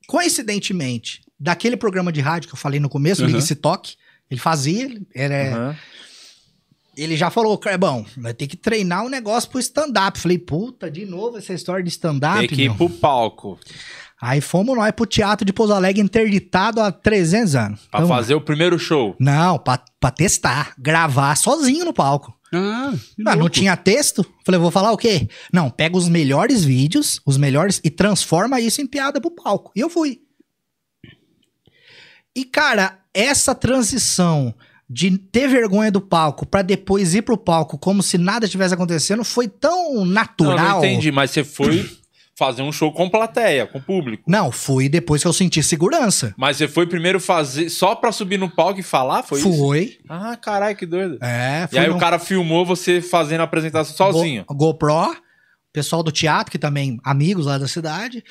[0.08, 3.28] Coincidentemente, daquele programa de rádio que eu falei no começo, Uhum.
[3.28, 3.96] Liga esse Toque,
[4.32, 5.78] ele fazia, ele era, Aham.
[6.98, 10.20] Ele já falou, Crebão, vai ter que treinar um negócio pro stand-up.
[10.20, 12.76] Falei, puta, de novo essa história de stand-up, Tem que ir meu.
[12.76, 13.60] pro palco.
[14.20, 17.82] Aí fomos nós pro Teatro de Pouso Alegre interditado há 300 anos.
[17.92, 19.16] Pra Então, fazer o primeiro show.
[19.20, 22.34] Não, pra, pra testar, gravar sozinho no palco.
[22.52, 22.94] Ah,
[23.28, 24.26] Ah, não tinha texto?
[24.44, 25.28] Falei, vou falar o quê?
[25.54, 29.72] Não, pega os melhores vídeos, os melhores, e transforma isso em piada pro palco.
[29.76, 30.22] E eu fui.
[32.36, 34.54] E, cara, essa transição
[34.90, 39.24] de ter vergonha do palco pra depois ir pro palco como se nada tivesse acontecendo
[39.24, 40.58] foi tão Não, natural.
[40.58, 41.90] não entendi, mas você foi
[42.38, 44.24] fazer um show com plateia, com público.
[44.28, 46.34] Não, fui depois que eu senti segurança.
[46.38, 49.52] Mas você foi primeiro fazer só pra subir no palco e falar, foi isso?
[49.58, 49.98] Fui.
[50.08, 51.18] Ah, caralho, que doido.
[51.22, 54.46] É, E fui aí num- o cara filmou você fazendo a apresentação sozinho.
[54.48, 55.18] Go- GoPro,
[55.74, 58.24] pessoal do teatro, que também amigos lá da cidade.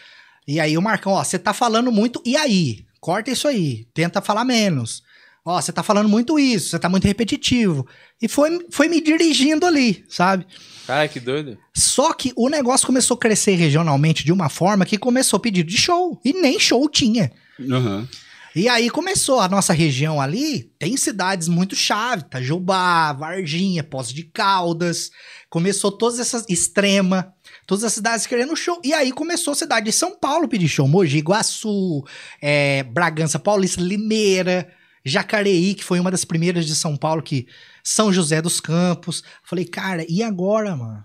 [0.48, 2.86] E aí o Marcão, ó, você tá falando muito, e aí?
[3.00, 5.02] Corta isso aí, tenta falar menos.
[5.46, 7.86] Ó, você tá falando muito isso, você tá muito repetitivo.
[8.20, 10.44] E foi, foi me dirigindo ali, sabe?
[10.84, 11.56] Caralho, que doido.
[11.72, 15.78] Só que o negócio começou a crescer regionalmente de uma forma que começou pedido de
[15.78, 16.20] show.
[16.24, 17.30] E nem show tinha.
[17.60, 18.08] Aham.
[18.56, 24.22] E aí começou a nossa região ali, tem cidades muito chave, Itajubá, Varginha, Poços de
[24.22, 25.10] Caldas,
[25.50, 27.34] começou todas essas, Extrema,
[27.66, 28.80] todas as cidades querendo show.
[28.82, 32.02] E aí começou a cidade de São Paulo pedir show, Mogi Guaçu,
[32.40, 34.66] é, Bragança Paulista, Limeira,
[35.06, 37.46] Jacareí, que foi uma das primeiras de São Paulo, que
[37.84, 39.22] São José dos Campos.
[39.44, 41.02] Falei, cara, e agora, mano?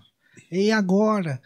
[0.50, 1.40] E agora?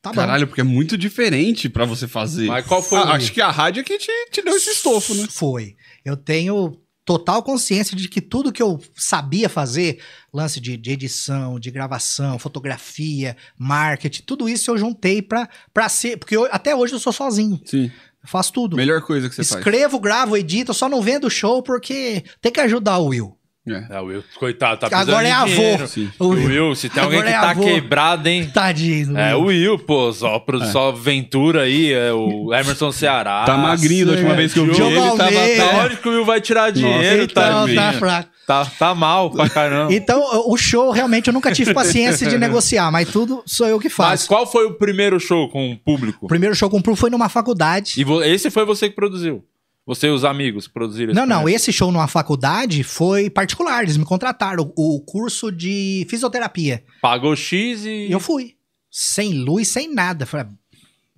[0.00, 0.16] Tá bom.
[0.16, 2.46] Caralho, porque é muito diferente pra você fazer.
[2.46, 5.14] Mas qual foi Ah, Acho que a rádio é que te, te deu esse estofo,
[5.14, 5.26] né?
[5.28, 5.74] Foi.
[6.04, 10.00] Eu tenho total consciência de que tudo que eu sabia fazer,
[10.34, 16.16] lance de, de edição, de gravação, fotografia, marketing, tudo isso eu juntei pra, pra ser.
[16.18, 17.60] Porque eu- até hoje eu sou sozinho.
[17.64, 17.90] Sim.
[18.26, 18.76] Eu faço tudo.
[18.76, 19.60] Melhor coisa que você faz.
[19.60, 23.36] Escrevo, gravo, edito, só não vendo show porque tem que ajudar o Will.
[23.68, 23.96] É.
[23.96, 25.86] É, o Will, coitado, tá precisando Agora é de avô.
[25.88, 26.10] Sim.
[26.20, 26.48] O O Will.
[26.48, 27.64] Will, se tem alguém Agora que é tá avô.
[27.64, 28.50] quebrado, hein?
[28.52, 29.18] Tadinho.
[29.18, 33.44] É, o Will, pô, só, pro, só Ventura aí, é o Emerson Ceará.
[33.44, 34.36] Tá magrinho da última é.
[34.36, 35.84] vez que eu vi ele, tava até...
[35.84, 37.76] onde que o Will vai tirar dinheiro, Então, tadinho?
[37.76, 38.35] tá fraco.
[38.46, 39.92] Tá, tá mal pra caramba.
[39.92, 43.88] Então, o show, realmente, eu nunca tive paciência de negociar, mas tudo sou eu que
[43.88, 44.28] Mas faço.
[44.28, 46.24] qual foi o primeiro show com o público?
[46.26, 47.94] O primeiro show que eu comprei foi numa faculdade.
[48.00, 49.44] E esse foi você que produziu?
[49.84, 53.96] Você e os amigos produziram esse Não, não, esse show numa faculdade foi particular, eles
[53.96, 56.82] me contrataram, o, o curso de fisioterapia.
[57.00, 58.06] Pagou X e...
[58.08, 58.54] E eu fui,
[58.90, 60.26] sem luz, sem nada.
[60.26, 60.46] Falei,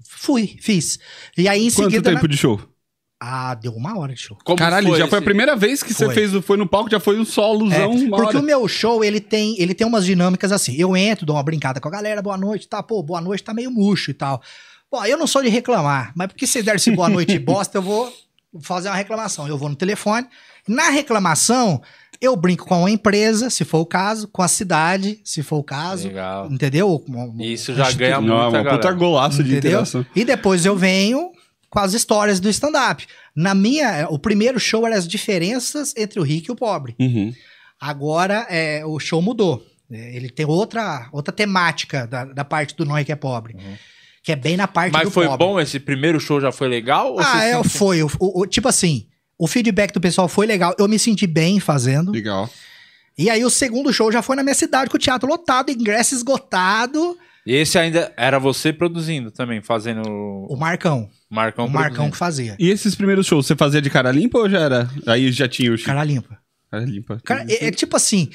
[0.07, 0.99] fui, fiz.
[1.37, 2.11] E aí em Quanto seguida...
[2.11, 2.61] tempo na- de show?
[3.21, 4.39] Ah, deu uma hora de show.
[4.45, 5.25] Como Caralho, já foi a esse?
[5.25, 6.15] primeira vez que você Foi.
[6.15, 8.39] fez, foi no palco, já foi um solozão, uma Porque hora.
[8.39, 10.75] o meu show, ele tem, ele tem umas dinâmicas assim.
[10.77, 12.81] Eu entro, dou uma brincada com a galera, boa noite, tá?
[12.81, 14.41] Pô, boa noite, tá meio murcho e tal.
[14.91, 17.79] Bom, eu não sou de reclamar, mas porque se der esse boa noite e bosta,
[17.79, 18.13] eu vou
[18.63, 19.49] fazer uma reclamação.
[19.49, 20.27] Eu vou no telefone.
[20.69, 21.83] Na reclamação,
[22.21, 25.65] eu brinco com a empresa, se for o caso, com a cidade, se for o
[25.65, 26.07] caso.
[26.07, 26.47] Legal.
[26.53, 27.05] Entendeu?
[27.41, 29.71] Isso já ganha Não, muita uma puta golaço de Entendeu?
[29.81, 30.07] interação.
[30.15, 31.33] E depois eu venho
[31.71, 33.07] com as histórias do stand-up.
[33.35, 36.95] Na minha, o primeiro show era as diferenças entre o rico e o pobre.
[36.99, 37.33] Uhum.
[37.81, 39.65] Agora é, o show mudou.
[39.91, 43.57] É, Ele tem outra, outra temática da, da parte do Nós que é pobre.
[44.23, 45.47] Que é bem na parte Mas do foi pobre.
[45.47, 45.61] bom?
[45.61, 47.17] Esse primeiro show já foi legal?
[47.19, 48.03] Ah, é, foi.
[48.03, 49.07] O, o- o- tipo assim,
[49.39, 50.75] o feedback do pessoal foi legal.
[50.79, 52.11] Eu me senti bem fazendo.
[52.13, 52.51] Legal.
[53.17, 56.15] E aí o segundo show já foi na minha cidade, com o teatro lotado, ingresso
[56.15, 57.17] esgotado.
[57.47, 60.03] E esse ainda era você produzindo também, fazendo
[60.51, 61.09] O Marcão.
[61.31, 62.13] Marcão o Marcão produzindo.
[62.13, 62.57] que fazia.
[62.59, 64.91] E esses primeiros shows, você fazia de cara limpa ou já era?
[65.07, 65.89] Aí já tinha o Chico.
[65.91, 66.39] Cara limpa.
[66.71, 67.21] Cara limpa.
[67.25, 68.29] Cara, é, é tipo assim.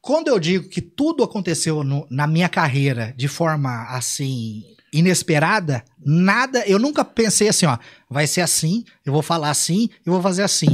[0.00, 6.62] Quando eu digo que tudo aconteceu no- na minha carreira de forma assim inesperada, nada,
[6.66, 7.76] eu nunca pensei assim, ó,
[8.08, 10.66] vai ser assim, eu vou falar assim, eu vou fazer assim.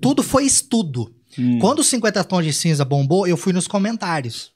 [0.00, 1.14] Tudo foi estudo.
[1.38, 1.58] Hum.
[1.58, 4.50] Quando o 50 tons de cinza bombou, eu fui nos comentários.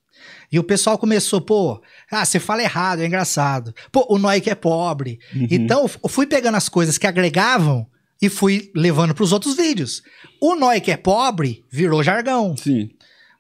[0.53, 1.81] E o pessoal começou, pô,
[2.11, 3.75] ah, você fala errado, é engraçado.
[3.91, 5.19] Pô, o Noi que é pobre.
[5.35, 5.49] Uhum.
[5.51, 7.87] Então, eu fui pegando as coisas que agregavam
[8.21, 10.03] e fui levando pros outros vídeos.
[10.39, 12.55] O Noi que é pobre virou jargão.
[12.55, 12.91] Sim.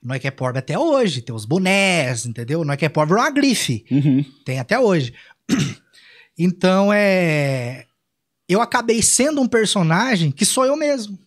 [0.03, 1.21] O que é pobre até hoje.
[1.21, 2.63] Tem os bonés, entendeu?
[2.63, 3.85] O que é pobre virou uma grife.
[3.91, 4.25] Uhum.
[4.45, 5.13] Tem até hoje.
[6.39, 7.85] Então, é...
[8.49, 11.19] Eu acabei sendo um personagem que sou eu mesmo.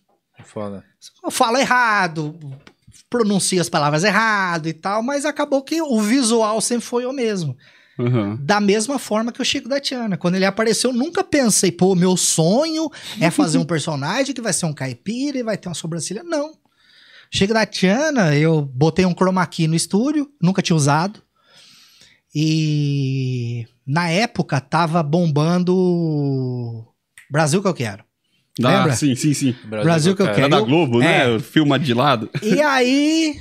[0.44, 0.84] Foda.
[1.22, 2.36] Eu falo errado,
[3.16, 7.56] pronuncio as palavras errado e tal, mas acabou que o visual sempre foi eu mesmo.
[7.98, 8.38] Aham.
[8.42, 10.18] Da mesma forma que o Chico da Tiana.
[10.18, 12.90] Quando ele apareceu, eu nunca pensei, pô, meu sonho
[13.20, 16.22] é fazer um personagem que vai ser um caipira e vai ter uma sobrancelha.
[16.22, 16.52] Não.
[17.30, 21.22] Chico da Tiana, eu botei um chroma key no estúdio, nunca tinha usado.
[22.34, 26.86] E na época tava bombando
[27.30, 28.05] Brasil que eu quero.
[28.64, 28.96] Ah, Lembra?
[28.96, 29.54] sim, sim, sim.
[29.64, 30.48] Brasil que eu Era quero.
[30.48, 31.28] da Eu- Globo, É.
[31.32, 31.38] né?
[31.38, 32.30] Filma de lado.
[32.42, 33.40] E aí,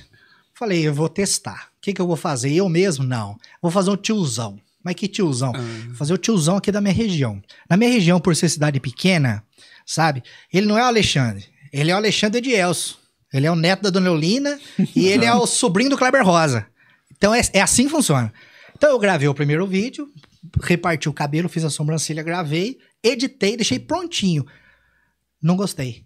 [0.53, 1.69] falei, eu vou testar.
[1.77, 2.51] O que, que eu vou fazer?
[2.51, 3.03] Eu mesmo?
[3.03, 3.37] Não.
[3.61, 4.59] Vou fazer um tiozão.
[4.83, 5.51] Mas que tiozão?
[5.87, 7.41] Vou fazer o tiozão aqui da minha região.
[7.69, 9.43] Na minha região, por ser cidade pequena,
[9.85, 10.21] sabe?
[10.53, 11.45] Ele não é o Alexandre.
[11.71, 12.99] Ele é o Alexandre Edielso.
[13.33, 14.59] Ele é o neto da Dona Eulina
[14.95, 16.67] e ele é o sobrinho do Kleber Rosa.
[17.17, 18.31] Então é, é assim que funciona.
[18.77, 20.07] Então eu gravei o primeiro vídeo,
[20.61, 24.45] reparti o cabelo, fiz a sobrancelha, gravei, editei, deixei prontinho.
[25.45, 26.03] Não gostei.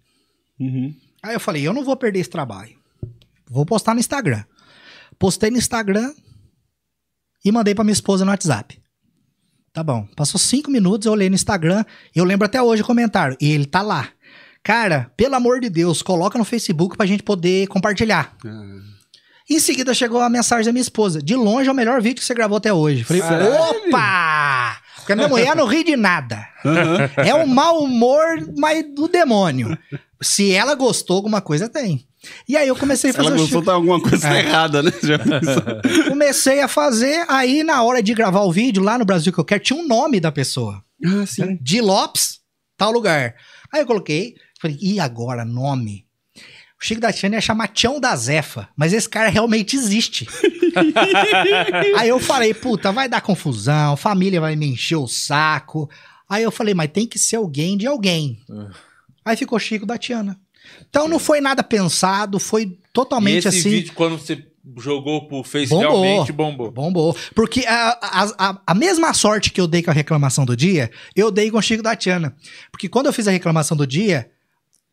[0.60, 0.94] Uhum.
[1.22, 2.78] Aí eu falei, eu não vou perder esse trabalho.
[3.48, 4.44] Vou postar no Instagram.
[5.18, 6.12] Postei no Instagram
[7.42, 8.78] e mandei pra minha esposa no WhatsApp.
[9.72, 10.06] Tá bom.
[10.14, 11.86] Passou cinco minutos, eu olhei no Instagram.
[12.14, 13.34] Eu lembro até hoje o comentário.
[13.40, 14.10] E ele tá lá.
[14.62, 18.36] Cara, pelo amor de Deus, coloca no Facebook pra gente poder compartilhar.
[19.48, 21.22] Em seguida chegou a mensagem da minha esposa.
[21.22, 23.04] De longe é o melhor vídeo que você gravou até hoje.
[23.04, 24.76] Falei, opa!
[25.10, 26.46] Porque a minha mulher não ri de nada.
[27.16, 28.22] É um mau humor,
[28.56, 29.76] mas do demônio.
[30.22, 32.06] Se ela gostou, alguma coisa tem.
[32.46, 34.40] E aí eu comecei a Se fazer ela gostou, tá alguma coisa É.
[34.40, 34.90] errada, né?
[36.08, 39.44] Comecei a fazer, aí na hora de gravar o vídeo, lá no Brasil que eu
[39.44, 40.82] quero, tinha um nome da pessoa.
[41.04, 41.58] Ah, sim.
[41.60, 42.40] De Lopes,
[42.76, 43.34] tal lugar.
[43.72, 46.04] Aí eu coloquei, falei, e agora, nome?
[46.80, 50.26] O Chico da Tiana ia chamar Tião da Zefa, mas esse cara realmente existe.
[51.96, 55.90] Aí eu falei, puta, vai dar confusão, família vai me encher o saco.
[56.28, 58.40] Aí eu falei, mas tem que ser alguém de alguém.
[59.24, 60.38] Aí ficou Chico da Tiana.
[60.88, 63.70] Então não foi nada pensado, foi E totalmente esse assim.
[63.70, 64.46] vídeo, quando você
[64.78, 66.02] jogou pro Face, Bombou.
[66.02, 66.70] realmente bombou.
[66.70, 67.16] Bombou.
[67.34, 70.90] Porque a, a, a, a mesma sorte que eu dei com a reclamação do dia,
[71.14, 72.34] eu dei com o Chico da Tiana.
[72.70, 74.30] Porque quando eu fiz a reclamação do dia,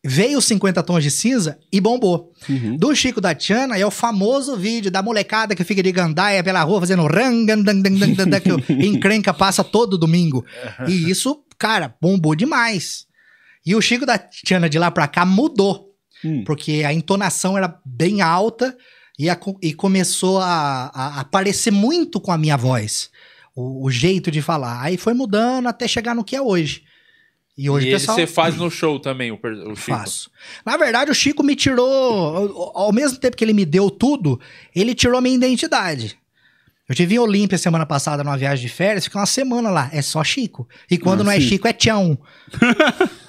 [0.04, 2.32] veio os 50 tons de cinza e bombou.
[2.48, 2.76] Uhum.
[2.76, 6.62] Do Chico da Tiana é o famoso vídeo da molecada que fica de gandaia pela
[6.62, 10.44] rua fazendo rangandandandandanda, que o encrenca passa todo domingo.
[10.86, 13.06] E isso, cara, bombou demais.
[13.66, 15.88] E o Chico da Tiana de lá pra cá mudou
[16.24, 16.42] Hum.
[16.44, 18.76] porque a entonação era bem alta
[19.16, 23.08] e, a e começou a, a aparecer muito com a minha voz,
[23.54, 24.82] o, o jeito de falar.
[24.82, 26.82] Aí foi mudando até chegar no que é hoje.
[27.58, 29.76] E hoje e pessoal você faz no show também, o, o Chico.
[29.76, 30.30] faço.
[30.64, 34.40] Na verdade, o Chico me tirou, ao mesmo tempo que ele me deu tudo,
[34.72, 36.16] ele tirou minha identidade.
[36.88, 40.00] Eu tive em Olímpia semana passada numa viagem de férias, fiquei uma semana lá, é
[40.00, 40.68] só Chico.
[40.88, 41.48] E quando Ah, não é sim.
[41.48, 42.16] Chico, é Tião.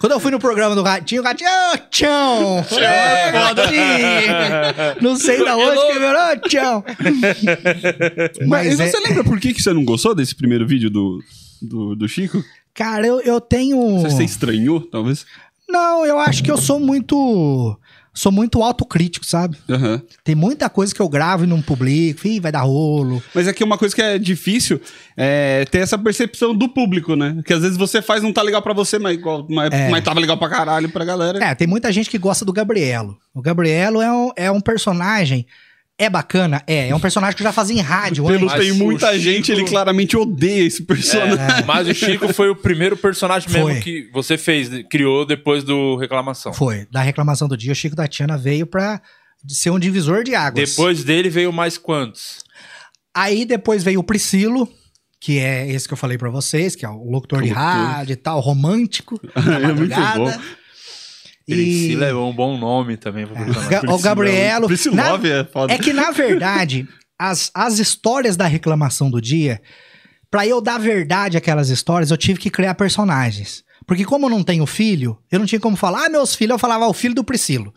[0.00, 2.56] Quando eu fui no programa do Ratinho, o Ratinho, ô, Tião!
[2.58, 2.62] Ô,
[3.38, 5.00] Ratinho!
[5.00, 6.84] Não sei da onde que virou, ô, Tião!
[8.48, 11.22] Mas, Mas é, você lembra por que, que você não gostou desse primeiro vídeo do,
[11.60, 12.42] do, do Chico?
[12.74, 14.00] Cara, eu, eu tenho...
[14.00, 15.24] Você estranhou, talvez?
[15.68, 17.78] Não, eu acho que eu sou muito...
[18.14, 19.56] Sou muito autocrítico, sabe?
[19.70, 20.02] Aham.
[20.22, 22.28] Tem muita coisa que eu gravo e não publico.
[22.28, 23.22] Ih, vai dar rolo.
[23.34, 24.78] Mas aqui uma coisa que é difícil
[25.16, 27.40] é ter essa percepção do público, né?
[27.46, 29.18] Que às vezes você faz não tá legal pra você, mas,
[29.48, 29.88] mas, É.
[29.88, 31.42] mas tava legal pra caralho pra galera.
[31.42, 33.16] É, tem muita gente que gosta do Gabrielo.
[33.32, 35.46] O Gabrielo é um, é um personagem.
[35.98, 36.62] É bacana?
[36.66, 36.88] É.
[36.88, 38.58] É um personagem que eu já fazia em rádio Pelo antes.
[38.66, 41.38] Tem muita Chico- gente, ele claramente odeia esse personagem.
[41.38, 43.80] É, Mas o Chico foi o primeiro personagem mesmo Foi.
[43.80, 46.52] que você fez, criou depois do Reclamação.
[46.52, 46.86] Foi.
[46.90, 49.00] Da reclamação do dia, o Chico da Tiana veio pra
[49.46, 50.70] ser um divisor de águas.
[50.70, 52.38] Depois dele veio mais quantos?
[53.14, 54.68] Aí depois veio o Priscilo,
[55.20, 57.62] que é esse que eu falei pra vocês, que é o locutor de Locutor.
[57.70, 59.20] rádio e tal, romântico.
[59.36, 59.40] É
[59.72, 60.40] muito madrugada.
[61.48, 61.54] Bom.
[61.54, 63.26] E- Priscila é um bom nome também.
[63.68, 64.66] Ga- o Gabrielo.
[64.66, 65.72] Priscilove na- é foda.
[65.72, 66.86] É que, na verdade,
[67.18, 69.60] as, as histórias da reclamação do dia,
[70.30, 73.62] pra eu dar verdade àquelas histórias, eu tive que criar personagens.
[73.86, 76.58] Porque como eu não tenho filho, eu não tinha como falar, ah, meus filhos, eu
[76.58, 77.72] falava, ah, o filho do Priscilo.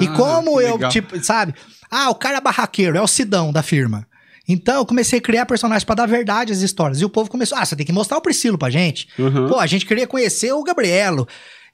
[0.00, 0.90] e Ah, como que eu, legal.
[0.90, 1.52] tipo, sabe?
[1.90, 4.06] Ah, o cara é barraqueiro, é o Sidão da firma.
[4.48, 7.00] Então eu comecei a criar personagens pra dar verdade às histórias.
[7.00, 9.08] E o povo começou, ah, você tem que mostrar o Priscilo pra gente.
[9.18, 9.48] Uhum.
[9.48, 11.26] Pô, a gente queria conhecer o Gabrielo.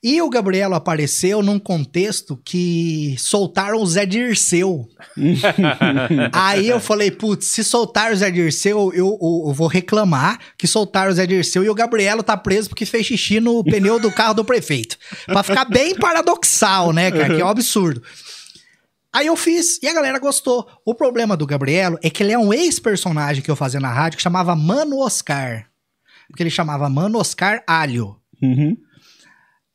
[0.03, 4.89] E o Gabrielo apareceu num contexto que soltaram o Zé Dirceu.
[6.33, 10.67] Aí eu falei, putz, se soltar o Zé Dirceu, eu, eu- eu vou reclamar que
[10.67, 14.13] soltaram o Zé Dirceu e o Gabrielo tá preso porque fez xixi no pneu do
[14.13, 14.97] carro do prefeito.
[15.27, 17.35] Pra ficar bem paradoxal, né, cara?
[17.35, 18.03] Que é um absurdo.
[19.13, 20.67] Aí eu fiz e a galera gostou.
[20.85, 24.19] O problema do Gabrielo é que ele é um ex-personagem que eu fazia na rádio
[24.19, 25.67] que chamava Mano Oscar.
[26.29, 28.17] Porque ele chamava Mano Oscar Alho.
[28.43, 28.77] Uhum.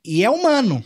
[0.06, 0.84] E é humano.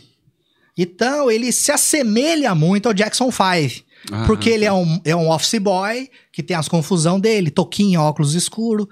[0.76, 3.84] Então ele se assemelha muito ao Jackson 5.
[4.12, 8.00] Ah, Porque ele é um, é um office boy, que tem as confusão dele, toquinho,
[8.00, 8.88] óculos escuro.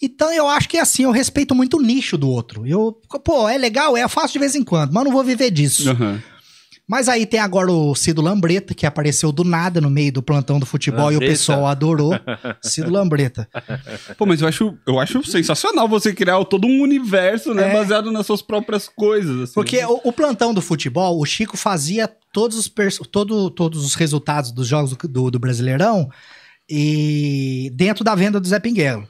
[0.00, 2.66] Então eu acho que assim, eu respeito muito o nicho do outro.
[2.66, 2.92] Eu,
[3.24, 5.90] pô, é legal, é, eu faço de vez em quando, mas não vou viver disso.
[5.90, 6.22] Aham.
[6.86, 10.60] Mas aí tem agora o Cido Lambreta, que apareceu do nada no meio do plantão
[10.60, 11.32] do futebol e o Lambreta.
[11.32, 12.12] pessoal adorou.
[12.62, 13.48] Cido Lambreta.
[14.18, 17.70] Pô, mas eu acho, eu acho sensacional você criar todo um universo, né?
[17.70, 17.72] É.
[17.72, 19.40] Baseado nas suas próprias coisas.
[19.44, 19.54] assim.
[19.54, 22.70] Porque o, o plantão do futebol, o Chico fazia todos os,
[23.10, 26.10] todo, todos os resultados dos jogos do, do- do Brasileirão
[26.68, 29.08] e dentro da venda do Zé Pinguelo.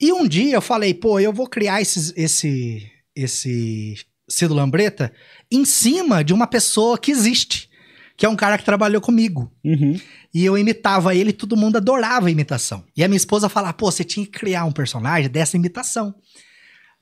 [0.00, 3.96] E um dia eu falei, pô, eu vou criar esses- esse, esse
[4.28, 5.12] Cido Lambreta
[5.50, 7.68] em cima de uma pessoa que existe,
[8.16, 9.52] que é um cara que trabalhou comigo.
[9.64, 10.00] Uhum.
[10.32, 12.84] E eu imitava ele, todo mundo adorava a imitação.
[12.96, 16.14] E a minha esposa falava, pô, você tinha que criar um personagem dessa imitação.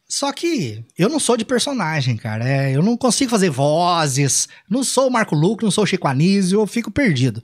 [0.08, 2.48] Só que eu não sou de personagem, cara.
[2.48, 4.48] É, eu não consigo fazer vozes.
[4.68, 7.40] Não sou o Marco Luco, não sou o Chico Anísio, eu fico perdido.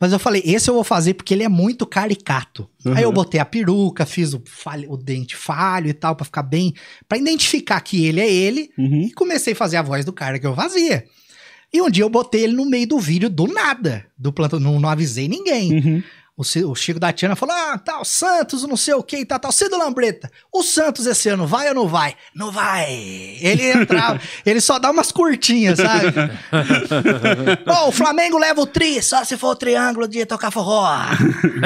[0.00, 2.66] Mas eu falei, esse eu vou fazer porque ele é muito caricato.
[2.96, 6.42] Aí eu botei a peruca, fiz o, falho- o dente falho e tal, pra ficar
[6.42, 6.72] bem.
[7.06, 8.70] Pra identificar que ele é ele.
[8.78, 9.02] Uhum.
[9.02, 11.04] E comecei a fazer a voz do cara que eu fazia.
[11.72, 14.06] E um dia eu botei ele no meio do vídeo do nada.
[14.18, 15.74] Do plantão, não, não avisei ninguém.
[15.74, 16.02] Uhum.
[16.40, 19.52] O, o Chico da Tiana falou: ah, tal, Santos, não sei o que, tal, tal,
[19.52, 20.30] Cido Lambreta.
[20.50, 22.14] O Santos esse ano vai ou não vai?
[22.34, 22.92] Não vai.
[23.40, 26.06] Ele entrava, ele só dá umas curtinhas, sabe?
[27.64, 30.88] Pô, o Flamengo leva o tri, só se for o triângulo de tocar forró.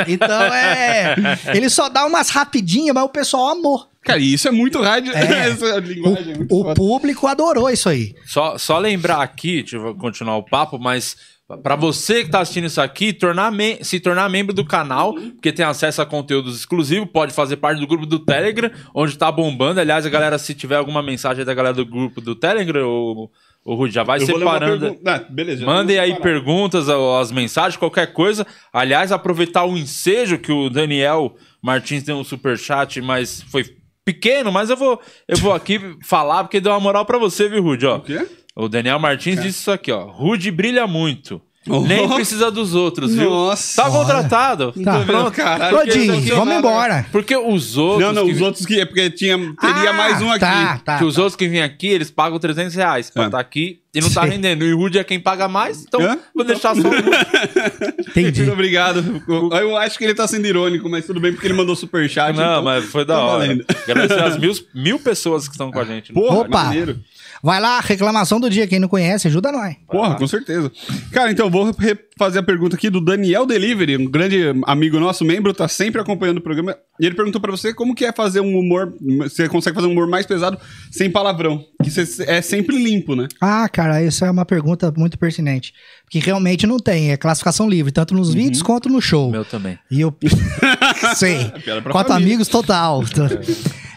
[0.09, 1.15] Então é.
[1.55, 3.89] Ele só dá umas rapidinhas, mas o pessoal amou.
[4.03, 5.13] Cara, e isso é muito rádio.
[5.15, 5.49] É.
[5.51, 6.75] Essa linguagem é muito O, o foda.
[6.75, 8.15] público adorou isso aí.
[8.27, 11.17] Só, só lembrar aqui, deixa eu continuar o papo, mas
[11.63, 13.53] pra você que tá assistindo isso aqui, tornar
[13.83, 17.87] se tornar membro do canal, porque tem acesso a conteúdos exclusivos, pode fazer parte do
[17.87, 19.81] grupo do Telegram, onde tá bombando.
[19.81, 23.31] Aliás, a galera, se tiver alguma mensagem aí da galera do grupo do Telegram, o,
[23.65, 24.99] o Rudy já vai Eu separando.
[25.05, 25.67] Ah, beleza.
[25.67, 28.47] Mandem aí perguntas, ou as mensagens, qualquer coisa.
[28.73, 33.65] Aliás, aproveitar o ensejo que o Daniel Martins deu um superchat, mas foi
[34.05, 37.63] pequeno, mas eu vou, eu vou aqui falar porque deu uma moral pra você, viu,
[37.63, 37.87] Rudy?
[37.87, 38.27] Ó, O quê?
[38.57, 40.05] O Daniel Martins disse isso aqui, ó.
[40.05, 41.41] Rude brilha muito.
[41.67, 41.81] Oh.
[41.81, 43.31] Nem precisa dos outros, viu?
[43.31, 43.83] Nossa.
[43.83, 44.71] Tá contratado.
[44.85, 45.01] Tá.
[45.01, 45.31] Pronto.
[45.33, 47.07] Caralho, Ô, que Dinho, sensacional, vamos embora.
[47.11, 48.03] Porque os outros.
[48.03, 50.41] Não, não, os vi- outros que é porque tinha, teria Ah, mais um aqui.
[50.41, 50.99] Tá, tá.
[50.99, 53.27] que os outros que vêm aqui, eles pagam 300 reais pra É.
[53.29, 54.63] estar aqui e não tá rendendo.
[54.63, 56.19] E o Rude é quem paga mais, então Hã?
[56.35, 57.01] vou deixar só o Rude.
[58.11, 58.41] Entendi.
[58.43, 59.23] Muito obrigado.
[59.59, 62.37] Eu, acho que ele tá sendo irônico, mas tudo bem, porque ele mandou superchat.
[62.37, 63.39] Não, então- mas foi da tá hora.
[63.39, 63.65] valendo.
[63.89, 66.13] Agradecer as mil, mil pessoas que estão com a gente.
[66.13, 66.65] no Porra, Opa.
[66.65, 67.01] maneiro.
[67.45, 68.67] Vai lá, reclamação do dia.
[68.67, 69.77] Quem não conhece, ajuda nós.
[69.87, 70.73] Porra, com certeza.
[71.13, 71.77] Cara, então vou
[72.19, 76.39] fazer a pergunta aqui do Daniel Delivery, um grande amigo nosso, membro, tá sempre acompanhando
[76.39, 76.75] o programa.
[76.99, 79.91] E ele perguntou pra você como que é fazer um humor, você consegue fazer um
[79.91, 80.59] humor mais pesado
[80.91, 83.29] sem palavrão, que você é sempre limpo, né?
[83.39, 85.75] Ah, cara, essa é uma pergunta muito pertinente.
[86.05, 89.31] Porque realmente não tem, é classificação livre, tanto nos vídeos quanto no show.
[89.31, 89.79] Meu também.
[89.91, 90.17] E eu.
[91.15, 91.51] Sei.
[91.91, 92.15] Quatro família.
[92.15, 93.03] amigos total.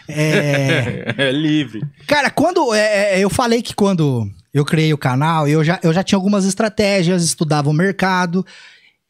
[0.08, 1.14] É.
[1.18, 1.82] É livre.
[2.06, 2.72] Cara, quando.
[2.74, 6.16] é, é, eu falei que quando eu criei o canal, eu já, eu já tinha
[6.16, 8.44] algumas estratégias, estudava o mercado.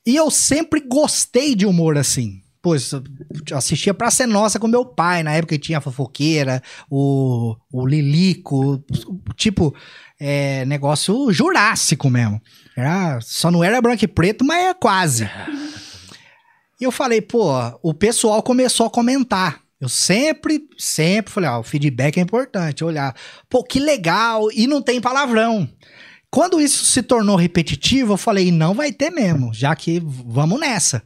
[0.07, 2.41] E eu sempre gostei de humor assim.
[2.61, 3.03] Pois, eu
[3.57, 7.87] assistia Pra Ser Nossa com meu pai, na época que tinha a fofoqueira, o, o
[7.87, 8.83] Lilico,
[9.37, 9.75] tipo,
[10.19, 12.41] é, negócio jurássico mesmo.
[12.77, 15.29] Era, só não era branco e preto, mas é quase.
[16.81, 17.53] E eu falei, pô,
[17.83, 19.61] o pessoal começou a comentar.
[19.81, 23.15] Eu sempre, sempre falei, ó, o feedback é importante, olhar.
[23.49, 25.69] Pô, que legal, e não tem palavrão.
[26.31, 31.03] Quando isso se tornou repetitivo, eu falei, não vai ter mesmo, já que vamos nessa.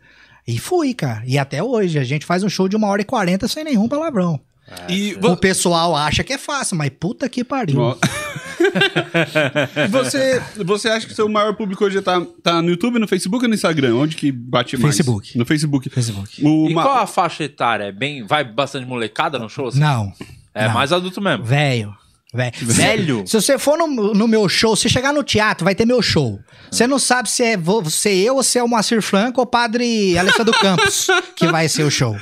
[0.47, 1.23] E fui, cara.
[1.27, 3.89] E até hoje, a gente faz um show de uma hora e quarenta sem nenhum
[3.89, 4.40] palavrão.
[4.89, 7.97] E O pessoal acha que é fácil, mas puta que pariu.
[9.90, 13.49] Você, você acha que seu maior público hoje tá, tá no YouTube, no Facebook ou
[13.49, 13.97] no Instagram?
[13.97, 14.97] Onde que bate mais?
[14.97, 15.36] Facebook.
[15.36, 15.90] No Facebook.
[15.90, 16.44] Facebook.
[16.47, 17.85] O E ma- qual a faixa etária?
[17.85, 19.69] É bem, vai bastante molecada no show?
[19.69, 19.81] assim?
[19.81, 20.12] Não.
[20.55, 20.74] É não.
[20.74, 21.44] mais adulto mesmo.
[21.44, 21.94] Velho.
[22.33, 23.25] Velho.
[23.27, 26.41] Se você for no, no meu show, se chegar no teatro, vai ter meu show.
[26.71, 29.47] Você não sabe se é você eu ou se é o Moacir Franco ou o
[29.47, 32.17] padre Alessandro Campos que vai ser o show.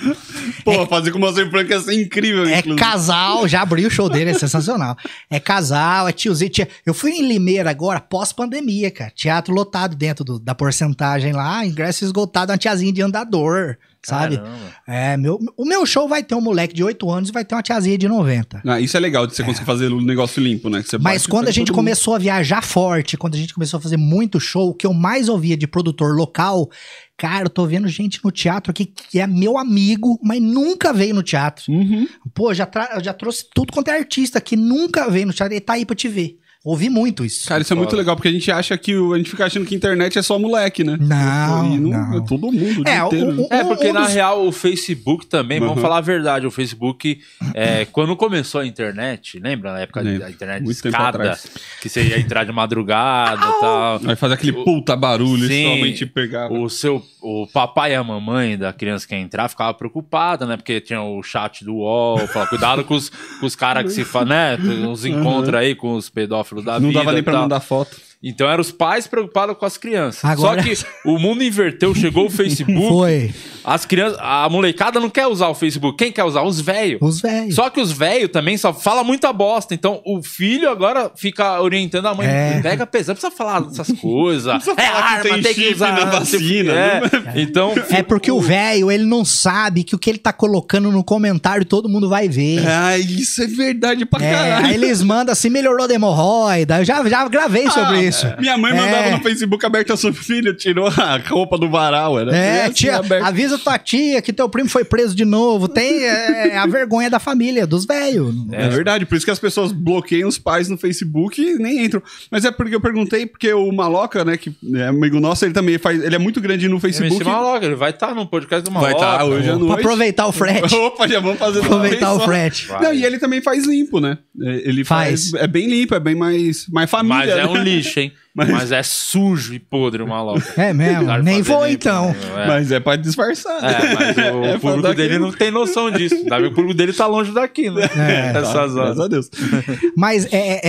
[0.65, 2.77] Pô, fazer com o Moacir Franco ia ser incrível, É inclusive.
[2.83, 4.97] casal, já abri o show dele, é sensacional.
[5.31, 6.51] É casal, é tiozinho.
[6.51, 6.69] Tia...
[6.85, 9.13] Eu fui em Limeira agora, pós-pandemia, cara.
[9.15, 14.39] Teatro lotado dentro do- da porcentagem lá, ingresso esgotado, uma tiazinha de andador, sabe?
[14.39, 14.75] Caramba.
[14.87, 17.55] É, meu, o meu show vai ter um moleque de 8 anos e vai ter
[17.55, 18.63] uma tiazinha de 90.
[18.67, 20.83] Ah, isso é legal de você conseguir fazer o negócio limpo, né?
[21.01, 21.85] Mas quando a gente todo mundo.
[21.85, 24.93] começou a viajar forte, quando a gente começou a fazer muito show, o que eu
[24.93, 26.69] mais ouvia de produtor local,
[27.17, 31.15] cara, eu tô vendo gente no teatro aqui que é meu amigo, mas nunca veio
[31.15, 31.65] no teatro.
[31.69, 32.09] Uhum.
[32.35, 32.69] Pô, já,
[33.03, 35.95] já trouxe tudo quanto é artista que nunca veio no teatro e tá aí pra
[35.95, 36.40] te ver.
[36.63, 37.49] Ouvi muito isso.
[37.49, 39.65] Cara, isso é muito legal, porque a gente acha que o, a gente fica achando
[39.65, 40.99] que internet é só moleque, né?
[41.01, 42.19] Não, E não.
[42.19, 43.41] É todo mundo, o É, dia o- inteiro.
[43.43, 45.81] o- É, porque um na dos- real o Facebook também, vamos Uhum.
[45.83, 47.19] falar a verdade, o Facebook,
[47.55, 51.47] é, quando começou a internet, lembra na época da internet Muito tempo escada, atrás.
[51.81, 53.99] que você ia entrar de madrugada e tal.
[54.01, 55.65] Vai fazer aquele puta barulho, Sim.
[55.79, 56.53] somente pegava.
[56.53, 60.59] O seu, o papai e a mamãe da criança que ia entrar ficava preocupada, né?
[60.59, 64.05] Porque tinha o chat do UOL, falava, cuidado com os, com os caras que se
[64.05, 64.59] fa, né?
[64.93, 66.50] Os encontros aí com os pedófilos
[66.81, 67.43] Não dava nem pra tal.
[67.43, 67.97] mandar foto.
[68.23, 70.23] Então eram os pais preocupados com as crianças.
[70.25, 70.77] Agora- Só que
[71.07, 72.89] o mundo inverteu, chegou o Facebook.
[72.89, 73.33] Foi.
[73.65, 75.97] As crianças, a molecada não quer usar o Facebook.
[75.97, 76.43] Quem quer usar?
[76.43, 76.99] Os velhos.
[77.01, 77.55] Os velhos.
[77.55, 79.73] Só que os velhos também só fala muita bosta.
[79.75, 82.27] Então o filho agora fica orientando a mãe.
[82.27, 82.61] É.
[82.63, 84.67] Pega pesado, precisa falar dessas coisas.
[84.77, 87.01] é arma, tem tem que usar na vacina, É.
[87.37, 87.73] Então.
[87.91, 91.65] É porque o velho, ele não sabe que o que ele tá colocando no comentário
[91.65, 92.67] todo mundo vai ver.
[92.67, 94.67] Ah, isso é verdade pra É, caralho.
[94.67, 96.79] aí eles mandam assim, melhorou da hemorroida.
[96.81, 98.10] Eu já, já gravei sobre Ah, isso.
[98.39, 99.11] Minha mãe mandava É.
[99.17, 102.19] no Facebook aberto a sua filha, tirou a roupa do varal.
[102.19, 103.25] Era É, assim, tia, aberto.
[103.25, 105.69] avisa tua tia que teu primo foi preso de novo.
[105.69, 108.35] Tem é, a vergonha da família, dos velhos.
[108.53, 112.03] É verdade, por isso que as pessoas bloqueiam os pais no Facebook e nem entram.
[112.31, 115.79] Mas é porque eu perguntei, porque o Maloca, né, que é amigo nosso, ele também
[115.79, 116.03] faz.
[116.03, 117.25] Ele é muito grande no Facebook.
[117.25, 118.93] Maloca, ele vai estar no podcast do Maloca.
[118.95, 119.81] Vai estar hoje à Pra noite.
[119.81, 120.75] aproveitar o frete.
[120.75, 122.67] Opa, já vamos fazer Aproveitar o frete.
[122.67, 122.83] Vai.
[122.83, 124.19] Não, e ele também faz limpo, né?
[124.43, 125.31] É, Ele faz.
[125.31, 125.43] Faz.
[125.43, 127.17] É bem limpo, é bem mais, mais família.
[127.19, 127.63] Mas é um né?
[127.65, 128.13] lixo, hein?
[128.35, 130.43] Mas- Mas, é sujo e podre o Maloca.
[130.61, 131.07] É mesmo?
[131.23, 132.13] Nem vou então.
[132.13, 132.45] né?
[132.45, 132.47] É.
[132.47, 133.61] Mas é pra disfarçar.
[133.63, 133.73] né?
[133.73, 136.17] É, mas o É público dar dele não tem noção disso.
[136.29, 136.47] Sabe?
[136.47, 137.85] O público dele tá longe daqui, né?
[137.85, 138.33] É.
[138.33, 138.75] Tá, Essas horas.
[138.75, 139.31] graças a Deus.
[139.97, 140.61] Mas é,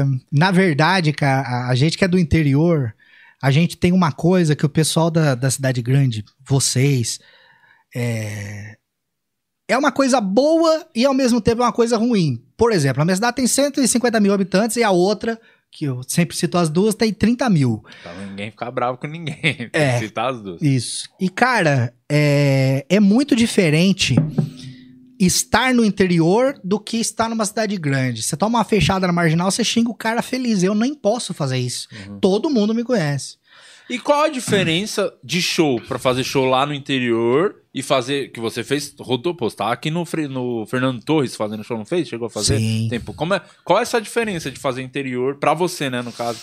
[0.00, 2.94] é- na verdade, cara, a- a gente que é do interior,
[3.42, 7.18] a gente tem uma coisa que o pessoal da, da cidade grande, vocês,
[7.94, 8.76] é,
[9.68, 12.42] é uma coisa boa e ao mesmo tempo é uma coisa ruim.
[12.56, 15.38] Por exemplo, a minha cidade tem 150 mil habitantes e a outra,
[15.76, 17.82] que eu sempre cito as duas, tem 30 mil.
[18.00, 19.34] Pra ninguém ficar bravo com ninguém.
[19.42, 19.98] Tem É.
[19.98, 20.62] que citar as duas.
[20.62, 21.08] Isso.
[21.20, 24.14] E, cara, é, é muito diferente
[25.18, 28.22] estar no interior do que estar numa cidade grande.
[28.22, 30.62] Você toma uma fechada na marginal, você xinga o cara feliz.
[30.62, 31.88] Eu nem posso fazer isso.
[32.20, 33.36] Todo mundo me conhece.
[33.90, 38.38] E qual a diferença de show pra fazer show lá no interior e fazer que
[38.40, 42.06] você fez rodou pô, você tá aqui no, no Fernando Torres fazendo show não fez
[42.08, 42.86] chegou a fazer Sim.
[42.88, 46.38] tempo como é qual é essa diferença de fazer interior pra você né no caso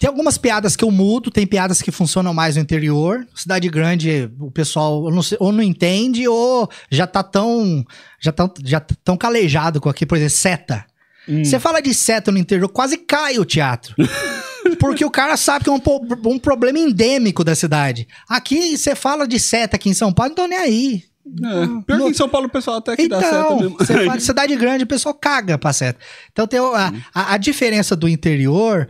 [0.00, 3.26] Tem algumas piadas que eu mudo, tem piadas que funcionam mais no interior.
[3.34, 7.84] Cidade grande, o pessoal ou não, sei- ou não entende ou já tá tão
[8.20, 10.84] já tão, já tá tão calejado com aqui, por exemplo, seta.
[11.26, 13.94] Você fala de seta no interior, quase cai o teatro.
[14.76, 15.80] Porque o cara sabe que é um,
[16.26, 18.06] um problema endêmico da cidade.
[18.28, 21.04] Aqui, você fala de seta aqui em São Paulo, não tô nem aí.
[21.26, 23.78] É, pior que em São Paulo o pessoal até que dá certo Então, mesmo.
[23.78, 25.98] você fala de cidade grande, o pessoal caga pra seta.
[26.30, 28.88] Então, tem a, a, a diferença do interior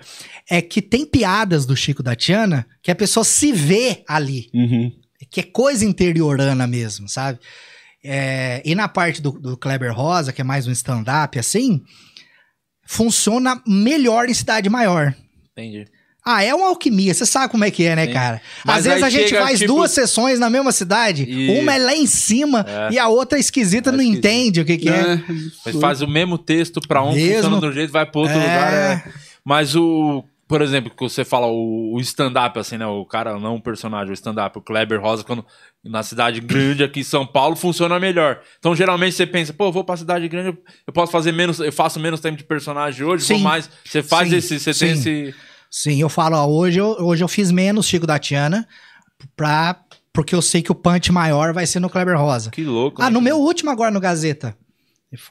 [0.51, 4.51] é que tem piadas do Chico da Tiana que a pessoa se vê ali.
[4.53, 4.93] Uhum.
[5.31, 7.39] Que é coisa interiorana mesmo, sabe?
[8.03, 11.83] É, e na parte do, do Kleber Rosa, que é mais um stand-up, assim,
[12.87, 15.15] funciona melhor em cidade maior.
[15.57, 15.87] Entendi
[16.27, 18.13] Ah, é uma alquimia, você sabe como é que é, né, Sim.
[18.15, 18.41] cara?
[18.65, 21.61] Mas Às vezes a gente faz tipo- duas sessões na mesma cidade, Isso.
[21.61, 22.95] uma é lá em cima É.
[22.95, 24.19] e a outra esquisita É não esquisito.
[24.25, 25.23] entende o que, que é.
[25.67, 27.35] Mas faz o mesmo texto pra um Mesmo.
[27.43, 28.41] funciona de um jeito vai pro outro É.
[28.41, 29.05] lugar é.
[29.45, 33.57] mas o por exemplo que você fala o, o stand-up assim né o cara não
[33.57, 35.45] o personagem o stand-up o Kleber Rosa quando
[35.83, 39.83] na cidade grande aqui em São Paulo funciona melhor então geralmente você pensa pô vou
[39.85, 40.57] pra cidade grande
[40.87, 43.43] eu- posso fazer menos eu faço menos tempo de personagem hoje vou Sim.
[43.43, 44.37] mais você faz Sim.
[44.37, 45.23] esse você tem Sim.
[45.29, 45.35] esse
[45.77, 48.65] Sim, eu falo, ó, hoje eu, hoje eu fiz menos Chico da Tiana
[49.35, 49.77] pra,
[50.13, 52.51] porque eu sei que o punch maior vai ser no Kleber Rosa.
[52.53, 53.11] que louco Ah, né?
[53.11, 54.57] no meu último agora no Gazeta.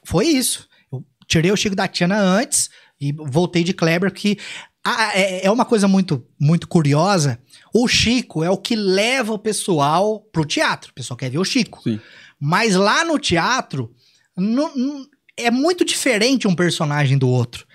[0.05, 0.67] Foi isso.
[0.91, 2.69] Eu tirei o Chico da Tiana antes
[2.99, 4.37] e voltei de Kleber, que
[4.85, 7.39] ah, é, é uma coisa muito, muito curiosa.
[7.73, 10.91] O Chico é o que leva o pessoal pro teatro.
[10.91, 11.81] O pessoal quer ver o Chico.
[11.83, 11.99] Sim.
[12.39, 13.93] Mas lá no teatro,
[14.35, 15.05] não- não-
[15.37, 17.65] é muito diferente um personagem do outro.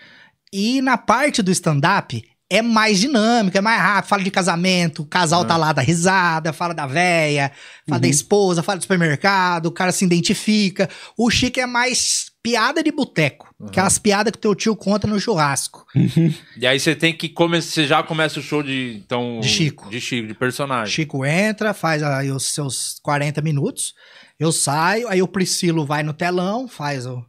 [0.52, 4.08] E na parte do stand-up, é mais dinâmico, é mais rápido.
[4.08, 7.52] Fala de casamento, o casal tá lá da risada, fala da véia,
[7.86, 10.88] fala da esposa, fala do supermercado, o cara se identifica.
[11.16, 13.54] O Chico é mais piada de boteco.
[13.60, 15.84] Aquelas piadas que teu tio conta no churrasco.
[16.56, 19.90] e aí você tem que começar você já começa o show de então De Chico.
[19.90, 23.94] de Chico de personagem Chico entra, faz aí os seus 40 minutos.
[24.38, 27.22] Eu saio, aí o Priscilo vai no telão, faz o.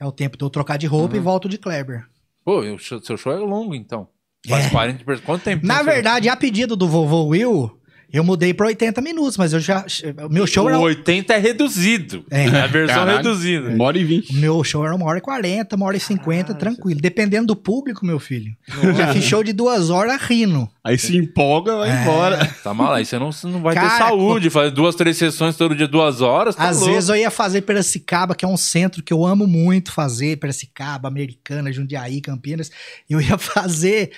[0.00, 2.06] É o tempo de eu trocar de roupa e volto de Kleber.
[2.44, 4.08] pô o seu show é longo então
[4.48, 4.70] faz É.
[4.70, 7.70] 40 per- quanto tempo Na verdade, a pedido do vovô Will,
[8.12, 9.86] Eu mudei pra 80 minutos, mas eu já.
[10.28, 10.78] O meu show era.
[10.78, 12.24] O 80 é reduzido.
[12.30, 12.44] É.
[12.44, 13.16] É a versão Caralho.
[13.18, 13.70] reduzida.
[13.70, 14.30] Uma hora e vinte.
[14.32, 17.00] O meu show era uma hora e 40, uma hora e 50, tranquilo.
[17.00, 18.54] Dependendo do público, meu filho.
[18.96, 20.68] Já fiz show de duas horas rindo.
[20.84, 22.02] Aí se empolga, vai É.
[22.02, 22.54] embora.
[22.62, 24.50] Tá mal, aí você não, você não vai ter Cara, saúde.
[24.50, 26.54] Fazer duas, três sessões todo dia, duas horas.
[26.56, 26.92] Tá Às louco.
[26.92, 31.08] vezes eu ia fazer Piracicaba, que é um centro que eu amo muito fazer, Piracicaba,
[31.08, 32.70] Americana, Jundiaí, Campinas.
[33.08, 34.10] Eu ia fazer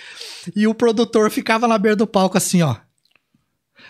[0.56, 2.74] e o produtor ficava na beira do palco assim, ó.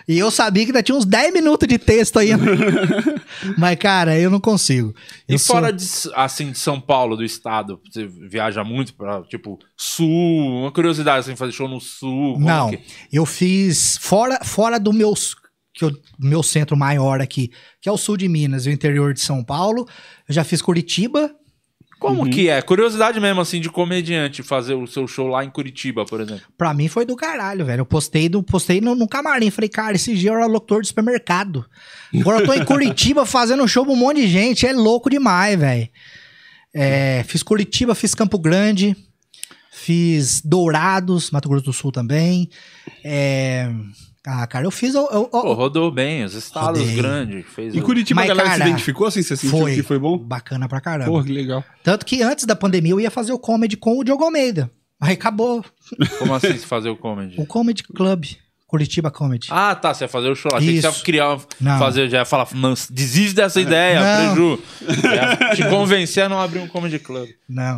[0.08, 2.30] E eu sabia que ainda tinha uns 10 minutos de texto aí.
[3.58, 4.94] Mas, cara, eu não consigo.
[5.28, 5.84] E Eu sou- fora de,
[6.14, 11.36] assim, de São Paulo, do estado, você viaja muito pra, tipo, sul, uma curiosidade, assim,
[11.36, 12.38] fazer show no sul.
[12.38, 12.80] Não, que-
[13.12, 15.14] eu fiz fora, fora do meu,
[15.74, 17.50] que eu- meu centro maior aqui,
[17.80, 19.86] que é o sul de Minas e o interior de São Paulo.
[20.28, 21.30] Eu já fiz Curitiba.
[22.04, 22.60] Como que é?
[22.60, 26.44] Curiosidade mesmo, assim, de comediante, fazer o seu show lá em Curitiba, por exemplo.
[26.56, 27.80] Pra mim foi do caralho, velho.
[27.80, 29.50] Eu postei, do, postei no, no camarim.
[29.50, 31.64] Falei, cara, esse dia eu era locutor de supermercado.
[32.14, 34.66] Agora eu tô em Curitiba fazendo show pra um monte de gente.
[34.66, 35.88] É louco demais, velho.
[36.74, 38.96] É, fiz Curitiba, fiz Campo Grande,
[39.70, 42.50] fiz Dourados, Mato Grosso do Sul também.
[43.02, 43.70] É,
[44.26, 44.94] Ah, cara, eu fiz.
[44.94, 46.96] Eu, eu- Pô, rodou bem, os estados Rodei.
[46.96, 47.44] grandes.
[47.54, 49.22] Fez o- Curitiba Mas, a galera se cara, identificou assim?
[49.22, 50.16] Você sentiu foi, que foi bom?
[50.16, 51.10] Bacana pra caramba.
[51.10, 51.62] Porra, que legal.
[51.82, 54.70] Tanto que antes da pandemia eu ia fazer o comedy com o Diogo Almeida.
[55.00, 55.62] Aí acabou
[56.18, 57.34] Como assim se fazer o comedy?
[57.38, 58.24] o Comedy Club,
[58.66, 59.48] Curitiba Comedy.
[59.50, 60.58] Ah, tá, você ia fazer o show lá.
[60.58, 61.78] Achei que você criar, Não.
[61.78, 64.34] fazer, já ia falar, não, desiste dessa ideia, Não.
[64.34, 64.62] Preju.
[65.02, 67.28] Já te convencer a não abrir um comedy club.
[67.46, 67.76] Não.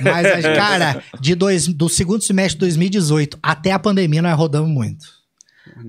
[0.00, 5.13] Mas, cara, de dois, do segundo semestre de 2018 até a pandemia, nós rodamos muito.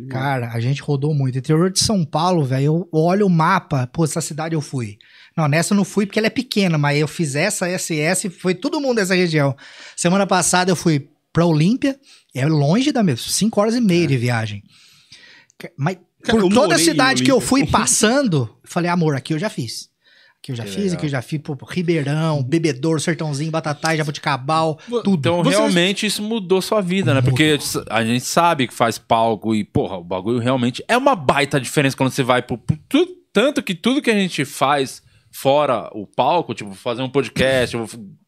[0.10, 1.38] Cara, a gente rodou muito.
[1.38, 4.98] Interior de São Paulo, velho, eu olho o mapa, pô, essa cidade eu fui.
[5.36, 8.56] Não, nessa eu não fui porque ela é pequena, mas eu fiz essa, SS, foi
[8.56, 9.56] todo mundo dessa região.
[9.95, 11.99] Semana passada eu fui pra Olímpia,
[12.34, 14.64] é longe da mesma, 5 horas e meia de viagem.
[15.78, 19.49] Mas Cara, por toda a cidade que eu fui passando, falei, amor, aqui eu já
[19.49, 19.90] fiz.
[20.46, 20.98] Aqui eu já Que fiz, legal.
[20.98, 25.16] aqui eu já fiz, pô, Ribeirão, Bebedouro, Sertãozinho, Batatais, Jabuticabal, tudo.
[25.18, 27.22] Então, Vocês- realmente, isso mudou sua vida, né?
[27.22, 27.58] Porque
[27.90, 31.98] a gente sabe que faz palco e, porra, o bagulho realmente é uma baita diferença
[31.98, 32.58] quando você vai pro.
[32.60, 35.02] pro tanto que tudo que a gente faz
[35.38, 37.76] fora o palco, tipo, fazer um podcast,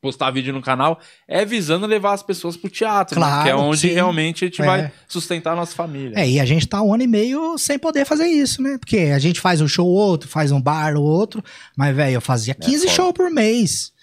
[0.01, 3.25] postar vídeo no canal, é visando levar as pessoas pro teatro, né?
[3.25, 3.93] Claro, Que é onde sim.
[3.93, 4.65] realmente a gente É.
[4.65, 6.19] vai sustentar a nossa família.
[6.19, 8.77] É, e a gente tá um ano e meio sem poder fazer isso, né?
[8.77, 11.41] Porque a gente faz um show ou outro, faz um bar ou outro,
[11.77, 12.91] mas, velho, eu fazia 15 foda.
[12.91, 13.93] shows por mês.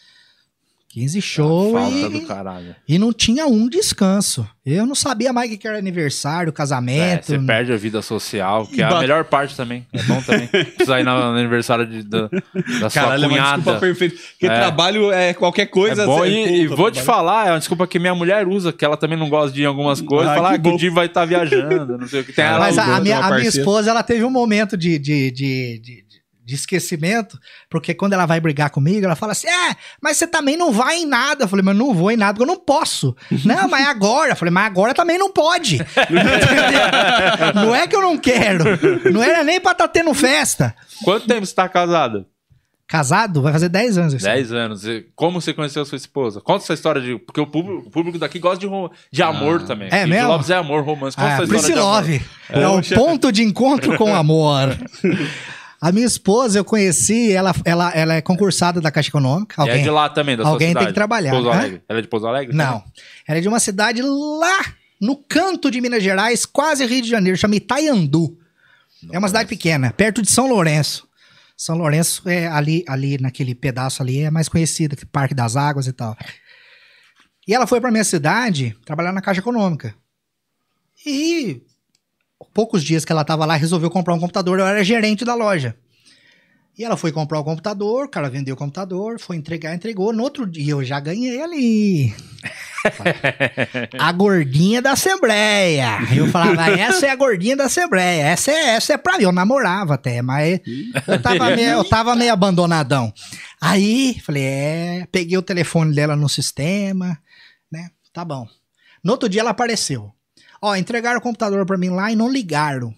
[0.94, 2.76] 15 shows Falta e, do caralho.
[2.88, 4.46] e não tinha um descanso.
[4.64, 7.26] Eu não sabia mais o que era aniversário, É, casamento.
[7.26, 9.84] você perde a vida social, que é a melhor parte também.
[9.92, 10.46] É bom também.
[10.46, 12.28] Precisa ir no aniversário de- da,
[12.80, 13.80] da sua Caralho, é uma desculpa cunhada.
[13.80, 14.16] perfeita.
[14.30, 14.54] Porque É.
[14.56, 16.02] trabalho é qualquer coisa.
[16.04, 18.72] É bom, você- e, e vou te falar, é uma desculpa que minha mulher usa,
[18.72, 20.76] que ela também não gosta de ir em algumas coisas, Ah, falar que que o
[20.76, 22.44] Di vai estar viajando, não sei o que tem.
[22.44, 25.78] Ela Mas a, a minha, a minha esposa, ela teve um momento de, de, de,
[25.80, 26.04] de,
[26.44, 27.38] de esquecimento,
[27.70, 30.98] porque quando ela vai brigar comigo, ela fala assim: É, mas você também não vai
[30.98, 31.44] em nada.
[31.44, 33.16] Eu falei, mas não vou em nada, porque eu não posso.
[33.44, 34.32] não, mas agora.
[34.32, 35.78] Eu falei, mas agora também não pode.
[37.54, 38.64] Não é que eu não quero.
[39.12, 40.74] Não era nem pra estar tendo festa.
[41.02, 42.26] Quanto tempo você tá casado?
[42.86, 44.14] Casado, vai fazer 10 anos.
[44.14, 44.34] esse ano.
[44.36, 44.84] 10 anos.
[44.86, 46.40] E Como você conheceu a sua esposa?
[46.40, 47.18] Conta essa história de.
[47.18, 49.88] Porque o público, o público daqui gosta de, ro- de amor também.
[49.90, 50.26] É E mesmo?
[50.26, 51.16] De Lopes é amor, romance.
[51.16, 51.92] Conta Ah, essa história de amor.
[51.94, 52.22] Love.
[52.50, 54.68] É o ponto de encontro com o amor.
[55.84, 59.56] A minha esposa, eu conheci, ela, ela, ela é concursada da Caixa Econômica.
[59.58, 60.86] E Alguém, é de lá também, da sua alguém tem cidade?
[60.86, 61.52] que trabalhar, Pouso hã?
[61.52, 61.82] Alegre.
[61.86, 62.56] Ela é de Pouso Alegre?
[62.56, 62.82] Não.
[63.28, 64.64] Ela é de uma cidade lá
[64.98, 68.38] no canto de Minas Gerais, quase Rio de Janeiro, chama Itaiandu.
[69.12, 71.06] é uma cidade pequena, perto de São Lourenço.
[71.54, 75.86] São Lourenço é ali, ali naquele pedaço ali, é mais conhecido que Parque das Águas
[75.86, 76.16] e tal.
[77.46, 79.94] E ela foi pra minha cidade trabalhar na Caixa Econômica.
[81.04, 81.60] E
[82.52, 85.76] poucos dias que ela tava lá, resolveu comprar um computador, eu era gerente da loja.
[86.76, 90.12] E ela foi comprar o computador, o cara vendeu o computador, foi entregar, entregou.
[90.12, 92.12] No outro dia eu já ganhei ali.
[93.96, 95.98] a gordinha da Assembleia.
[95.98, 99.22] Aí eu falava, essa é a gordinha da Assembleia, essa é, essa é pra mim.
[99.22, 100.60] Eu namorava até, mas
[101.06, 103.12] eu tava meio, eu tava meio abandonadão.
[103.60, 107.16] Aí, falei, é, peguei o telefone dela no sistema,
[107.70, 107.88] né?
[108.12, 108.48] Tá bom.
[109.02, 110.12] No outro dia ela apareceu.
[110.66, 112.94] Ó, entregaram o computador pra mim lá e não ligaram.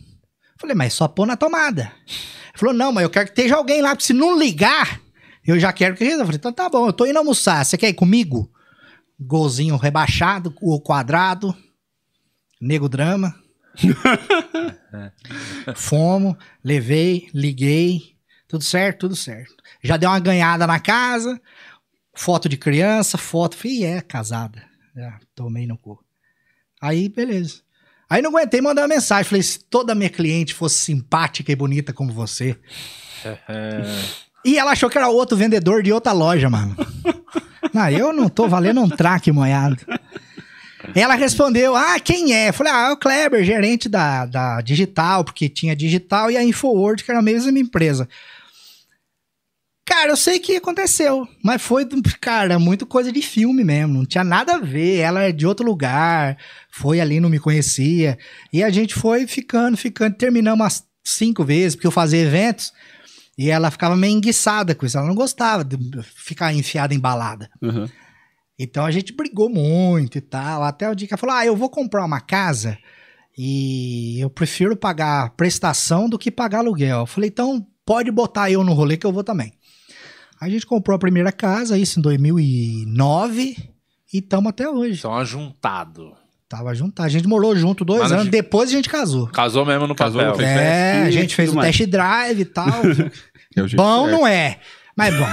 [0.57, 1.93] Falei, mas só pôr na tomada.
[2.07, 5.01] Ele falou, não, mas eu quero que esteja alguém lá, porque se não ligar,
[5.45, 6.23] eu já quero que resolva.
[6.23, 8.49] Eu falei, então tá bom, eu tô indo almoçar, você quer ir comigo?
[9.19, 11.53] Golzinho rebaixado, o quadrado,
[12.61, 13.35] nego drama.
[15.75, 18.15] Fomos, levei, liguei,
[18.47, 19.57] tudo certo, tudo certo.
[19.83, 21.41] Já deu uma ganhada na casa,
[22.15, 24.63] foto de criança, foto, falei, é, casada.
[24.95, 26.06] Já tomei no cu.
[26.87, 27.57] Aí, beleza.
[28.09, 29.25] Aí não aguentei mandar uma mensagem.
[29.25, 32.57] Falei, se toda minha cliente fosse simpática e bonita como você.
[34.45, 36.77] E ela achou que era outro vendedor de outra loja, mano.
[37.75, 39.85] Não, eu não tô valendo um traque moiado.
[40.95, 42.51] Ela respondeu: Ah, quem é?
[42.51, 46.45] Eu falei: Ah, é o Kleber, gerente da, da Digital, porque tinha Digital e a
[46.45, 48.09] InfoWord, que era a mesma empresa.
[49.87, 51.87] Cara, eu sei que aconteceu, mas foi,
[52.21, 54.99] cara, muito coisa de filme mesmo, não tinha nada a ver.
[54.99, 56.37] Ela é de outro lugar,
[56.69, 58.19] foi ali, não me conhecia.
[58.53, 62.73] E a gente foi ficando, ficando, terminamos umas cinco vezes, porque eu fazia eventos.
[63.39, 67.49] E ela ficava meio enguiçada com isso, ela não gostava de ficar enfiada em balada.
[67.63, 67.89] Uhum.
[68.59, 70.65] Então a gente brigou muito e tal.
[70.65, 72.77] Até o dia que ela falou: Ah, eu vou comprar uma casa
[73.39, 77.01] e eu prefiro pagar prestação do que pagar aluguel.
[77.01, 79.53] Eu falei: Então pode botar eu no rolê que eu vou também.
[80.41, 83.57] A gente comprou a primeira casa, isso em 2009,
[84.13, 85.01] e estamos até hoje.
[85.01, 86.13] São ajuntado.
[86.49, 87.03] Tava junto.
[87.03, 89.27] A gente morou junto dois Mas a anos, gente- depois a gente casou.
[89.29, 90.37] Casou mesmo no Casou, papel.
[90.37, 91.77] fez É, a gente fez mais.
[91.77, 92.67] test drive e tal.
[93.59, 94.59] É bom não é,
[94.95, 95.27] mas bom.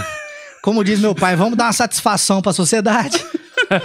[0.63, 3.21] Como diz meu pai, vamos dar uma satisfação pra sociedade.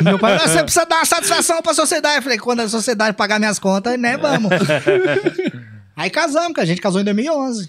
[0.01, 2.17] Meu pai, você precisa dar uma satisfação pra sociedade.
[2.19, 4.51] Eu falei, quando a sociedade pagar minhas contas, né, vamos.
[5.99, 7.69] Aí casamos, que a gente casou em 2011.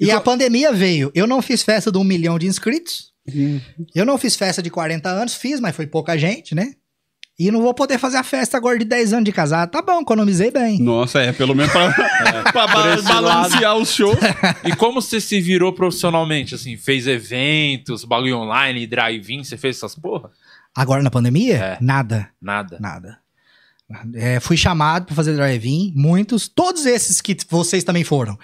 [0.00, 1.10] E a pandemia veio.
[1.14, 3.12] Eu não fiz festa de um milhão de inscritos.
[3.94, 6.72] Eu não fiz festa de 40 anos, fiz, mas foi pouca gente, né?
[7.38, 9.70] E não vou poder fazer a festa agora de 10 anos de casado.
[9.70, 10.80] Tá bom, economizei bem.
[10.80, 11.92] Nossa, é, pelo menos pra,
[12.50, 14.18] pra ba- balancear os shows.
[14.64, 16.76] E como você se virou profissionalmente, assim?
[16.76, 20.30] Fez eventos, bagulho online, drive-in, você fez essas porra?
[20.74, 21.56] Agora na pandemia?
[21.56, 21.78] É.
[21.80, 22.28] Nada.
[22.42, 22.76] Nada.
[22.80, 23.18] Nada.
[24.14, 28.38] É, fui chamado pra fazer drive-in, muitos, todos esses que vocês também foram.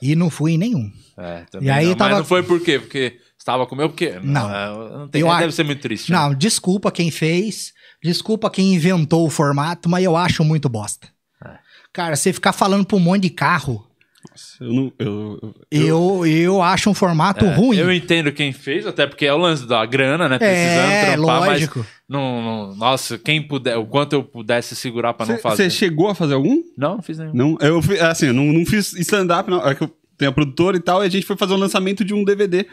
[0.00, 0.90] E não fui em nenhum.
[1.18, 1.94] É, E aí não.
[1.96, 2.78] tava- Mas não foi por quê?
[2.78, 4.48] Porque você tava com meu porque Não.
[4.54, 6.10] é, não tem, Eu deve acho- ser muito triste.
[6.10, 6.16] né?
[6.18, 11.08] Não, desculpa quem fez, desculpa quem inventou o formato, mas eu acho muito bosta.
[11.44, 11.58] É.
[11.92, 13.86] Cara, você ficar falando pra um monte de carro,
[14.60, 14.92] Eu não.
[14.98, 17.76] Eu, eu, eu acho um formato É, ruim.
[17.76, 20.38] Eu entendo quem fez, até porque é o lance da grana, né?
[20.38, 21.78] Precisando É, trampar, lógico.
[21.80, 25.70] mas não, não- nossa, quem puder, o quanto eu pudesse segurar pra não Você fazer.
[25.70, 26.62] chegou a fazer algum?
[26.76, 27.32] Não, não fiz nenhum.
[27.34, 29.66] Não, eu assim, eu não, não fiz stand-up, não.
[29.66, 32.04] É que eu tenho a produtora e tal, e a gente foi fazer o lançamento
[32.04, 32.66] de um DVD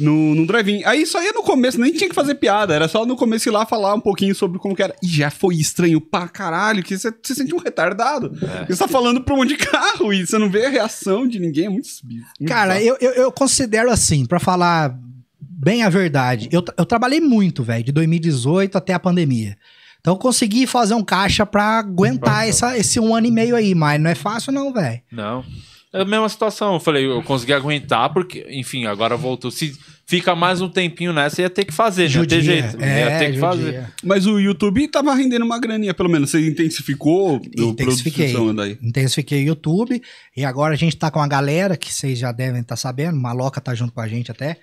[0.00, 0.82] no, no drive-in.
[0.84, 3.52] Aí só ia no começo, nem tinha que fazer piada, era só no começo ir
[3.52, 4.94] lá falar um pouquinho sobre como que era.
[5.02, 8.32] E já foi estranho pra caralho, que você se sente um retardado.
[8.66, 11.38] Você tá falando pra um monte de carro e você não vê a reação de
[11.38, 14.98] ninguém, é muito, muito Cara, eu, eu, eu considero assim, pra falar
[15.40, 19.56] bem a verdade, eu, eu trabalhei muito, velho, de 2018 até a pandemia.
[20.00, 23.74] Então eu consegui fazer um caixa pra aguentar essa, esse um ano e meio aí,
[23.74, 25.00] mas não é fácil não, velho.
[25.12, 25.44] Não.
[25.92, 26.74] É a mesma situação.
[26.74, 29.50] Eu falei, eu consegui aguentar, porque, enfim, agora voltou.
[29.50, 29.76] Se
[30.06, 32.62] fica mais um tempinho nessa, ia ter que fazer, não ia ter Judia.
[32.62, 32.82] jeito.
[32.82, 33.40] É, ia ter que judia.
[33.40, 33.92] fazer.
[34.04, 36.30] Mas o YouTube tava rendendo uma graninha, pelo menos.
[36.30, 38.32] Você intensificou o Intensifiquei.
[38.32, 38.78] produção daí.
[38.80, 40.00] Intensifiquei o YouTube.
[40.36, 43.16] E agora a gente tá com a galera, que vocês já devem estar sabendo.
[43.16, 44.58] Maloca tá junto com a gente até.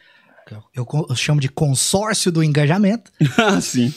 [0.73, 3.11] Eu, eu chamo de consórcio do engajamento.
[3.37, 3.93] ah, sim.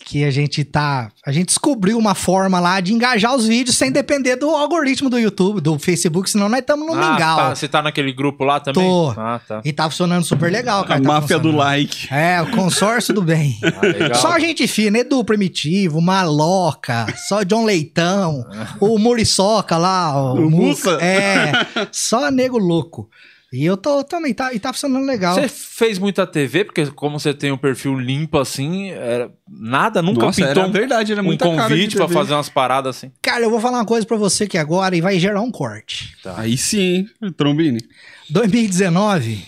[0.00, 1.10] Que a gente tá.
[1.26, 5.18] A gente descobriu uma forma lá de engajar os vídeos sem depender do algoritmo do
[5.18, 7.36] YouTube, do Facebook, senão nós estamos no Ah, mingau.
[7.36, 7.54] tá.
[7.54, 8.82] Você tá naquele grupo lá também?
[8.82, 9.10] Tô.
[9.16, 9.60] Ah, tá.
[9.64, 11.00] E tá funcionando super legal, cara.
[11.00, 12.06] A tá máfia do like.
[12.14, 13.58] É, o consórcio do bem.
[13.62, 14.14] Ah.
[14.14, 18.46] Só gente fina, Edu Primitivo, Maloca, só John Leitão,
[18.80, 20.50] o Muriçoca lá, o, O.
[20.50, 20.92] Mussa.
[21.02, 21.52] É,
[21.92, 23.10] só nego louco.
[23.50, 25.34] E eu tô também, tá, e tá funcionando legal.
[25.34, 30.26] Você fez muita TV, porque como você tem um perfil limpo assim, era- nada, nunca
[30.26, 32.14] Nossa, pintou era verdade, era um convite pra TV.
[32.18, 33.10] fazer umas paradas assim.
[33.22, 36.14] Cara, eu vou falar uma coisa pra você que agora e vai gerar um corte.
[36.36, 37.80] Aí sim, hein, Trombini.
[38.28, 39.42] 2019,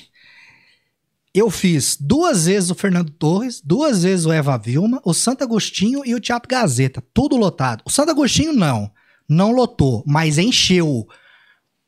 [1.35, 6.03] eu fiz duas vezes o Fernando Torres, duas vezes o Eva Vilma, o Santo Agostinho
[6.07, 7.83] e o Teatro Gazeta, tudo lotado.
[7.85, 8.91] O Santo Agostinho não,
[9.29, 11.07] não lotou, mas encheu.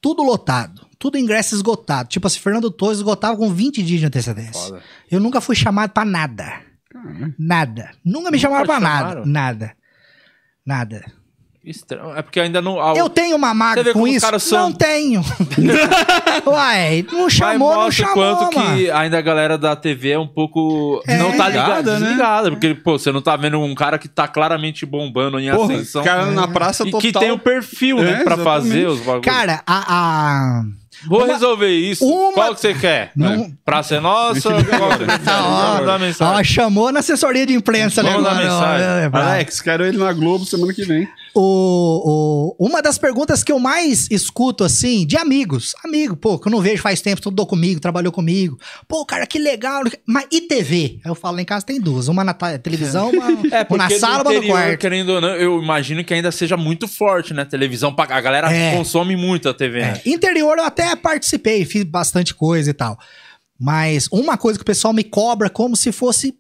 [0.01, 2.09] Tudo lotado, tudo ingresso esgotado.
[2.09, 4.53] Tipo assim, Fernando Torres esgotava com 20 dias de antecedência.
[4.69, 4.83] Foda.
[5.11, 6.61] Eu nunca fui chamado pra nada.
[7.37, 7.91] Nada.
[8.05, 9.23] Nunca me chamaram pra nada.
[9.27, 9.73] Nada.
[10.65, 11.05] Nada.
[11.65, 12.17] Estranho.
[12.17, 12.81] É porque ainda não.
[12.81, 14.27] a- Eu tenho uma mágoa com isso?
[14.41, 15.23] são- Não tenho.
[16.47, 18.77] Uai, não chamou, não mostra chamou, quanto mano.
[18.77, 21.03] que ainda a galera da TV é um pouco.
[21.07, 21.17] É.
[21.19, 21.99] não tá ligada, Ligada, né?
[22.07, 22.51] desligada.
[22.51, 26.03] Porque, pô, você não tá vendo um cara que tá claramente bombando em Porra, ascensão.
[26.05, 27.01] cara na praça E total.
[27.01, 28.21] que tem o perfil, né?
[28.21, 28.45] É, pra exatamente.
[28.73, 29.25] fazer os bagulhos.
[29.25, 29.95] Cara, a.
[30.61, 30.63] a...
[31.07, 32.05] Vou uma- resolver isso.
[32.07, 33.13] uma- Qual que você quer?
[33.17, 34.51] Não- Praça é nossa?
[34.51, 36.35] Qual dar mensagem.
[36.41, 38.11] Ó, chamou na assessoria de imprensa, né?
[38.11, 38.87] Vamos dar agora, ó, mensagem.
[39.05, 39.23] é, vai.
[39.23, 41.09] Alex, quero ele na Globo semana que vem.
[41.35, 45.75] O, o- uma das perguntas que eu mais escuto, assim, de amigos.
[45.85, 48.59] Amigo, pô, que eu não vejo faz tempo, estudou comigo, trabalhou comigo.
[48.87, 49.83] Pô, cara, que legal.
[50.07, 51.01] Mas e TV?
[51.05, 52.09] Aí eu falo, lá em casa tem duas.
[52.09, 54.79] Uma na televisão, uma, É, uma na sala, uma no quarto.
[54.79, 57.45] querendo ou não, eu imagino que ainda seja muito forte, né?
[57.45, 58.77] Televisão, a galera É.
[58.77, 60.01] consome muito a TV, né?
[60.05, 62.99] É, interior eu até participei, fiz bastante coisa e tal.
[63.59, 66.35] Mas uma coisa que o pessoal me cobra como se fosse.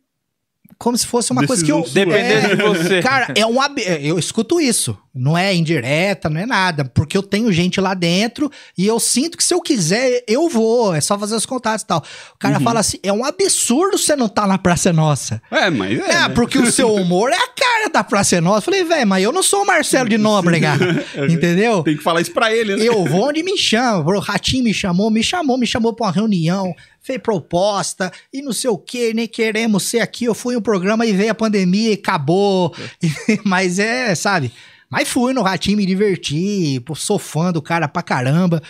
[0.78, 1.81] Como se fosse uma coisa que eu.
[1.82, 2.12] Decisão sua.
[2.12, 3.01] Dependendo É, de você.
[3.03, 3.81] Cara, é um ab...
[3.81, 4.97] eu escuto isso.
[5.14, 6.86] Não é indireta, não é nada.
[6.86, 10.94] Porque eu tenho gente lá dentro e eu sinto que se eu quiser, eu vou.
[10.94, 12.02] É só fazer os contatos e tal.
[12.34, 12.64] O cara Uhum.
[12.64, 15.43] fala assim: é um absurdo você não tá na Praça é Nossa.
[15.51, 16.02] É, mas é.
[16.02, 16.28] É, né?
[16.30, 18.59] porque o seu humor é a cara da Praça é Nossa.
[18.59, 20.72] Eu falei, velho, mas eu não sou o Marcelo de Nóbrega.
[21.30, 21.82] entendeu?
[21.82, 22.82] Tem que falar isso pra ele, né?
[22.82, 23.98] Eu vou onde me chama.
[23.98, 28.52] O Ratinho me chamou, me chamou, me chamou pra uma reunião, fez proposta e não
[28.52, 30.24] sei o que, nem queremos ser aqui.
[30.24, 32.74] Eu fui um programa e veio a pandemia e acabou.
[33.44, 34.51] Mas é, sabe?
[34.93, 38.62] Mas fui no Ratinho, me diverti, pô, sou fã do cara pra caramba.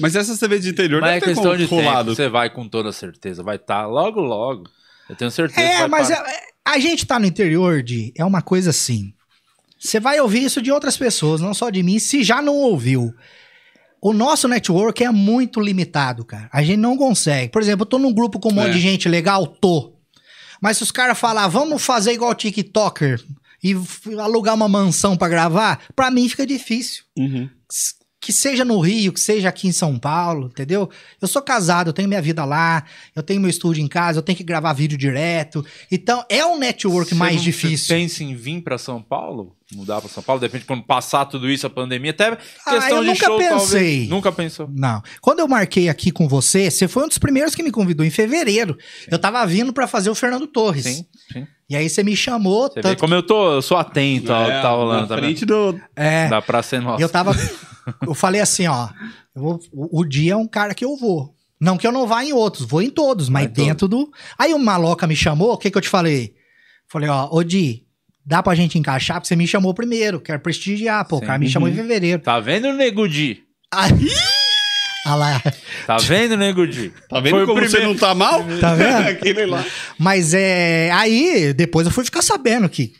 [0.00, 2.04] Mas essa TV de interior Mas é questão de tempo.
[2.04, 3.42] Você vai com toda certeza.
[3.42, 4.64] Vai estar logo, logo.
[5.08, 5.60] Eu tenho certeza.
[5.60, 6.28] que É, vai mas parar.
[6.28, 8.12] é- a gente tá no interior de.
[8.16, 9.12] É uma coisa assim.
[9.78, 13.14] Você vai ouvir isso de outras pessoas, não só de mim, se já não ouviu.
[14.00, 16.48] O nosso network é muito limitado, cara.
[16.52, 17.50] A gente não consegue.
[17.50, 18.72] Por exemplo, eu tô num grupo com um monte É.
[18.72, 19.94] de gente legal, tô.
[20.60, 23.20] Mas se os caras falar, vamos fazer igual TikToker
[23.72, 27.48] e alugar uma mansão pra gravar, pra mim fica difícil Uhum.
[28.20, 30.90] que seja no Rio, que seja aqui em São Paulo, entendeu?
[31.20, 32.84] Eu sou casado, eu tenho minha vida lá,
[33.14, 35.64] eu tenho meu estúdio em casa, eu tenho que gravar vídeo direto.
[35.90, 37.86] Então é um network mais não- difícil.
[37.86, 39.56] Você pensa em vir pra São Paulo?
[39.74, 40.40] Mudar pra São Paulo?
[40.40, 42.28] De repente, quando passar tudo isso, a pandemia, até
[42.64, 43.56] Ah, questão eu de nunca show, pensei.
[43.58, 44.08] talvez.
[44.08, 44.70] Nunca pensou.
[44.72, 45.02] Não.
[45.20, 48.10] Quando eu marquei aqui com você, você foi um dos primeiros que me convidou em
[48.10, 48.78] fevereiro.
[49.10, 50.84] Eu tava vindo pra fazer o Fernando Torres.
[50.84, 51.46] Sim, sim.
[51.68, 54.46] E aí você me chamou, Você vê tanto como eu tô, eu sou atento ao
[54.46, 55.24] que É, tá rolando na também.
[55.24, 55.78] frente do...
[55.94, 57.02] é, Dá pra ser nossa.
[57.02, 57.32] eu tava
[58.06, 58.88] eu falei assim, ó,
[59.36, 61.34] eu vou- o, o dia é um cara que eu vou.
[61.60, 64.10] Não que eu não vá em outros, vou em todos, mas Vai dentro do.
[64.38, 66.32] Aí o Maloca me chamou, o que que eu te falei?
[66.88, 67.82] Falei, ó, ô Di,
[68.28, 71.48] dá pra gente encaixar, porque você me chamou primeiro, quero prestigiar, pô, o cara me
[71.48, 72.20] chamou em fevereiro.
[72.20, 73.42] Tá vendo, Nego Di?
[73.72, 73.90] Aí,
[75.06, 75.42] ah lá,
[75.86, 76.92] Tá vendo, Nego Di?
[77.08, 78.44] Tá vendo Foi o como você não tá mal?
[78.60, 79.08] Tá vendo?
[79.08, 79.64] Aquele lá.
[79.98, 80.90] mas é.
[80.92, 82.92] Aí, depois eu fui ficar sabendo que,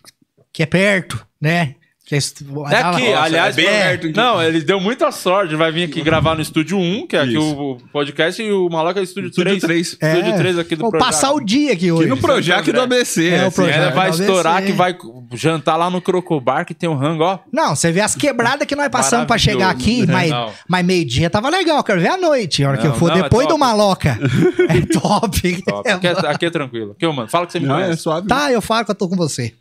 [0.50, 1.74] que é perto, né?
[2.09, 4.16] Que é, Daqui, Nossa, aliás, é bem é, perto.
[4.16, 5.55] Não, ele deu muita sorte.
[5.55, 7.55] Vai vir aqui gravar no estúdio 1, que é aqui Isso.
[7.55, 9.90] o podcast, e o Maloca é estúdio Estúdio 3.
[9.98, 10.14] 3.
[10.16, 11.12] Estúdio 3 aqui do Vou Projac.
[11.12, 12.09] passar o dia aqui Aqui hoje.
[12.09, 13.28] no Projac do ABC.
[13.28, 13.78] É, o assim, Projac.
[13.78, 14.97] Ainda vai estourar que vai
[15.35, 17.40] jantar lá no Crocobar, que tem um rango, ó.
[17.52, 20.51] Não, você vê as quebradas que nós passamos pra chegar aqui, mas, Não.
[20.66, 22.64] mas meio-dia tava legal, quero ver a noite.
[22.64, 23.55] A hora que Não, eu for não, é depois top.
[23.55, 24.18] do Maloca.
[24.70, 25.62] É top.
[25.62, 25.90] Top.
[25.90, 26.93] Aqui, é, aqui é tranquilo.
[26.93, 28.02] Aqui, mano, fala que você me Não, é conhece.
[28.02, 28.26] suave.
[28.28, 29.52] Tá, eu falo que eu tô com você.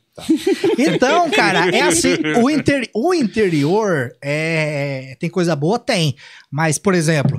[0.77, 5.77] Então, cara, é assim, o, inter- o interior é, tem coisa boa?
[5.80, 6.15] Tem.
[6.52, 7.38] Mas, por exemplo,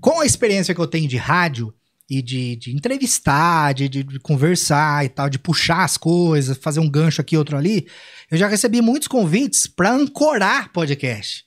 [0.00, 1.72] com a experiência que eu tenho de rádio
[2.08, 6.80] e de, de entrevistar, de, de- de conversar e tal, de puxar as coisas, fazer
[6.80, 7.86] um gancho aqui, outro ali,
[8.30, 11.44] eu já recebi muitos convites pra ancorar podcast.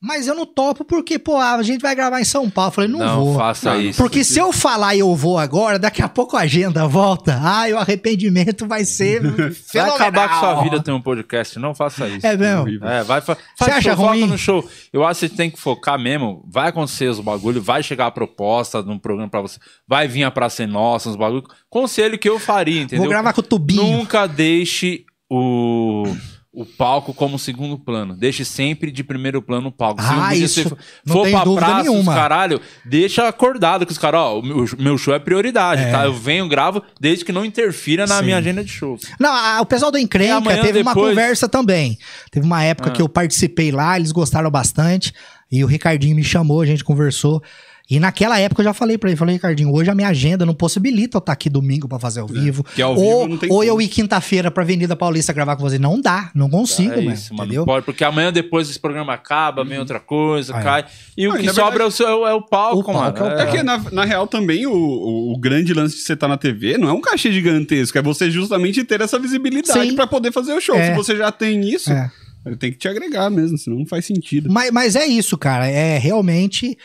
[0.00, 2.68] Mas eu não topo porque, pô, a gente vai gravar em São Paulo.
[2.68, 3.34] Eu falei, não, Não, vou.
[3.36, 4.00] faça Não, isso.
[4.00, 7.36] Porque se eu falar e eu vou agora, daqui a pouco a agenda volta.
[7.42, 9.96] Ai, o arrependimento vai ser Vai fenomenal.
[9.96, 11.58] acabar com sua vida ter um podcast.
[11.58, 12.24] Não faça isso.
[12.24, 12.62] É mesmo?
[12.62, 12.88] Horrível.
[12.88, 14.26] É, vai fa faz acha show, foca ruim?
[14.28, 14.68] no show.
[14.92, 16.44] Eu acho que você tem que focar mesmo.
[16.48, 19.58] Vai acontecer os bagulho, vai chegar a proposta num programa pra você.
[19.86, 21.42] Vai vir a Praça Nossa, uns bagulho.
[21.68, 23.00] Conselho que eu faria, entendeu?
[23.02, 23.82] Vou gravar com o tubinho.
[23.82, 26.04] Nunca deixe o,
[26.52, 28.16] o palco como segundo plano.
[28.16, 30.00] Deixe sempre de primeiro plano o palco.
[30.02, 30.76] Se Ah, um isso você
[31.06, 32.14] não for pra dúvida praça, nenhuma.
[32.14, 34.20] caralho, deixa acordado com os caras.
[34.20, 35.90] Ó, o meu, meu show é prioridade, É.
[35.90, 36.04] tá?
[36.06, 38.24] Eu venho, gravo, desde que não interfira na Sim.
[38.24, 39.02] minha agenda de shows.
[39.20, 41.98] Não, a- o pessoal do Encrenca amanhã teve uma depois- conversa também.
[42.30, 42.92] Teve uma época Ah.
[42.92, 45.12] que eu participei lá, eles gostaram bastante.
[45.52, 47.42] E o Ricardinho me chamou, a gente conversou.
[47.90, 50.52] E naquela época eu já falei pra ele, falei, Ricardinho, hoje a minha agenda não
[50.52, 52.62] possibilita eu estar aqui domingo pra fazer ao vivo.
[52.62, 55.62] que ao vivo ou não tem ou eu ir quinta-feira pra Avenida Paulista gravar com
[55.62, 55.78] você.
[55.78, 57.44] Não dá, não consigo, é mano, isso, mano.
[57.46, 57.64] entendeu?
[57.64, 60.62] Pode, porque amanhã depois esse programa acaba, vem outra coisa, Ah, é.
[60.62, 60.84] cai.
[61.16, 63.32] E o Não, que sobra verdade- é, o seu, é o palco, O palco mano.
[63.32, 66.02] é o É, É que, na, na real, também o, o, o grande lance de
[66.02, 69.94] você estar na TV não é um cachê gigantesco, é você justamente ter essa visibilidade
[69.94, 70.76] pra poder fazer o show.
[70.76, 70.90] É.
[70.90, 72.10] Se você já tem isso, É.
[72.58, 74.52] tem que te agregar mesmo, senão não faz sentido.
[74.52, 75.66] Mas, mas é isso, cara.
[75.66, 76.76] É realmente.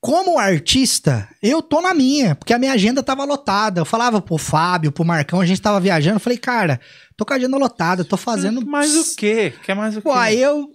[0.00, 3.80] Como artista, eu tô na minha, porque a minha agenda tava lotada.
[3.80, 6.16] Eu falava pro Fábio, pro Marcão, a gente tava viajando.
[6.16, 6.80] Eu falei, cara,
[7.16, 8.64] tô com a agenda lotada, tô fazendo.
[8.64, 9.52] Mais o quê?
[9.64, 10.04] Quer mais o quê?
[10.08, 10.68] Pô, aí eu.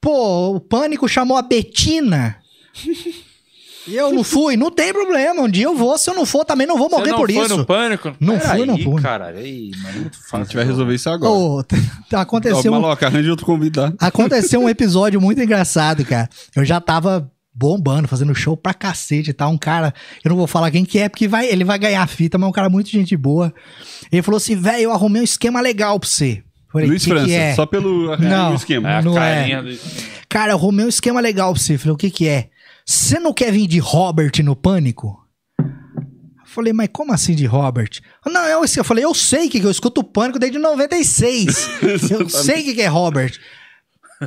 [0.00, 2.36] Pô, o Pânico chamou a Betina.
[3.88, 5.40] E eu não fui, não tem problema.
[5.40, 7.42] Um dia eu vou, se eu não for, também não vou morrer não por foi
[7.46, 7.56] isso.
[7.56, 8.14] no pânico?
[8.20, 9.00] Não fui, não fui.
[9.00, 10.36] Caralho, aí, mano, muito Se fácil.
[10.36, 11.32] a gente vai resolver isso agora.
[11.32, 11.64] Ô,
[12.14, 13.96] aconteceu, um, Maloca, arranje outro convidado.
[13.98, 16.28] aconteceu um episódio muito engraçado, cara.
[16.54, 19.48] Eu já tava bombando, fazendo show pra cacete, tá?
[19.48, 19.92] Um cara,
[20.24, 22.46] eu não vou falar quem que é, porque vai, ele vai ganhar a fita, mas
[22.46, 23.52] é um cara muito gente boa.
[24.12, 26.42] Ele falou assim, velho, eu arrumei um esquema legal pra você.
[26.70, 28.54] Falei, Luiz "Que que França, é?" só pelo Não.
[28.54, 28.88] esquema.
[28.88, 29.62] É a Não é.
[29.62, 29.78] do...
[30.28, 31.76] Cara, eu arrumei um esquema legal pra você.
[31.76, 32.48] Falei, o que que é?
[32.86, 35.18] Você não quer vir de Robert no Pânico?
[36.44, 37.90] Falei, mas como assim de Robert?
[38.26, 41.68] Não, eu, eu falei, eu sei que eu escuto o Pânico desde 96.
[42.10, 43.32] eu sei que que é Robert.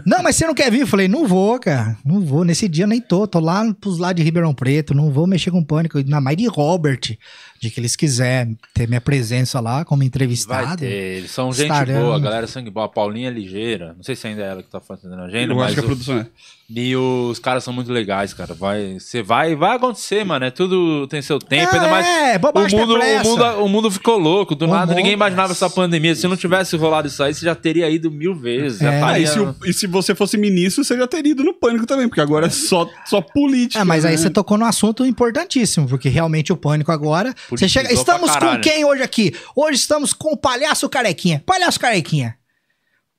[0.06, 0.82] Não, mas você não quer vir?
[0.82, 1.98] Eu falei, não vou, cara.
[2.06, 2.46] Não vou.
[2.46, 3.28] Nesse dia eu nem tô.
[3.28, 4.94] Tô lá pros lados de Ribeirão Preto.
[4.94, 5.98] Não vou mexer com Pânico.
[5.98, 7.18] Ainda mais de Robert.
[7.62, 10.66] De que eles quiserem ter minha presença lá como entrevistado.
[10.68, 10.86] Vai ter,
[11.20, 12.02] eles são gente Estarão.
[12.02, 12.88] boa, a galera é sangue boa.
[12.88, 15.54] A Paulinha é ligeira, não sei se ainda é ela que tá fazendo a agenda,
[15.54, 16.26] Eu mas acho que a produção é.
[16.72, 18.56] e os caras são muito legais, cara.
[18.56, 20.44] Vai, você vai, vai acontecer, mano.
[20.46, 22.04] É tudo tem seu tempo, ainda mais.
[22.08, 24.88] É, O bobagem mundo, o, mundo, o mundo ficou louco, do O nada.
[24.88, 26.16] mundo- Ninguém imaginava essa pandemia.
[26.16, 28.82] Se não tivesse rolado isso aí, você já teria ido mil vezes.
[28.82, 28.96] É.
[28.96, 31.86] Estaria- e, se, o- e se você fosse ministro, você já teria ido no pânico
[31.86, 33.80] também, porque agora é só, só política.
[33.80, 34.18] Ah, mas aí né?
[34.18, 37.36] você tocou num assunto importantíssimo, porque realmente o pânico agora.
[37.52, 37.94] Você chega.
[37.94, 39.36] Estamos com quem hoje aqui?
[39.56, 41.44] Hoje estamos com o palhaço carequinha.
[41.46, 42.38] Palhaço carequinha.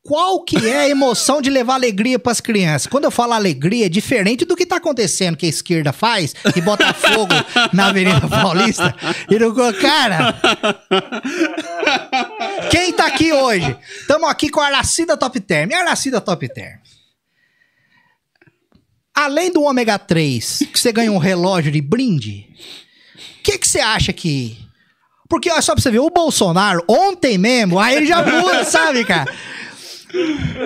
[0.04, 2.88] Qual que é a emoção de levar alegria pras crianças?
[2.88, 6.60] Quando eu falo alegria, é diferente do que tá acontecendo que a esquerda faz e
[6.60, 7.32] bota fogo
[7.72, 8.92] na Avenida Paulista.
[9.30, 9.54] E não...
[9.74, 10.34] Cara,
[12.68, 13.76] quem tá aqui hoje?
[14.00, 15.70] Estamos aqui com a Aracida Top Term.
[15.70, 16.80] E a Aracida Top Term?
[19.14, 22.48] Além do ômega 3, que você ganha um relógio de brinde,
[23.42, 24.58] que, que você acha que.
[25.28, 29.04] Porque, olha só pra você ver, o Bolsonaro, ontem mesmo, aí ele já muda, sabe,
[29.04, 29.32] cara?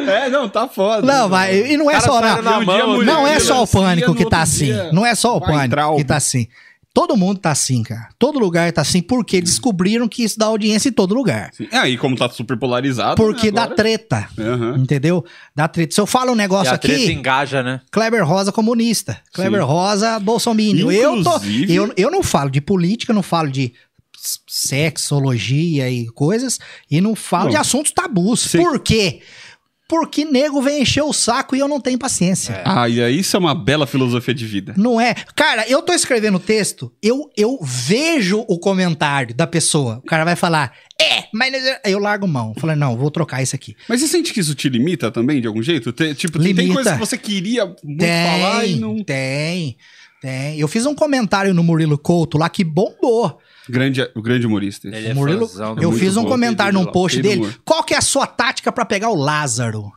[0.09, 1.07] É, não, tá foda.
[1.07, 1.57] Não, vai.
[1.73, 2.20] E não é Cara só.
[2.20, 4.43] Não, na Um dia a mão, mulher não é só o assim, pânico que tá
[4.43, 4.73] assim.
[4.93, 6.48] Não é só o pânico que tá assim.
[6.97, 8.09] Todo mundo tá assim, cara.
[8.18, 11.51] Todo lugar tá assim, porque descobriram que isso dá audiência em todo lugar.
[11.52, 11.68] Sim.
[11.70, 13.16] É, e como tá super polarizado.
[13.16, 14.27] Porque né, dá treta.
[14.39, 14.78] Aham.
[14.78, 15.23] Entendeu?
[15.55, 15.94] Dá treta.
[15.94, 17.12] Se eu falo um E negócio a treta aqui.
[17.12, 17.82] engaja, né?
[17.93, 19.20] Kleber Rosa comunista.
[19.31, 19.66] Kleber Sim.
[19.66, 20.90] Rosa bolsominion.
[20.90, 23.74] Eu, tô, eu, eu não falo de política, não falo de
[24.47, 26.59] sexologia e coisas,
[26.90, 27.51] e não falo Não.
[27.51, 28.40] de assuntos tabus.
[28.40, 28.59] Sim.
[28.59, 29.20] Por quê?
[29.20, 29.23] Porque
[30.30, 32.60] nego vem encher o saco e eu não tenho paciência.
[32.64, 34.74] Ah, e aí isso é uma bela filosofia de vida.
[34.76, 35.14] Não é.
[35.34, 39.98] Cara, eu tô escrevendo texto, eu, eu vejo o comentário da pessoa.
[39.98, 41.52] O cara vai falar, é, mas.
[41.84, 42.54] Aí eu largo mão.
[42.58, 43.76] Falei, não, vou trocar isso aqui.
[43.88, 45.92] Mas você sente que isso te limita também, de algum jeito?
[45.92, 46.74] Tipo, tem- tem Limita.
[46.74, 49.04] coisas que você queria muito falar e Tem, não...
[49.04, 49.76] tem,
[50.20, 50.58] tem.
[50.58, 53.38] Eu fiz um comentário no Murilo Couto lá que bombou.
[53.68, 54.86] Grande, o grande humorista.
[54.88, 57.40] Ele é Murilo, fãzão eu fiz um bom, comentário num post Pedro dele.
[57.43, 57.59] Moura.
[57.64, 59.93] Qual que é a sua tática pra pegar o Lázaro?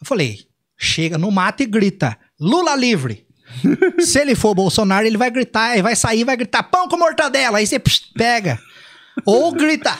[0.00, 0.46] Eu falei,
[0.76, 3.26] chega no mato e grita, Lula livre.
[4.00, 7.58] Se ele for Bolsonaro, ele vai gritar, ele vai sair, vai gritar pão com mortadela.
[7.58, 8.58] Aí você psh, pega.
[9.24, 9.96] Ou grita,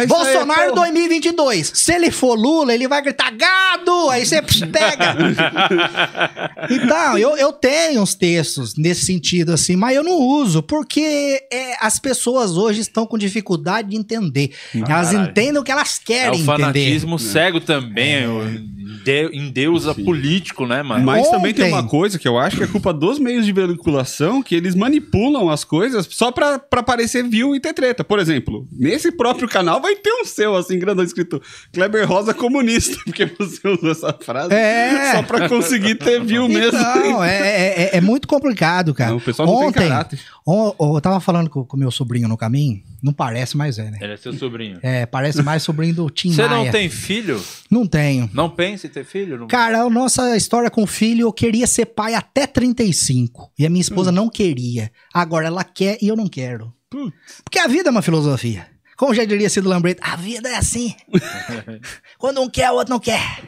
[0.00, 0.86] É isso aí, Bolsonaro porra.
[0.86, 1.72] 2022.
[1.74, 4.10] Se ele for Lula, ele vai gritar gado.
[4.10, 5.16] Aí você pega.
[6.70, 11.76] Então, eu, eu tenho uns textos nesse sentido, assim, mas eu não uso, porque é,
[11.80, 14.50] as pessoas hoje estão com dificuldade de entender.
[14.74, 15.30] elas caralho.
[15.30, 16.62] entendem o que elas É querem o entender.
[16.62, 18.26] fanatismo cego também.
[18.26, 21.04] o de- Endeusa político, né, mano?
[21.04, 23.52] Mas também tem Ontem- uma coisa que eu acho que é culpa dos meios de
[23.52, 28.02] veiculação, que eles manipulam as coisas só pra, pra parecer view e ter treta.
[28.02, 31.40] Por exemplo, nesse próprio canal vai ter um seu, assim, grandão escrito
[31.72, 35.12] Kleber Rosa comunista, porque você usou essa frase É.
[35.12, 36.78] só pra conseguir ter view mesmo.
[36.78, 39.10] Então, é, é, é- é muito complicado, cara.
[39.10, 40.20] Não, o pessoal não tem Ontem, caráter.
[40.46, 43.98] on- eu tava falando com o meu sobrinho no caminho, não parece mais é, né?
[44.00, 44.78] Ele é seu sobrinho.
[44.82, 47.42] É, parece mais sobrinho do Tim Você não tem filho?
[47.70, 48.28] Não tenho.
[48.32, 49.38] Não pensa em ter filho?
[49.38, 49.46] Não...
[49.46, 53.50] Cara, a nossa história com o filho, eu queria ser pai até 35.
[53.58, 54.90] E a minha esposa não queria.
[55.14, 56.72] Agora ela quer e eu não quero.
[56.90, 57.12] Putz.
[57.44, 58.66] Porque a vida é uma filosofia.
[58.96, 60.94] Como já diria Cido Lambreta, a vida é assim.
[62.18, 63.42] Quando um quer, o outro não quer.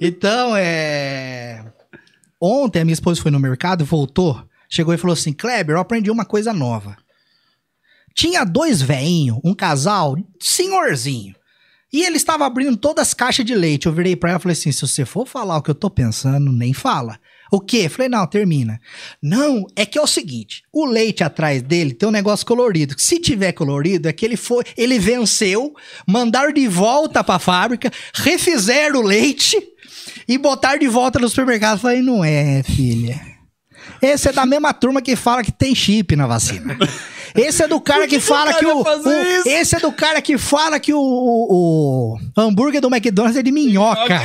[0.00, 1.64] então, é.
[2.40, 6.10] Ontem a minha esposa foi no mercado, voltou, chegou e falou assim: Kleber, eu aprendi
[6.10, 6.96] uma coisa nova.
[8.14, 11.34] Tinha dois veinhos, um casal, senhorzinho.
[11.92, 13.86] E ele estava abrindo todas as caixas de leite.
[13.86, 15.90] Eu virei pra ela e falei assim: se você for falar o que eu tô
[15.90, 17.20] pensando, nem fala.
[17.52, 17.86] O quê?
[17.86, 18.80] Falei, não, termina.
[19.22, 22.94] Não, é que é o seguinte: o leite atrás dele tem um negócio colorido.
[22.96, 24.64] Se tiver colorido, é que ele foi.
[24.74, 25.74] Ele venceu,
[26.08, 29.54] mandaram de volta pra fábrica, refizeram o leite
[30.26, 31.78] e botaram de volta no supermercado.
[31.78, 33.20] Falei, não é, filha.
[34.00, 36.78] Esse é da mesma turma que fala que tem chip na vacina.
[37.34, 40.78] Esse é do cara que fala que o, o- esse é do cara que fala
[40.78, 44.20] que o, o- o hambúrguer do McDonald's é de minhoca.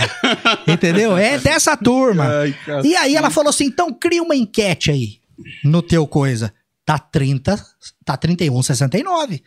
[0.67, 1.17] entendeu?
[1.17, 2.25] É dessa turma.
[2.41, 5.19] Ai, e aí ela falou assim: "Então cria uma enquete aí
[5.63, 6.53] no teu coisa.
[6.85, 7.57] Tá 30,
[8.05, 9.41] tá 31,69.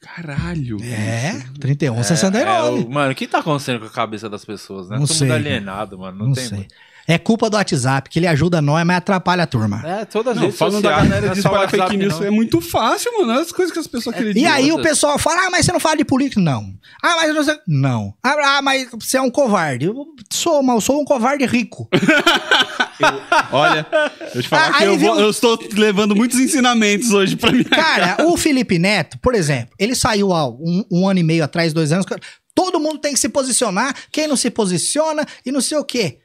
[0.00, 0.78] Caralho.
[0.82, 2.86] É, É, 31,69.
[2.86, 4.96] o- mano, o que tá acontecendo com a cabeça das pessoas, né?
[4.98, 6.18] Não Todo sei, mundo alienado, mano.
[6.18, 6.46] Não, Não tem.
[6.48, 6.66] sei.
[7.06, 9.82] É culpa do WhatsApp, que ele ajuda nós, mas atrapalha a turma.
[9.84, 12.30] É, todas as redes falando da sociais, galera é de espalhar WhatsApp, fake news, é
[12.30, 13.40] muito fácil, mano.
[13.40, 14.42] As coisas que as pessoas acreditam.
[14.42, 16.40] E aí o pessoal fala, ah, mas você não fala de política?
[16.40, 16.72] Não.
[17.02, 17.58] Ah, mas você...
[17.66, 18.14] Não.
[18.22, 19.86] Ah, ah, mas você é um covarde.
[19.86, 21.88] Eu sou, mas eu sou um covarde rico.
[23.52, 23.86] Olha,
[24.34, 27.64] eu te falar Ah, que eu, vou- eu estou levando muitos ensinamentos hoje pra mim.
[27.64, 31.72] Cara, o Felipe Neto, por exemplo, ele saiu há um, um ano e meio atrás,
[31.72, 32.06] dois anos.
[32.54, 33.94] Todo mundo tem que se posicionar.
[34.12, 36.18] Quem não se posiciona e não sei o quê.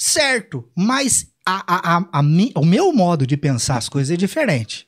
[0.00, 4.16] Certo, mas a, a- a- a mi- o meu modo de pensar as coisas é
[4.16, 4.86] diferente.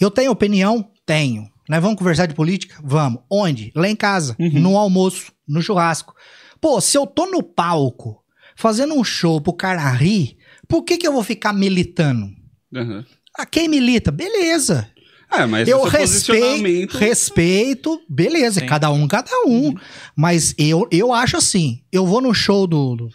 [0.00, 0.90] Eu tenho opinião?
[1.06, 1.48] Tenho.
[1.68, 2.76] Nós vamos conversar de política?
[2.82, 3.22] Vamos.
[3.30, 3.70] Onde?
[3.76, 6.12] Lá em casa, no almoço, no churrasco.
[6.60, 8.24] Pô, se eu tô no palco
[8.56, 10.36] fazendo um show pro cara rir,
[10.66, 12.26] por que, que eu vou ficar militando?
[12.74, 13.04] Uhum.
[13.38, 14.10] Ah, quem milita?
[14.10, 14.90] Beleza.
[15.32, 18.66] É, mas eu respeito, respeito, beleza, Sim.
[18.66, 19.72] cada um, cada um.
[20.16, 23.08] Mas eu, eu acho assim, eu vou no show do, do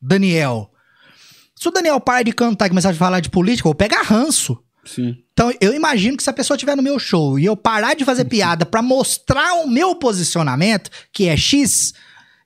[0.00, 0.70] Daniel.
[1.64, 4.02] Se o Daniel para de cantar e começar a falar de política, eu vou pegar
[4.02, 4.62] ranço.
[4.84, 5.16] Sim.
[5.32, 8.04] Então, eu imagino que se a pessoa estiver no meu show e eu parar de
[8.04, 11.94] fazer piada pra mostrar o meu posicionamento, que é X,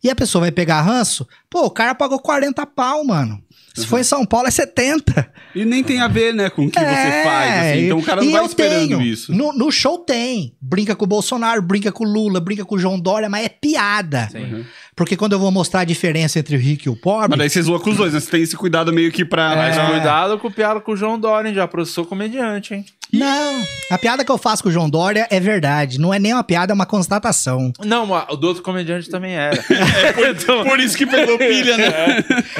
[0.05, 3.43] e a pessoa vai pegar ranço, pô, o cara pagou 40 pau, mano.
[3.81, 5.31] Se for em São Paulo é 70.
[5.55, 7.55] E nem tem a ver, né, com o que você É, faz.
[7.73, 7.85] assim.
[7.87, 9.03] Então o cara não vai esperando tenho.
[9.03, 9.33] isso.
[9.35, 10.55] No, no show tem.
[10.61, 13.49] Brinca com o Bolsonaro, brinca com o Lula, brinca com o João Dória, mas é
[13.49, 14.29] piada.
[14.31, 14.39] Sim.
[14.55, 14.65] Uhum.
[14.95, 17.29] Porque quando eu vou mostrar a diferença entre o rico e o pobre.
[17.31, 18.21] Mas daí você zoa com os dois, né?
[18.21, 19.55] Você tem esse cuidado meio que pra.
[19.57, 19.87] Mas É.
[19.87, 21.55] cuidado com o piada com o João Dória, hein?
[21.55, 22.85] Já processou comediante, hein?
[23.13, 25.99] Não, a piada que eu faço com o João Dória é verdade.
[25.99, 27.73] Não é nem uma piada, é uma constatação.
[27.85, 29.59] Não, mas o do outro comediante também era.
[30.31, 31.93] Então, Por isso que pegou pilha, né?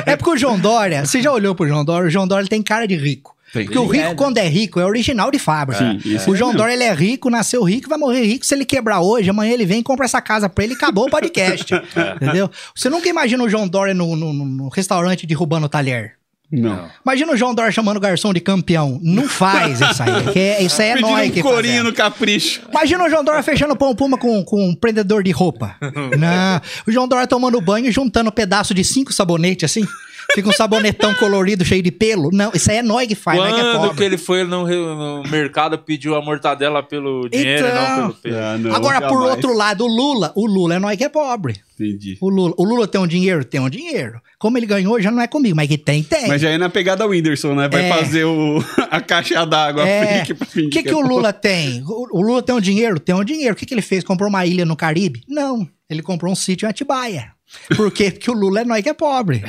[0.07, 2.07] É porque o João Dória, você já olhou pro João Dória?
[2.09, 3.37] O João Dória tem cara de rico.
[3.53, 3.65] Tem.
[3.65, 5.83] Porque o rico, quando é rico, é original de fábrica.
[5.83, 6.59] Sim, isso o é João mesmo.
[6.59, 8.45] Dória, ele é rico, nasceu rico, vai morrer rico.
[8.45, 11.07] Se ele quebrar hoje, amanhã ele vem e compra essa casa pra ele e acabou
[11.07, 11.75] o podcast.
[12.21, 12.51] Entendeu?
[12.75, 16.18] Você nunca imagina o João Dória no, no- no- no restaurante derrubando o talher.
[16.51, 16.89] Não.
[17.05, 18.99] Imagina o João Dória chamando o garçom de campeão.
[19.03, 20.33] Não faz isso aí.
[20.33, 21.91] que é- isso aí é Pedindo nóis um que corinho fazemos.
[21.91, 22.63] no capricho.
[22.71, 25.77] Imagina o João Dória fechando pão puma com, com um prendedor de roupa.
[26.19, 26.61] Não.
[26.87, 29.87] O João Dória tomando banho e juntando um pedaço de cinco sabonetes assim.
[30.35, 32.31] Fica um sabonetão colorido cheio de pelo.
[32.31, 33.97] Não, isso aí é nóis que faz, não é que é quando pobre.
[33.97, 37.97] que ele foi no, no mercado pediu a mortadela pelo dinheiro e Então.
[37.97, 38.37] não pelo pelo?
[38.37, 40.31] Ah, não, Agora, por outro lado, o Lula.
[40.37, 41.57] O Lula é nós que é pobre.
[41.81, 42.19] Entendi.
[42.21, 43.43] O Lula, o Lula tem um dinheiro?
[43.45, 44.21] Tem um dinheiro.
[44.39, 46.29] Como ele ganhou, já não é comigo, mas que tem, tem.
[46.29, 47.69] Mas já é na pegada Whindersson, né?
[47.69, 47.89] Vai É.
[47.89, 50.25] fazer o, a caixa d'água É.
[50.27, 51.83] freak pra O fingir que, que o Lula tem?
[51.87, 53.01] O, o Lula tem um dinheiro?
[53.01, 53.55] Tem um dinheiro.
[53.55, 54.05] O que, que ele fez?
[54.05, 55.23] Comprou uma ilha no Caribe?
[55.27, 55.67] Não.
[55.89, 57.33] Ele comprou um sítio em Atibaia.
[57.77, 58.11] Por quê?
[58.11, 59.43] Porque o Lula é nós que é pobre.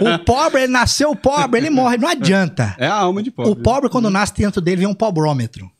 [0.00, 1.96] o pobre, ele nasceu pobre, ele morre.
[1.98, 2.74] Não adianta.
[2.78, 3.52] É a alma de pobre.
[3.52, 5.70] O pobre, quando nasce dentro dele, vem um pobrômetro.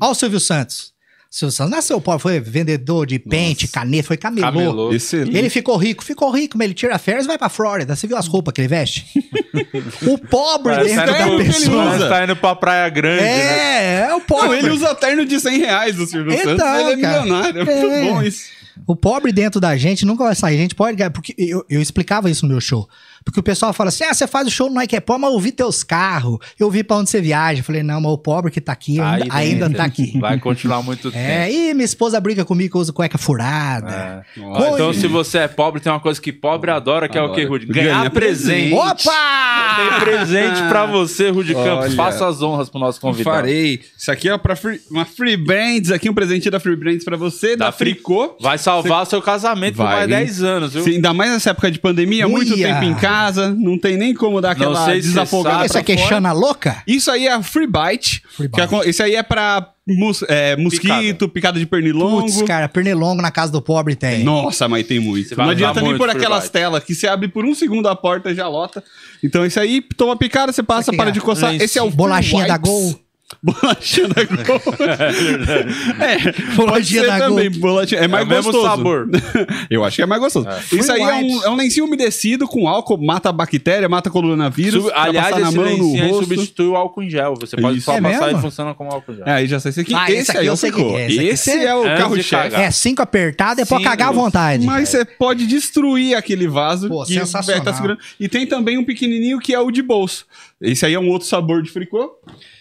[0.00, 0.92] Olha o Silvio Santos.
[1.30, 4.46] O Silvio Santos nasceu pobre, foi vendedor de pente, caneta, foi camelô.
[4.52, 4.90] Camelô.
[5.32, 7.96] Ele ficou rico, ficou rico, mas ele tira férias e vai pra Flórida.
[7.96, 9.04] Você viu as roupas que ele veste?
[10.06, 11.84] o pobre Parece dentro tá da pessoa.
[11.86, 13.30] parece tá indo pra Praia Grande, né?
[13.30, 14.58] É, é o Não, pobre.
[14.58, 17.22] ele usa terno de 100 reais do Silvio Então, Santos, ele é cara.
[17.22, 17.68] milionário.
[17.68, 17.80] É É.
[18.00, 18.53] muito bom isso.
[18.86, 20.56] O pobre dentro da gente nunca vai sair.
[20.56, 20.96] A gente pode.
[21.10, 22.88] Porque eu, eu explicava isso no meu show.
[23.24, 25.38] Porque o pessoal fala assim: ah, você faz o show no Nike é mas eu
[25.40, 27.60] vi teus carros, eu vi pra onde você viaja.
[27.60, 30.18] Eu falei, não, mas o pobre que tá aqui Aí ainda, ainda tá aqui.
[30.18, 31.56] Vai continuar muito É, tempo.
[31.56, 34.24] e minha esposa briga comigo que eu uso cueca furada.
[34.36, 34.40] É.
[34.74, 37.40] Então, se você é pobre, tem uma coisa que pobre adora, que é o Adora.
[37.40, 37.66] que, Rudy?
[37.66, 38.70] Ganhar Ganha presente.
[38.70, 38.74] presente.
[38.74, 39.76] Opa!
[39.76, 41.94] Tem presente pra você, Rudy Campos.
[41.94, 43.36] Faça as honras pro nosso convidado.
[43.36, 43.80] Farei.
[43.96, 47.16] Isso aqui é pra free, uma Free Brands, aqui um presente da Free Brands pra
[47.16, 48.36] você, da, Da Fricô.
[48.40, 50.16] Vai salvar seu casamento por Vai, mais hein?
[50.26, 50.82] 10 anos, viu?
[50.84, 52.68] Se ainda mais nessa época de pandemia, muito Uia.
[52.68, 53.13] tempo em casa,
[53.56, 55.96] não tem nem como dar aquela sei se desafogada pra aqui é.
[55.96, 56.82] Xana louca?
[56.86, 58.22] Isso aí é Free Bite.
[58.36, 58.74] Free que Bite.
[58.74, 62.22] é- esse aí é pra mus- é, mosquito, picada, de pernilongo.
[62.22, 64.24] Putz, cara, pernilongo na casa do pobre tem.
[64.24, 65.28] Nossa, mas tem muito.
[65.28, 68.30] Você Não adianta nem por aquelas telas que você abre por um segundo a porta
[68.30, 68.82] e já lota.
[69.22, 71.12] Então esse aí, toma picada, você passa, Aqui, para ó.
[71.12, 71.54] de coçar.
[71.54, 72.56] Esse é o Free Bolachinha da.
[72.56, 72.98] Gol.
[73.42, 74.60] Bolachinha da Gol.
[76.00, 77.50] é, pode Bolachinha ser da também.
[77.50, 77.60] Gol.
[77.60, 78.00] Bolachinha.
[78.02, 78.68] É mais mesmo gostoso.
[78.68, 79.08] sabor.
[79.70, 80.46] Eu acho que é mais gostoso.
[80.72, 84.84] Isso aí é um, é um lencinho umedecido com álcool, mata bactéria, mata coronavírus.
[84.84, 86.24] Sub- Aliás, passar na esse mão, no lencinho rosto.
[86.24, 87.34] substitui o álcool em gel.
[87.40, 87.86] Você pode Isso.
[87.86, 88.38] só É passar mesmo?
[88.38, 89.24] e funciona como álcool em gel.
[89.26, 89.70] É, aí já sei.
[89.70, 91.06] Esse aqui, Ah, esse, esse aqui aí eu é o sei que é.
[91.06, 92.56] Esse aqui Esse é o carro-chefe.
[92.56, 94.64] É cinco apertado, é pra cagar à vontade.
[94.64, 97.64] Mas você pode destruir aquele vaso Pô, sensacional.
[97.64, 97.98] tá segurando.
[98.20, 100.26] E tem também um pequenininho que é o de bolso.
[100.60, 102.10] Esse aí é um outro sabor de fricô.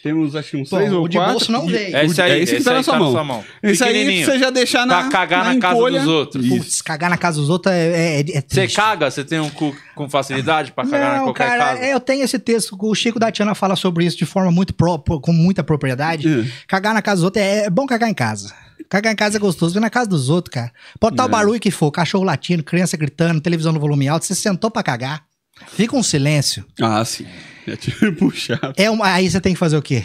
[0.01, 1.33] Temos, acho acho que uns Pô, três ou o de quatro.
[1.33, 1.95] bolso não E- veio.
[1.95, 3.11] É esse aí, é esse que esse tá aí na sua tá na mão.
[3.13, 3.43] sua mão.
[3.61, 5.99] Esse aí você já deixar na Pra cagar na casa encolha.
[5.99, 6.45] dos outros.
[6.45, 6.55] Isso.
[6.57, 9.09] Putz, cagar na casa dos outros é, é, é Você caga?
[9.09, 11.85] Você tem um cu com facilidade pra cagar em Não, qualquer cara, casa?
[11.85, 14.97] eu tenho esse texto, o Chico da Tiana fala sobre isso de forma muito pró-
[14.97, 16.27] com muita propriedade.
[16.27, 16.45] Hum.
[16.67, 18.53] Cagar na casa dos outros é, é bom cagar em casa.
[18.89, 20.71] Cagar em casa é gostoso, na casa dos outros, cara.
[20.99, 24.35] Pode estar o barulho que for, cachorro latindo, criança gritando, televisão no volume alto, você
[24.35, 25.23] sentou pra cagar,
[25.68, 26.65] fica um silêncio.
[26.81, 27.26] Ah, sim.
[27.68, 28.73] É tipo chato.
[28.77, 30.03] É uma, aí você tem que fazer o quê?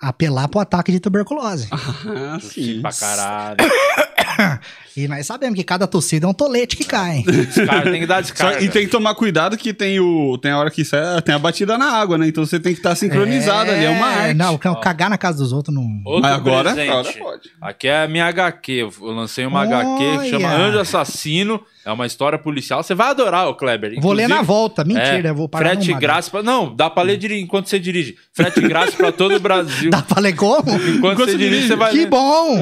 [0.00, 1.68] Apelar pro ataque de tuberculose.
[1.70, 2.80] Ah, sim.
[2.80, 3.56] Pra caralho.
[4.96, 7.22] E nós sabemos que cada tossida é um tolete que cai.
[7.26, 8.64] Os caras têm que dar Só- descarga.
[8.64, 11.38] e tem que tomar cuidado que tem o tem a hora que sai, tem a
[11.38, 12.26] batida na água, né?
[12.26, 14.34] Então você tem que estar sincronizado ali, é uma arte.
[14.34, 16.00] Não, ca- cagar na casa dos outros não.
[16.04, 17.50] Outro Mas agora, agora pode.
[17.60, 18.72] Aqui é a minha HQ.
[18.72, 20.64] Eu lancei uma HQ que chama Olha.
[20.64, 21.60] Anjo Assassino.
[21.84, 22.82] É uma história policial.
[22.82, 23.98] Você vai adorar, o Kleber.
[24.00, 24.84] Vou ler na Inclusive, volta.
[24.84, 26.28] Mentira, é, eu vou parar Frete numa- grátis.
[26.28, 26.42] Pra...
[26.42, 28.16] Não, dá pra ler enquanto você dirige.
[28.34, 29.90] Frete grátis pra todo o Brasil.
[29.90, 30.58] Dá pra ler como?
[30.70, 31.68] Enquanto, Enquanto você você dirige, dirige.
[31.68, 32.06] você vai Que ler.
[32.08, 32.58] bom!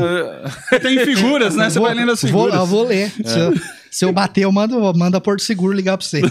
[0.72, 1.68] É, Tem figuras, né?
[1.68, 2.54] Você Vou- vai lendo as vou- figuras.
[2.60, 3.10] eu vou ler.
[3.24, 3.54] Se, eu,
[3.90, 6.22] se eu bater, eu mando, manda Porto Seguro ligar pra você.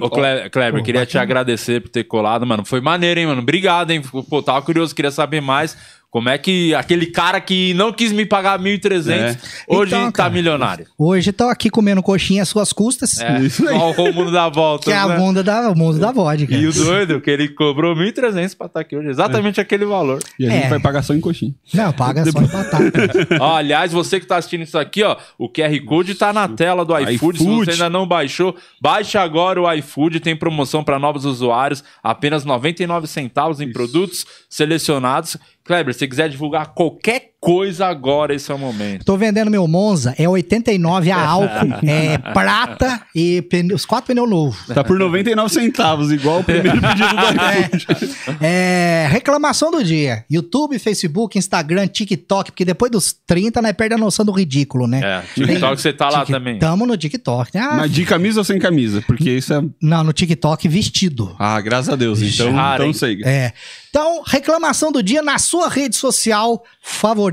[0.00, 1.22] Ô, Cle- Kleber, Pô, queria te bacana.
[1.22, 2.64] agradecer por ter colado, mano.
[2.64, 3.40] Foi maneiro, hein, mano?
[3.42, 4.02] Obrigado, hein?
[4.28, 5.76] Pô, tava curioso, queria saber mais.
[6.12, 9.36] Como é que aquele cara que não quis me pagar 1.300 É.
[9.66, 10.86] hoje Então, tá cara, milionário?
[10.98, 13.18] Hoje tô aqui comendo coxinha às suas custas.
[13.18, 13.78] É, Isso aí.
[13.78, 14.84] só o mundo dá volta.
[14.90, 15.16] Que é a né?
[15.16, 16.54] bunda da, o mundo da vodka.
[16.54, 19.08] E o doido, que ele cobrou 1.300 pra estar aqui hoje.
[19.08, 20.18] Exatamente aquele valor.
[20.38, 20.68] E a gente É.
[20.68, 21.54] vai pagar só em coxinha.
[21.72, 22.92] Não, paga só em batata.
[23.40, 26.84] Ó, aliás, você que tá assistindo isso aqui, ó, o QR Code tá na tela
[26.84, 27.38] do iFood.
[27.38, 27.64] Se iFood.
[27.64, 30.20] você ainda não baixou, baixe agora o iFood.
[30.20, 35.38] Tem promoção para novos usuários, apenas 99 centavos em produtos selecionados.
[35.64, 39.04] Kleber, se você quiser divulgar qualquer coisa agora, esse é o momento.
[39.04, 44.30] Tô vendendo meu Monza, é 89 a álcool, é prata e pneu- os quatro pneus
[44.30, 44.64] novos.
[44.72, 48.14] Tá por 99 centavos, igual o primeiro pedido do iFood.
[48.40, 50.24] É, reclamação do dia.
[50.30, 55.00] YouTube, Facebook, Instagram, TikTok, porque depois dos 30, nós perde a noção do ridículo, né?
[55.02, 56.60] É, TikTok você tá lá também.
[56.60, 57.58] Tamo no TikTok.
[57.58, 59.02] Ah, Mas de camisa ou sem camisa?
[59.04, 59.60] Porque isso é.
[59.82, 61.34] Não, no TikTok vestido.
[61.40, 62.22] Ah, graças a Deus.
[62.22, 63.28] Então, Raro, então siga.
[63.28, 63.52] É.
[63.90, 67.31] Então, reclamação do dia na sua rede social favorita.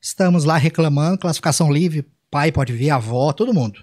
[0.00, 3.80] Estamos lá reclamando, classificação livre, pai pode ver, avó, todo mundo.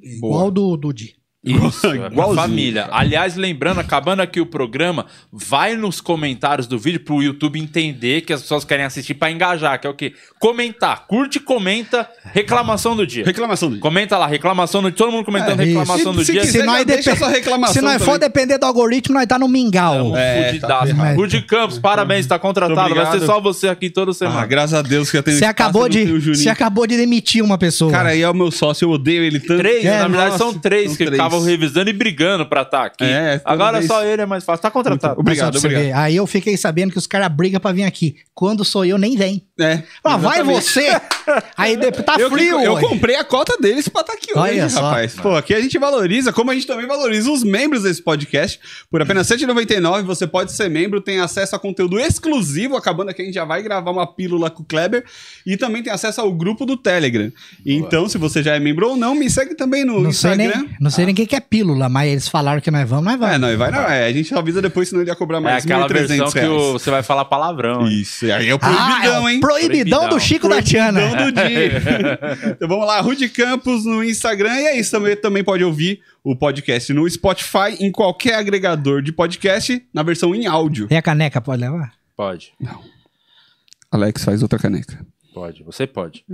[0.00, 1.14] Igual do, do dia.
[1.44, 2.88] Isso, é Igualzinho, família.
[2.92, 8.32] Aliás, lembrando, acabando aqui o programa, vai nos comentários do vídeo pro YouTube entender que
[8.32, 10.12] as pessoas querem assistir pra engajar, que é o quê?
[10.38, 11.06] Comentar.
[11.08, 13.24] Curte e comenta reclamação do dia.
[13.24, 13.82] Reclamação do dia.
[13.82, 14.96] Comenta lá, reclamação do dia.
[14.96, 16.40] Todo mundo comentando É, reclamação do Se dia.
[16.42, 18.18] quiser, Se nós, já deixa depen- sua reclamação se nós for também.
[18.28, 20.16] depender do algoritmo, nós tá no mingau.
[20.16, 20.72] É, Fudidaço.
[20.80, 21.16] tá ferrado.
[21.16, 22.80] Rude Campos, parabéns, tá contratado.
[22.80, 23.26] Muito Vai ser obrigado.
[23.34, 24.46] só você aqui toda Ah, semana.
[24.46, 26.42] graças a Deus que eu tenho Você espaço, acabou, eu não tenho o de, Juninho.
[26.42, 27.90] você acabou de demitir uma pessoa.
[27.90, 29.58] Cara, aí é o meu sócio, eu odeio ele tanto.
[29.58, 31.18] Três, É, na verdade nossa, são três são que três.
[31.32, 33.04] Ficavam revisando e brigando pra estar aqui.
[33.04, 33.86] É, Agora vez.
[33.90, 34.62] só ele é mais fácil.
[34.62, 35.14] Tá contratado.
[35.14, 35.58] Muito obrigado.
[35.58, 38.16] Você ver, Aí eu fiquei sabendo que os caras brigam pra vir aqui.
[38.34, 39.46] Quando sou eu, nem vem.
[39.58, 39.82] É.
[40.02, 40.88] Ah, vai você!
[41.56, 42.80] Aí tá eu, frio, eu ué.
[42.80, 44.80] comprei a cota deles pra estar aqui hoje, Olha só.
[44.82, 45.14] rapaz.
[45.14, 48.58] Pô, aqui a gente valoriza, como a gente também valoriza os membros desse podcast.
[48.90, 52.76] Por apenas R$ 7,99 você pode ser membro, tem acesso a conteúdo exclusivo.
[52.76, 55.04] Acabando aqui, a gente já vai gravar uma pílula com o Kleber.
[55.46, 57.30] E também tem acesso ao grupo do Telegram.
[57.64, 60.62] Então, se você já é membro ou não, me segue também no Não sei, Instagram.
[60.62, 63.04] nem, não sei nem o que que é pílula, mas eles falaram que nós vamos,
[63.04, 63.34] nós vamos.
[63.34, 63.80] É, não, vai não.
[63.80, 66.46] É, a gente avisa depois, senão ele ia cobrar É mais aquela 1.300 versão que
[66.46, 67.86] o- você vai falar palavrão.
[67.86, 68.00] hein?
[68.00, 69.40] Isso, aí é o Ah, é proibidão, o hein?
[69.40, 70.08] proibidão, Proibidão.
[70.08, 71.00] do Chico da Tiana.
[71.00, 72.20] Proibidão do dia.
[72.56, 74.54] então vamos lá, Rude Campos no Instagram.
[74.60, 79.12] E é isso, também, também pode ouvir o podcast no Spotify, em qualquer agregador de
[79.12, 80.86] podcast, na versão em áudio.
[80.88, 81.92] Tem a caneca, pode levar?
[82.16, 82.52] Pode,
[83.90, 85.04] Alex faz outra caneca.
[85.34, 85.62] pode.
[85.64, 86.24] Você pode.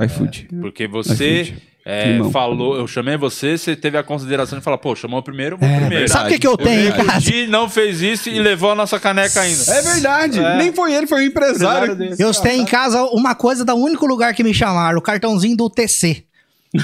[0.00, 0.48] iFood.
[0.60, 1.62] Porque você iFood.
[1.90, 5.56] É, falou, eu chamei você, você teve a consideração de falar, pô, chamou o primeiro,
[5.56, 5.88] vou primeiro.
[5.88, 6.10] verdade.
[6.12, 9.00] Sabe o que, que eu tenho em O não fez isso e levou a nossa
[9.00, 9.62] caneca ainda.
[9.72, 10.38] É verdade.
[10.38, 10.56] É.
[10.56, 11.92] Nem foi ele, foi o empresário.
[11.92, 12.16] Empresário.
[12.20, 15.68] Eu tenho em casa uma coisa do único lugar que me chamaram, o cartãozinho do
[15.68, 16.24] TC.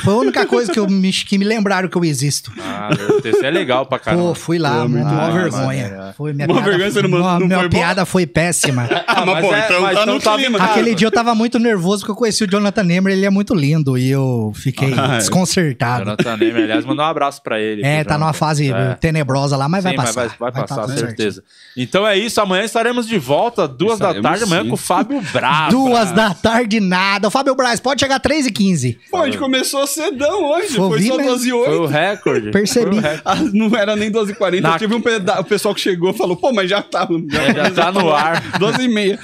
[0.03, 2.53] Foi a única coisa que, eu me, que me lembraram que eu existo.
[2.61, 2.91] Ah,
[3.25, 4.25] isso é legal pra caramba.
[4.25, 5.33] Pô, fui lá, Pô, muito uma bom.
[5.33, 5.97] vergonha.
[6.01, 7.09] Ah, Foi, minha Uma piada, vergonha, você não
[7.39, 7.77] não minha foi bom?
[7.79, 8.89] piada foi péssima.
[9.07, 10.59] Ah, mas, pô, é- então mas tá no tava clima.
[10.59, 13.55] Aquele dia eu tava muito nervoso porque eu conheci o Jonathan Neymer, ele é muito
[13.55, 15.19] lindo e eu fiquei Ah, é.
[15.19, 16.05] desconcertado.
[16.05, 17.83] Jonathan Neymer, aliás, mandou um abraço pra ele.
[17.85, 18.95] É, tá numa fase É.
[18.95, 20.29] tenebrosa lá, mas vai Sim, passar.
[20.39, 21.43] Vai, vai passar, tá certeza.
[21.77, 25.71] Então é isso, amanhã estaremos de volta, duas da tarde, amanhã com o Fábio Bravo.
[25.71, 27.29] Duas da tarde, nada.
[27.29, 30.77] O Fábio Braz, pode chegar 3 e 15 Pô, a gente começou cedão hoje.
[30.77, 31.33] Foi Foi só mesmo.
[31.33, 31.83] 12 e Foi 8.
[31.83, 32.51] o recorde.
[32.53, 32.87] Percebi.
[32.91, 33.23] Foi o recorde.
[33.25, 34.69] Ah, não era nem 12 e 40.
[34.69, 35.41] Na- Tive um peda...
[35.41, 37.09] O pessoal que chegou e falou, pô, mas já tá.
[37.51, 38.41] É, já tá no ar.
[38.61, 39.19] 12 e meia.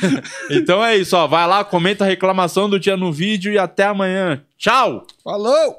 [0.51, 1.29] Então é isso, ó.
[1.29, 4.43] Vai lá, comenta a reclamação do dia no vídeo e até amanhã.
[4.59, 5.07] Tchau!
[5.23, 5.77] Falou!